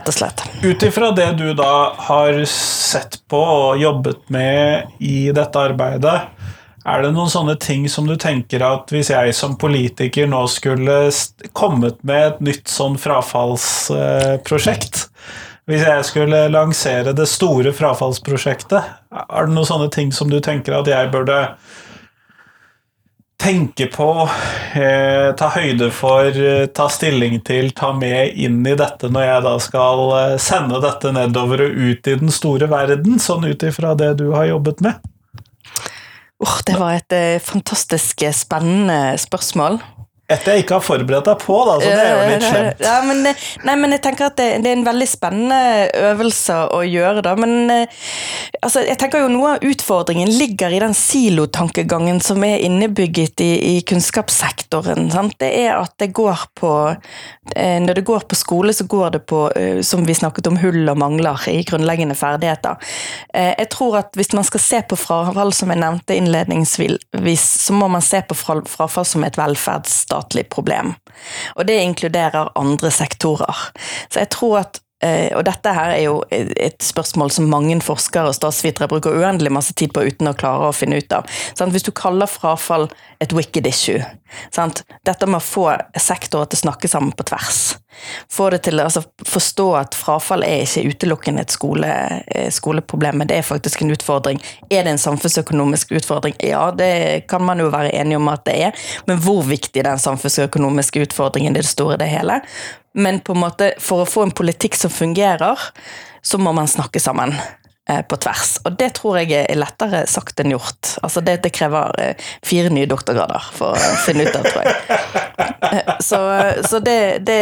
ut 0.64 0.88
ifra 0.90 1.12
det 1.14 1.32
du 1.38 1.52
da 1.58 1.74
har 2.08 2.42
sett 2.50 3.22
på 3.30 3.42
og 3.46 3.82
jobbet 3.82 4.26
med 4.34 4.98
i 5.06 5.30
dette 5.36 5.62
arbeidet, 5.70 6.18
er 6.86 7.02
det 7.02 7.14
noen 7.16 7.32
sånne 7.32 7.56
ting 7.62 7.88
som 7.90 8.06
du 8.06 8.16
tenker 8.22 8.62
at 8.66 8.92
hvis 8.94 9.10
jeg 9.10 9.34
som 9.38 9.56
politiker 9.58 10.28
nå 10.30 10.44
skulle 10.52 11.10
kommet 11.58 11.98
med 12.06 12.28
et 12.28 12.44
nytt 12.52 12.70
sånn 12.70 12.98
frafallsprosjekt 13.02 15.08
Hvis 15.66 15.82
jeg 15.82 16.06
skulle 16.06 16.44
lansere 16.54 17.16
det 17.18 17.26
store 17.26 17.72
frafallsprosjektet, 17.74 18.86
er 19.18 19.48
det 19.48 19.56
noen 19.56 19.66
sånne 19.66 19.88
ting 19.90 20.12
som 20.14 20.30
du 20.30 20.38
tenker 20.46 20.76
at 20.78 20.86
jeg 20.92 21.10
burde 21.10 21.40
tenke 23.42 23.88
på, 23.90 24.30
eh, 24.78 25.34
ta 25.38 25.50
høyde 25.58 25.90
for, 25.92 26.30
eh, 26.30 26.68
ta 26.68 26.88
stilling 26.88 27.44
til, 27.44 27.72
ta 27.72 27.94
med 27.94 28.38
inn 28.38 28.66
i 28.66 28.76
dette 28.76 29.10
når 29.10 29.26
jeg 29.26 29.44
da 29.44 29.58
skal 29.60 30.14
eh, 30.20 30.38
sende 30.38 30.82
dette 30.86 31.12
nedover 31.12 31.66
og 31.66 31.76
ut 31.76 32.08
i 32.08 32.16
den 32.16 32.30
store 32.30 32.70
verden, 32.70 33.18
sånn 33.20 33.50
ut 33.50 33.64
ifra 33.64 33.98
det 33.98 34.18
du 34.22 34.30
har 34.38 34.46
jobbet 34.54 34.86
med? 34.86 35.02
Oh, 36.44 36.60
det 36.68 36.76
var 36.80 36.98
et 36.98 37.14
eh, 37.16 37.40
fantastisk 37.40 38.22
eh, 38.28 38.34
spennende 38.36 39.16
spørsmål. 39.18 39.80
Et 40.26 40.48
jeg 40.50 40.64
ikke 40.64 40.80
har 40.80 40.82
forberedt 40.82 41.28
deg 41.28 41.38
på, 41.38 41.56
da, 41.68 41.74
så 41.78 41.86
det 41.86 42.02
er 42.02 42.16
jo 42.16 42.22
litt 42.32 42.44
slemt. 42.48 42.80
Ja, 42.82 42.96
men, 43.06 43.20
nei, 43.68 43.74
men 43.78 43.92
jeg 43.94 44.02
tenker 44.08 44.32
at 44.32 44.40
det, 44.40 44.48
det, 44.64 44.72
er 44.72 44.80
en 44.80 44.88
veldig 44.88 45.06
spennende 45.06 45.60
øvelse 46.10 46.56
å 46.74 46.80
gjøre, 46.82 47.22
da. 47.28 47.36
Men 47.38 47.70
eh, 47.70 48.00
altså, 48.66 48.82
jeg 48.88 48.98
tenker 48.98 49.22
jo 49.22 49.30
noe 49.30 49.52
av 49.54 49.68
utfordringen 49.70 50.32
ligger 50.34 50.74
i 50.74 50.80
den 50.82 50.98
silotankegangen 50.98 52.18
som 52.26 52.42
er 52.48 52.64
innebygget 52.66 53.44
i, 53.46 53.52
i 53.76 53.84
kunnskapssektoren. 53.86 55.12
Sant? 55.14 55.36
Det 55.44 55.52
er 55.60 55.76
at 55.76 55.94
det 56.02 56.10
går 56.18 56.48
på 56.58 56.74
eh, 56.90 57.78
Når 57.86 58.02
det 58.02 58.06
går 58.10 58.26
på 58.26 58.40
skole, 58.40 58.74
så 58.74 58.88
går 58.90 59.20
det 59.20 59.24
på, 59.30 59.44
eh, 59.54 59.84
som 59.86 60.10
vi 60.10 60.18
snakket 60.18 60.50
om, 60.50 60.58
hull 60.58 60.90
og 60.90 60.98
mangler 61.06 61.46
i 61.54 61.60
grunnleggende 61.70 62.18
ferdigheter. 62.18 62.82
Jeg 63.36 63.70
tror 63.70 64.00
at 64.00 64.18
hvis 64.18 64.34
man 64.34 64.46
skal 64.48 64.62
se 64.64 64.82
på 64.90 64.98
frafall, 64.98 65.54
som 65.54 65.70
jeg 65.70 65.84
nevnte 65.84 66.18
innledningsvis, 66.18 67.46
så 67.68 67.78
må 67.78 67.92
man 67.94 68.02
se 68.02 68.24
på 68.26 68.38
frafall 68.42 69.06
som 69.06 69.22
et 69.28 69.38
velferdsstatlig 69.38 70.15
statlig 70.16 70.48
problem. 70.50 70.96
Og 71.56 71.68
det 71.68 71.82
inkluderer 71.84 72.54
andre 72.56 72.92
sektorer. 72.92 73.70
Så 74.10 74.24
jeg 74.24 74.32
tror 74.36 74.60
at 74.64 74.82
eh, 75.04 75.32
og 75.36 75.46
dette 75.48 75.74
her 75.76 75.94
er 75.96 76.04
jo 76.08 76.22
et 76.32 76.80
spørsmål 76.84 77.32
som 77.32 77.50
mange 77.52 77.78
forskere 77.84 78.32
og 78.32 78.38
statsvitere 78.38 78.90
bruker 78.92 79.16
uendelig 79.16 79.52
masse 79.52 79.76
tid 79.76 79.94
på 79.94 80.06
uten 80.08 80.32
å 80.32 80.38
klare 80.38 80.70
å 80.70 80.76
finne 80.76 81.00
ut 81.02 81.16
av. 81.16 81.28
Hvis 81.72 81.88
du 81.88 81.92
kaller 81.96 82.32
frafall 82.32 82.90
et 83.20 83.36
wicked 83.36 83.68
issue 83.68 84.02
Dette 85.06 85.28
med 85.30 85.42
å 85.42 85.46
få 85.46 85.70
sektorer 86.00 86.52
til 86.52 86.62
å 86.62 86.66
snakke 86.68 86.92
sammen 86.92 87.16
på 87.16 87.28
tvers 87.28 87.76
få 88.32 88.50
det 88.50 88.62
til 88.68 88.80
altså 88.80 89.04
Forstå 89.26 89.66
at 89.80 89.98
frafall 89.98 90.44
er 90.46 90.64
ikke 90.66 90.92
utelukkende 90.92 91.46
et 91.46 91.54
skole, 91.54 91.90
eh, 92.28 92.50
skoleproblem, 92.54 93.20
men 93.20 93.30
det 93.30 93.40
er 93.40 93.48
faktisk 93.48 93.82
en 93.82 93.94
utfordring. 93.96 94.42
Er 94.70 94.84
det 94.84 94.94
en 94.94 95.02
samfunnsøkonomisk 95.02 95.92
utfordring? 95.98 96.36
Ja, 96.44 96.72
det 96.72 97.28
kan 97.28 97.44
man 97.44 97.60
jo 97.60 97.72
være 97.74 97.94
enig 97.96 98.18
om 98.18 98.30
at 98.32 98.46
det 98.46 98.56
er, 98.68 98.88
men 99.08 99.20
hvor 99.24 99.44
viktig 99.44 99.80
er 99.80 99.90
den 99.90 100.02
samfunnsøkonomiske 100.02 101.08
utfordringen 101.08 101.56
i 101.56 101.62
det 101.62 101.70
store 101.70 101.98
det 102.02 102.10
hele? 102.12 102.42
Men 102.94 103.20
på 103.20 103.36
en 103.36 103.44
måte, 103.44 103.74
for 103.80 104.04
å 104.04 104.10
få 104.10 104.28
en 104.28 104.36
politikk 104.36 104.76
som 104.80 104.94
fungerer, 104.94 105.60
så 106.22 106.38
må 106.38 106.54
man 106.56 106.68
snakke 106.68 107.00
sammen. 107.00 107.36
Eh, 107.90 108.02
på 108.02 108.18
tvers. 108.18 108.60
Og 108.66 108.78
det 108.80 108.88
tror 108.98 109.20
jeg 109.20 109.44
er 109.44 109.60
lettere 109.60 110.08
sagt 110.10 110.40
enn 110.42 110.56
gjort. 110.56 110.96
Altså 111.06 111.22
det, 111.22 111.36
det 111.44 111.52
krever 111.54 111.92
eh, 112.02 112.24
fire 112.42 112.72
nye 112.74 112.88
doktorgrader 112.90 113.50
for 113.54 113.78
å 113.78 113.92
finne 114.02 114.26
ut 114.26 114.38
av, 114.40 114.48
tror 114.48 114.66
jeg. 114.66 115.12
Eh, 115.70 115.92
så, 116.02 116.20
så 116.66 116.80
det, 116.82 116.98
det, 117.28 117.38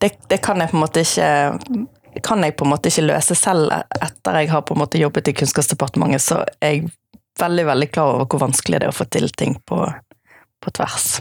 det, 0.00 0.38
kan 0.40 0.60
jeg 0.60 0.72
på 0.72 0.78
en 0.78 0.84
måte 0.84 1.04
ikke 1.04 1.28
kan 2.24 2.40
jeg 2.44 2.56
på 2.56 2.64
en 2.64 2.72
måte 2.72 2.88
ikke 2.88 3.04
løse 3.06 3.36
selv 3.36 3.68
etter 4.00 4.40
jeg 4.40 4.50
har 4.50 4.64
på 4.64 4.74
en 4.74 4.80
måte 4.80 5.00
jobbet 5.00 5.28
i 5.28 5.34
Kunnskapsdepartementet, 5.42 6.24
så 6.24 6.40
er 6.60 6.74
jeg 6.74 6.90
veldig 7.40 7.66
veldig 7.68 7.88
klar 7.92 8.14
over 8.14 8.30
hvor 8.32 8.42
vanskelig 8.46 8.80
det 8.80 8.88
er 8.88 8.94
å 8.94 8.96
få 8.96 9.06
til 9.12 9.28
ting 9.36 9.58
på, 9.68 9.78
på 10.60 10.72
tvers. 10.76 11.20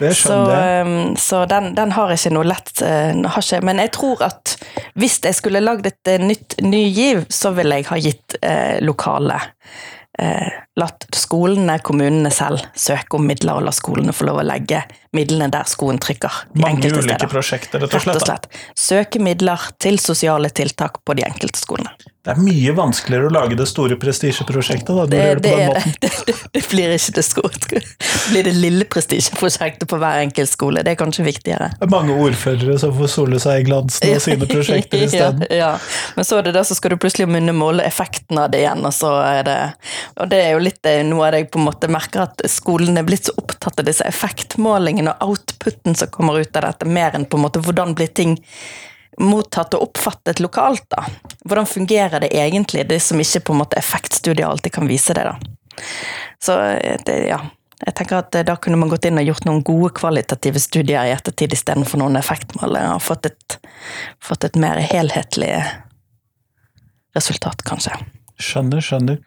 Det 0.00 0.12
skjønner. 0.16 0.52
Så, 0.52 0.88
um, 0.88 1.16
så 1.18 1.44
den, 1.50 1.72
den, 1.76 1.94
har 1.96 2.12
ikke 2.14 2.32
noe 2.34 2.48
lett 2.48 2.82
uh, 2.82 3.12
ikke, 3.12 3.60
Men 3.66 3.82
jeg 3.82 3.92
tror 3.94 4.22
at 4.26 4.54
hvis 4.98 5.18
jeg 5.24 5.38
skulle 5.38 5.62
lagd 5.62 5.88
et 5.88 6.12
uh, 6.12 6.22
nytt 6.22 6.58
ny 6.64 6.84
giv, 6.94 7.24
så 7.32 7.52
ville 7.56 7.80
jeg 7.80 7.90
ha 7.90 7.98
gitt 8.00 8.38
eh, 8.40 8.78
lokale 8.84 9.38
eh, 10.18 10.50
Latt 10.80 11.04
skolene, 11.16 11.78
kommunene 11.84 12.30
selv, 12.32 12.62
søke 12.74 13.18
om 13.18 13.26
midler, 13.28 13.58
og 13.58 13.66
la 13.66 13.74
skolene 13.76 14.14
få 14.16 14.28
lov 14.30 14.40
å 14.40 14.46
legge 14.46 14.80
midlene 15.16 15.50
der 15.52 15.68
skoen 15.68 16.00
trykker. 16.02 16.44
Mange 16.54 16.88
ulike 16.88 17.04
steder. 17.04 17.28
prosjekter, 17.28 17.84
rett 17.84 17.94
og 17.94 18.04
slett. 18.04 18.16
Rett 18.16 18.22
og 18.22 18.30
slett. 18.30 18.48
Søke 18.78 19.22
midler 19.22 19.68
til 19.82 20.00
sosiale 20.02 20.50
tiltak 20.50 21.02
på 21.04 21.18
de 21.18 21.26
enkelte 21.28 21.60
skolene. 21.60 22.12
Det 22.22 22.36
er 22.36 22.38
mye 22.38 22.70
vanskeligere 22.78 23.26
å 23.26 23.30
lage 23.34 23.56
det 23.58 23.64
store 23.66 23.96
prestisjeprosjektet. 23.98 24.90
da, 24.94 25.06
det, 25.10 25.22
det, 25.42 25.54
det, 25.98 26.10
det, 26.28 26.34
det, 26.54 26.60
blir 26.70 26.92
ikke 26.94 27.16
det 27.16 27.24
store. 27.26 27.58
Det 27.66 27.80
blir 28.28 28.46
det 28.46 28.52
lille 28.54 28.86
prestisjeprosjektet 28.86 29.90
på 29.90 29.98
hver 29.98 30.20
enkelt 30.22 30.52
skole. 30.52 30.84
Det 30.86 30.92
er 30.92 31.00
kanskje 31.00 31.26
viktigere. 31.26 31.72
Det 31.80 31.88
er 31.88 31.90
mange 31.90 32.14
ordførere 32.14 32.76
som 32.78 32.94
får 32.94 33.10
sole 33.10 33.40
seg 33.42 33.64
i 33.64 33.66
glansen 33.66 34.14
av 34.14 34.22
sine 34.22 34.46
prosjekter 34.52 35.02
isteden. 35.02 35.42
ja, 35.50 35.58
ja, 35.64 35.72
men 36.14 36.28
så 36.28 36.38
er 36.38 36.46
det 36.46 36.52
der, 36.60 36.68
så 36.68 36.76
skal 36.78 36.94
du 36.94 37.00
plutselig 37.02 37.26
minne 37.26 37.56
måle 37.58 37.82
effekten 37.90 38.38
av 38.38 38.54
det 38.54 38.62
igjen, 38.62 38.86
og 38.86 38.94
så 38.94 39.10
er 39.26 39.42
det 39.48 39.58
Og 40.22 40.30
det 40.30 40.38
er 40.44 40.54
jo 40.54 40.62
litt 40.62 40.86
noe 41.08 41.26
av 41.26 41.34
det 41.34 41.42
jeg 41.42 41.50
på 41.50 41.58
en 41.58 41.66
måte 41.72 41.90
merker, 41.90 42.28
at 42.30 42.46
skolen 42.46 43.02
er 43.02 43.08
blitt 43.08 43.32
så 43.32 43.34
opptatt 43.34 43.82
av 43.82 43.90
disse 43.90 44.06
effektmålingene 44.06 45.01
og 45.10 45.24
outputen 45.26 45.96
som 45.98 46.10
kommer 46.12 46.40
ut 46.40 46.56
av 46.56 46.68
dette, 46.68 46.88
mer 46.88 47.16
enn 47.16 47.26
på 47.26 47.38
en 47.38 47.46
måte 47.46 47.62
hvordan 47.62 47.96
blir 47.98 48.12
ting 48.14 48.36
mottatt 49.20 49.74
og 49.76 49.88
oppfattet 49.88 50.40
lokalt, 50.40 50.84
da. 50.92 51.04
Hvordan 51.44 51.68
fungerer 51.68 52.22
det 52.24 52.30
egentlig, 52.36 52.86
det 52.88 53.00
som 53.04 53.20
ikke 53.20 53.42
på 53.48 53.54
en 53.54 53.60
måte 53.60 53.80
effektstudier 53.80 54.48
alltid 54.48 54.72
kan 54.72 54.88
vise 54.88 55.16
det, 55.16 55.26
da. 55.28 55.82
Så 56.42 56.56
det, 57.06 57.18
ja. 57.28 57.42
Jeg 57.82 57.96
tenker 57.98 58.20
at 58.20 58.36
eh, 58.38 58.44
Da 58.46 58.54
kunne 58.62 58.78
man 58.78 58.90
gått 58.92 59.08
inn 59.08 59.18
og 59.18 59.26
gjort 59.26 59.46
noen 59.48 59.62
gode 59.66 59.90
kvalitative 59.98 60.60
studier 60.62 61.08
i 61.08 61.14
ettertid 61.14 61.54
istedenfor 61.56 61.98
noen 61.98 62.18
effektmål. 62.20 62.78
Og 62.94 63.02
fått 63.02 63.26
et, 63.32 63.56
fått 64.22 64.46
et 64.46 64.58
mer 64.60 64.78
helhetlig 64.86 65.56
resultat, 67.16 67.64
kanskje. 67.66 67.96
Skjønner, 68.40 68.80
skjønner. 68.84 69.18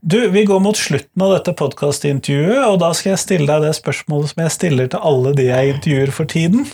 Du, 0.00 0.18
Vi 0.32 0.44
går 0.48 0.60
mot 0.64 0.76
slutten 0.76 1.24
av 1.24 1.34
dette 1.36 1.54
podkastintervjuet, 1.56 2.62
og 2.66 2.78
da 2.82 2.92
skal 2.96 3.14
jeg 3.14 3.24
stille 3.24 3.48
deg 3.48 3.66
det 3.66 3.74
spørsmålet 3.78 4.32
som 4.32 4.44
jeg 4.44 4.54
stiller 4.56 4.92
til 4.92 5.04
alle 5.10 5.34
de 5.36 5.48
jeg 5.50 5.74
intervjuer 5.74 6.14
for 6.14 6.30
tiden. 6.30 6.68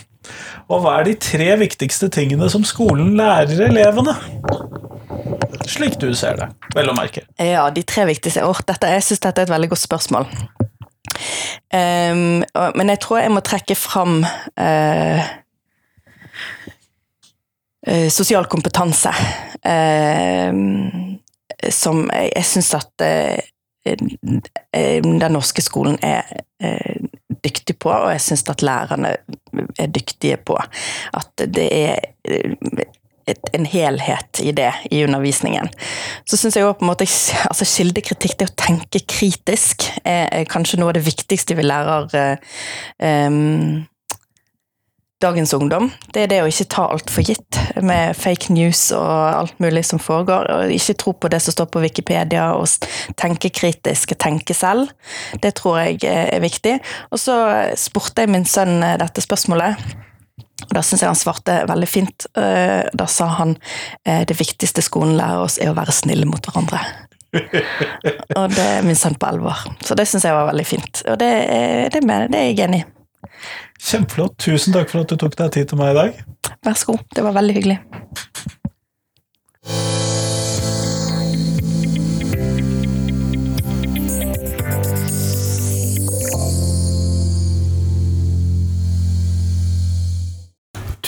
Og 0.67 0.83
hva 0.83 0.99
er 0.99 1.07
de 1.07 1.15
tre 1.21 1.49
viktigste 1.59 2.09
tingene 2.13 2.49
som 2.51 2.65
skolen 2.67 3.15
lærer 3.19 3.67
elevene? 3.69 4.15
Slik 5.67 5.97
du 5.99 6.09
ser 6.15 6.39
det, 6.39 6.47
vel 6.75 6.91
å 6.91 6.95
merke. 6.95 7.25
Ja, 7.41 7.67
de 7.73 7.83
tre 7.87 8.05
viktigste 8.07 8.45
oh, 8.47 8.59
dette, 8.67 8.89
Jeg 8.91 9.03
syns 9.03 9.23
dette 9.23 9.43
er 9.43 9.49
et 9.49 9.53
veldig 9.53 9.71
godt 9.73 9.83
spørsmål. 9.83 10.29
Um, 11.73 12.43
men 12.77 12.93
jeg 12.93 13.01
tror 13.03 13.19
jeg 13.19 13.33
må 13.33 13.43
trekke 13.43 13.75
fram 13.75 14.21
uh, 14.23 15.27
uh, 17.87 18.07
sosial 18.13 18.47
kompetanse. 18.51 19.11
Uh, 19.67 21.17
som 21.73 22.05
jeg, 22.11 22.31
jeg 22.35 22.45
syns 22.45 22.73
at 22.77 23.05
den 23.87 25.31
norske 25.31 25.63
skolen 25.63 25.95
er 26.03 26.27
dyktig 27.43 27.77
på, 27.79 27.91
og 27.91 28.11
jeg 28.11 28.23
syns 28.23 28.45
at 28.51 28.63
lærerne 28.65 29.15
er 29.79 29.91
dyktige 29.93 30.37
på. 30.37 30.57
At 31.15 31.47
det 31.55 31.67
er 31.71 31.99
en 33.53 33.65
helhet 33.67 34.39
i 34.43 34.51
det 34.55 34.71
i 34.91 35.03
undervisningen. 35.03 35.69
Så 36.25 36.39
syns 36.39 36.55
jeg 36.55 36.67
òg 36.67 36.77
på 36.79 36.85
en 36.85 36.91
måte 36.91 37.07
altså 37.49 37.67
Kildekritikk, 37.67 38.37
det 38.39 38.49
å 38.49 38.55
tenke 38.59 39.03
kritisk, 39.03 39.89
er 40.07 40.47
kanskje 40.49 40.79
noe 40.79 40.93
av 40.93 40.99
det 40.99 41.05
viktigste 41.07 41.57
vi 41.57 41.67
lærer 41.67 42.37
um, 43.27 43.87
dagens 45.23 45.53
ungdom. 45.53 45.89
Det 46.13 46.23
er 46.23 46.31
det 46.31 46.39
å 46.43 46.49
ikke 46.49 46.67
ta 46.69 46.87
alt 46.93 47.09
for 47.09 47.25
gitt 47.25 47.57
med 47.81 48.13
fake 48.17 48.53
news 48.53 48.87
og 48.95 49.09
alt 49.09 49.61
mulig 49.63 49.83
som 49.87 50.01
foregår. 50.01 50.49
og 50.53 50.73
Ikke 50.73 50.97
tro 51.01 51.13
på 51.17 51.31
det 51.33 51.39
som 51.41 51.55
står 51.55 51.69
på 51.73 51.81
Wikipedia, 51.81 52.51
og 52.53 52.69
tenke 53.17 53.49
kritisk 53.53 54.13
tenke 54.21 54.53
selv. 54.57 54.91
Det 55.41 55.55
tror 55.57 55.79
jeg 55.81 56.03
er 56.05 56.43
viktig. 56.43 56.77
Og 57.11 57.21
så 57.21 57.37
spurte 57.79 58.25
jeg 58.25 58.33
min 58.33 58.45
sønn 58.45 58.79
dette 59.01 59.23
spørsmålet. 59.25 59.81
Og 60.67 60.73
Da 60.73 60.81
syns 60.81 61.03
jeg 61.03 61.09
han 61.09 61.17
svarte 61.17 61.59
veldig 61.69 61.89
fint. 61.89 62.27
Eh, 62.37 62.85
da 62.93 63.05
sa 63.09 63.27
han 63.37 63.55
eh, 64.05 64.23
det 64.25 64.37
viktigste 64.39 64.81
skolen 64.85 65.17
lærer 65.17 65.45
oss, 65.45 65.59
er 65.61 65.71
å 65.71 65.77
være 65.77 65.93
snille 65.93 66.25
mot 66.29 66.41
hverandre. 66.41 66.81
og 68.39 68.53
det 68.55 68.65
er 68.65 68.85
min 68.85 68.97
sønn 68.97 69.17
på 69.19 69.29
år. 69.29 69.65
Så 69.85 69.97
det 69.97 70.07
syns 70.09 70.25
jeg 70.25 70.33
var 70.33 70.49
veldig 70.49 70.65
fint. 70.65 71.03
Og 71.05 71.17
det, 71.21 71.31
det, 71.93 72.01
det 72.01 72.39
er 72.41 72.49
jeg 72.49 72.63
enig 72.67 72.83
i. 72.83 72.87
Kjempeflott. 73.79 74.37
Tusen 74.41 74.75
takk 74.75 74.91
for 74.91 75.03
at 75.03 75.11
du 75.11 75.19
tok 75.19 75.37
deg 75.39 75.53
tid 75.55 75.71
til 75.71 75.79
meg 75.79 75.93
i 75.93 75.99
dag. 76.01 76.23
Vær 76.65 76.77
så 76.77 76.93
god. 76.93 77.05
Det 77.15 77.23
var 77.23 77.37
veldig 77.37 77.57
hyggelig. 77.57 77.79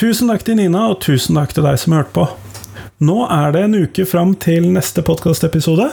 Tusen 0.00 0.30
takk 0.32 0.46
til 0.46 0.56
Nina, 0.56 0.86
og 0.88 1.02
tusen 1.04 1.36
takk 1.36 1.52
til 1.52 1.66
deg 1.66 1.76
som 1.76 1.92
hørte 1.92 2.14
på. 2.16 2.22
Nå 3.00 3.22
er 3.32 3.52
det 3.54 3.60
en 3.64 3.74
uke 3.80 4.04
fram 4.04 4.34
til 4.36 4.66
neste 4.74 5.00
podkastepisode, 5.00 5.86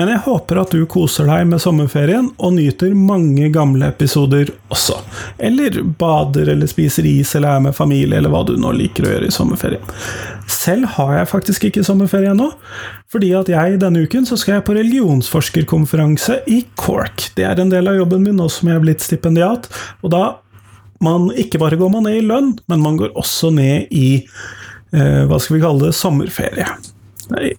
men 0.00 0.08
jeg 0.08 0.22
håper 0.24 0.62
at 0.62 0.70
du 0.72 0.86
koser 0.88 1.26
deg 1.28 1.42
med 1.50 1.60
sommerferien 1.60 2.30
og 2.40 2.54
nyter 2.56 2.94
mange 2.96 3.50
gamle 3.52 3.90
episoder 3.92 4.48
også. 4.72 4.96
Eller 5.36 5.76
bader 6.00 6.48
eller 6.54 6.70
spiser 6.70 7.04
is 7.10 7.34
eller 7.36 7.58
er 7.58 7.66
med 7.66 7.76
familie 7.76 8.16
eller 8.16 8.32
hva 8.32 8.40
du 8.48 8.54
nå 8.56 8.72
liker 8.78 9.04
å 9.04 9.12
gjøre 9.12 9.28
i 9.28 9.36
sommerferien. 9.36 9.92
Selv 10.48 10.88
har 10.96 11.12
jeg 11.18 11.30
faktisk 11.34 11.68
ikke 11.68 11.84
sommerferie 11.84 12.32
ennå, 12.32 12.48
fordi 13.12 13.34
at 13.36 13.52
jeg 13.52 13.76
denne 13.84 14.06
uken 14.08 14.24
så 14.24 14.40
skal 14.40 14.56
jeg 14.56 14.64
på 14.64 14.78
religionsforskerkonferanse 14.80 16.40
i 16.48 16.62
Cork. 16.80 17.28
Det 17.36 17.44
er 17.44 17.60
en 17.60 17.76
del 17.76 17.92
av 17.92 18.00
jobben 18.00 18.24
min 18.24 18.40
nå 18.40 18.48
som 18.48 18.72
jeg 18.72 18.80
er 18.80 18.88
blitt 18.88 19.04
stipendiat, 19.04 19.68
og 20.00 20.16
da 20.16 20.24
man 21.04 21.28
ikke 21.36 21.60
bare 21.60 21.76
går 21.76 21.92
man 21.92 22.08
ned 22.08 22.22
i 22.22 22.28
lønn, 22.32 22.54
men 22.72 22.80
man 22.88 22.96
går 22.96 23.12
også 23.20 23.52
ned 23.52 23.92
i 23.92 24.22
hva 24.94 25.40
skal 25.42 25.56
vi 25.56 25.62
kalle 25.64 25.88
det, 25.88 25.96
sommerferie. 25.98 26.68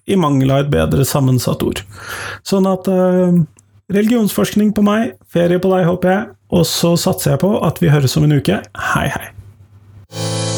I 0.05 0.17
mangel 0.19 0.53
av 0.53 0.63
et 0.63 0.71
bedre 0.73 1.05
sammensatt 1.07 1.63
ord. 1.65 1.81
Sånn 2.45 2.67
at 2.69 2.89
eh, 2.91 3.39
religionsforskning 3.93 4.73
på 4.77 4.85
meg, 4.85 5.15
ferie 5.31 5.61
på 5.61 5.71
deg, 5.73 5.87
håper 5.89 6.13
jeg, 6.13 6.27
og 6.55 6.67
så 6.69 6.93
satser 6.99 7.35
jeg 7.35 7.43
på 7.45 7.55
at 7.65 7.81
vi 7.81 7.93
høres 7.93 8.17
om 8.19 8.27
en 8.27 8.37
uke. 8.37 8.61
Hei, 8.93 9.07
hei. 9.15 10.54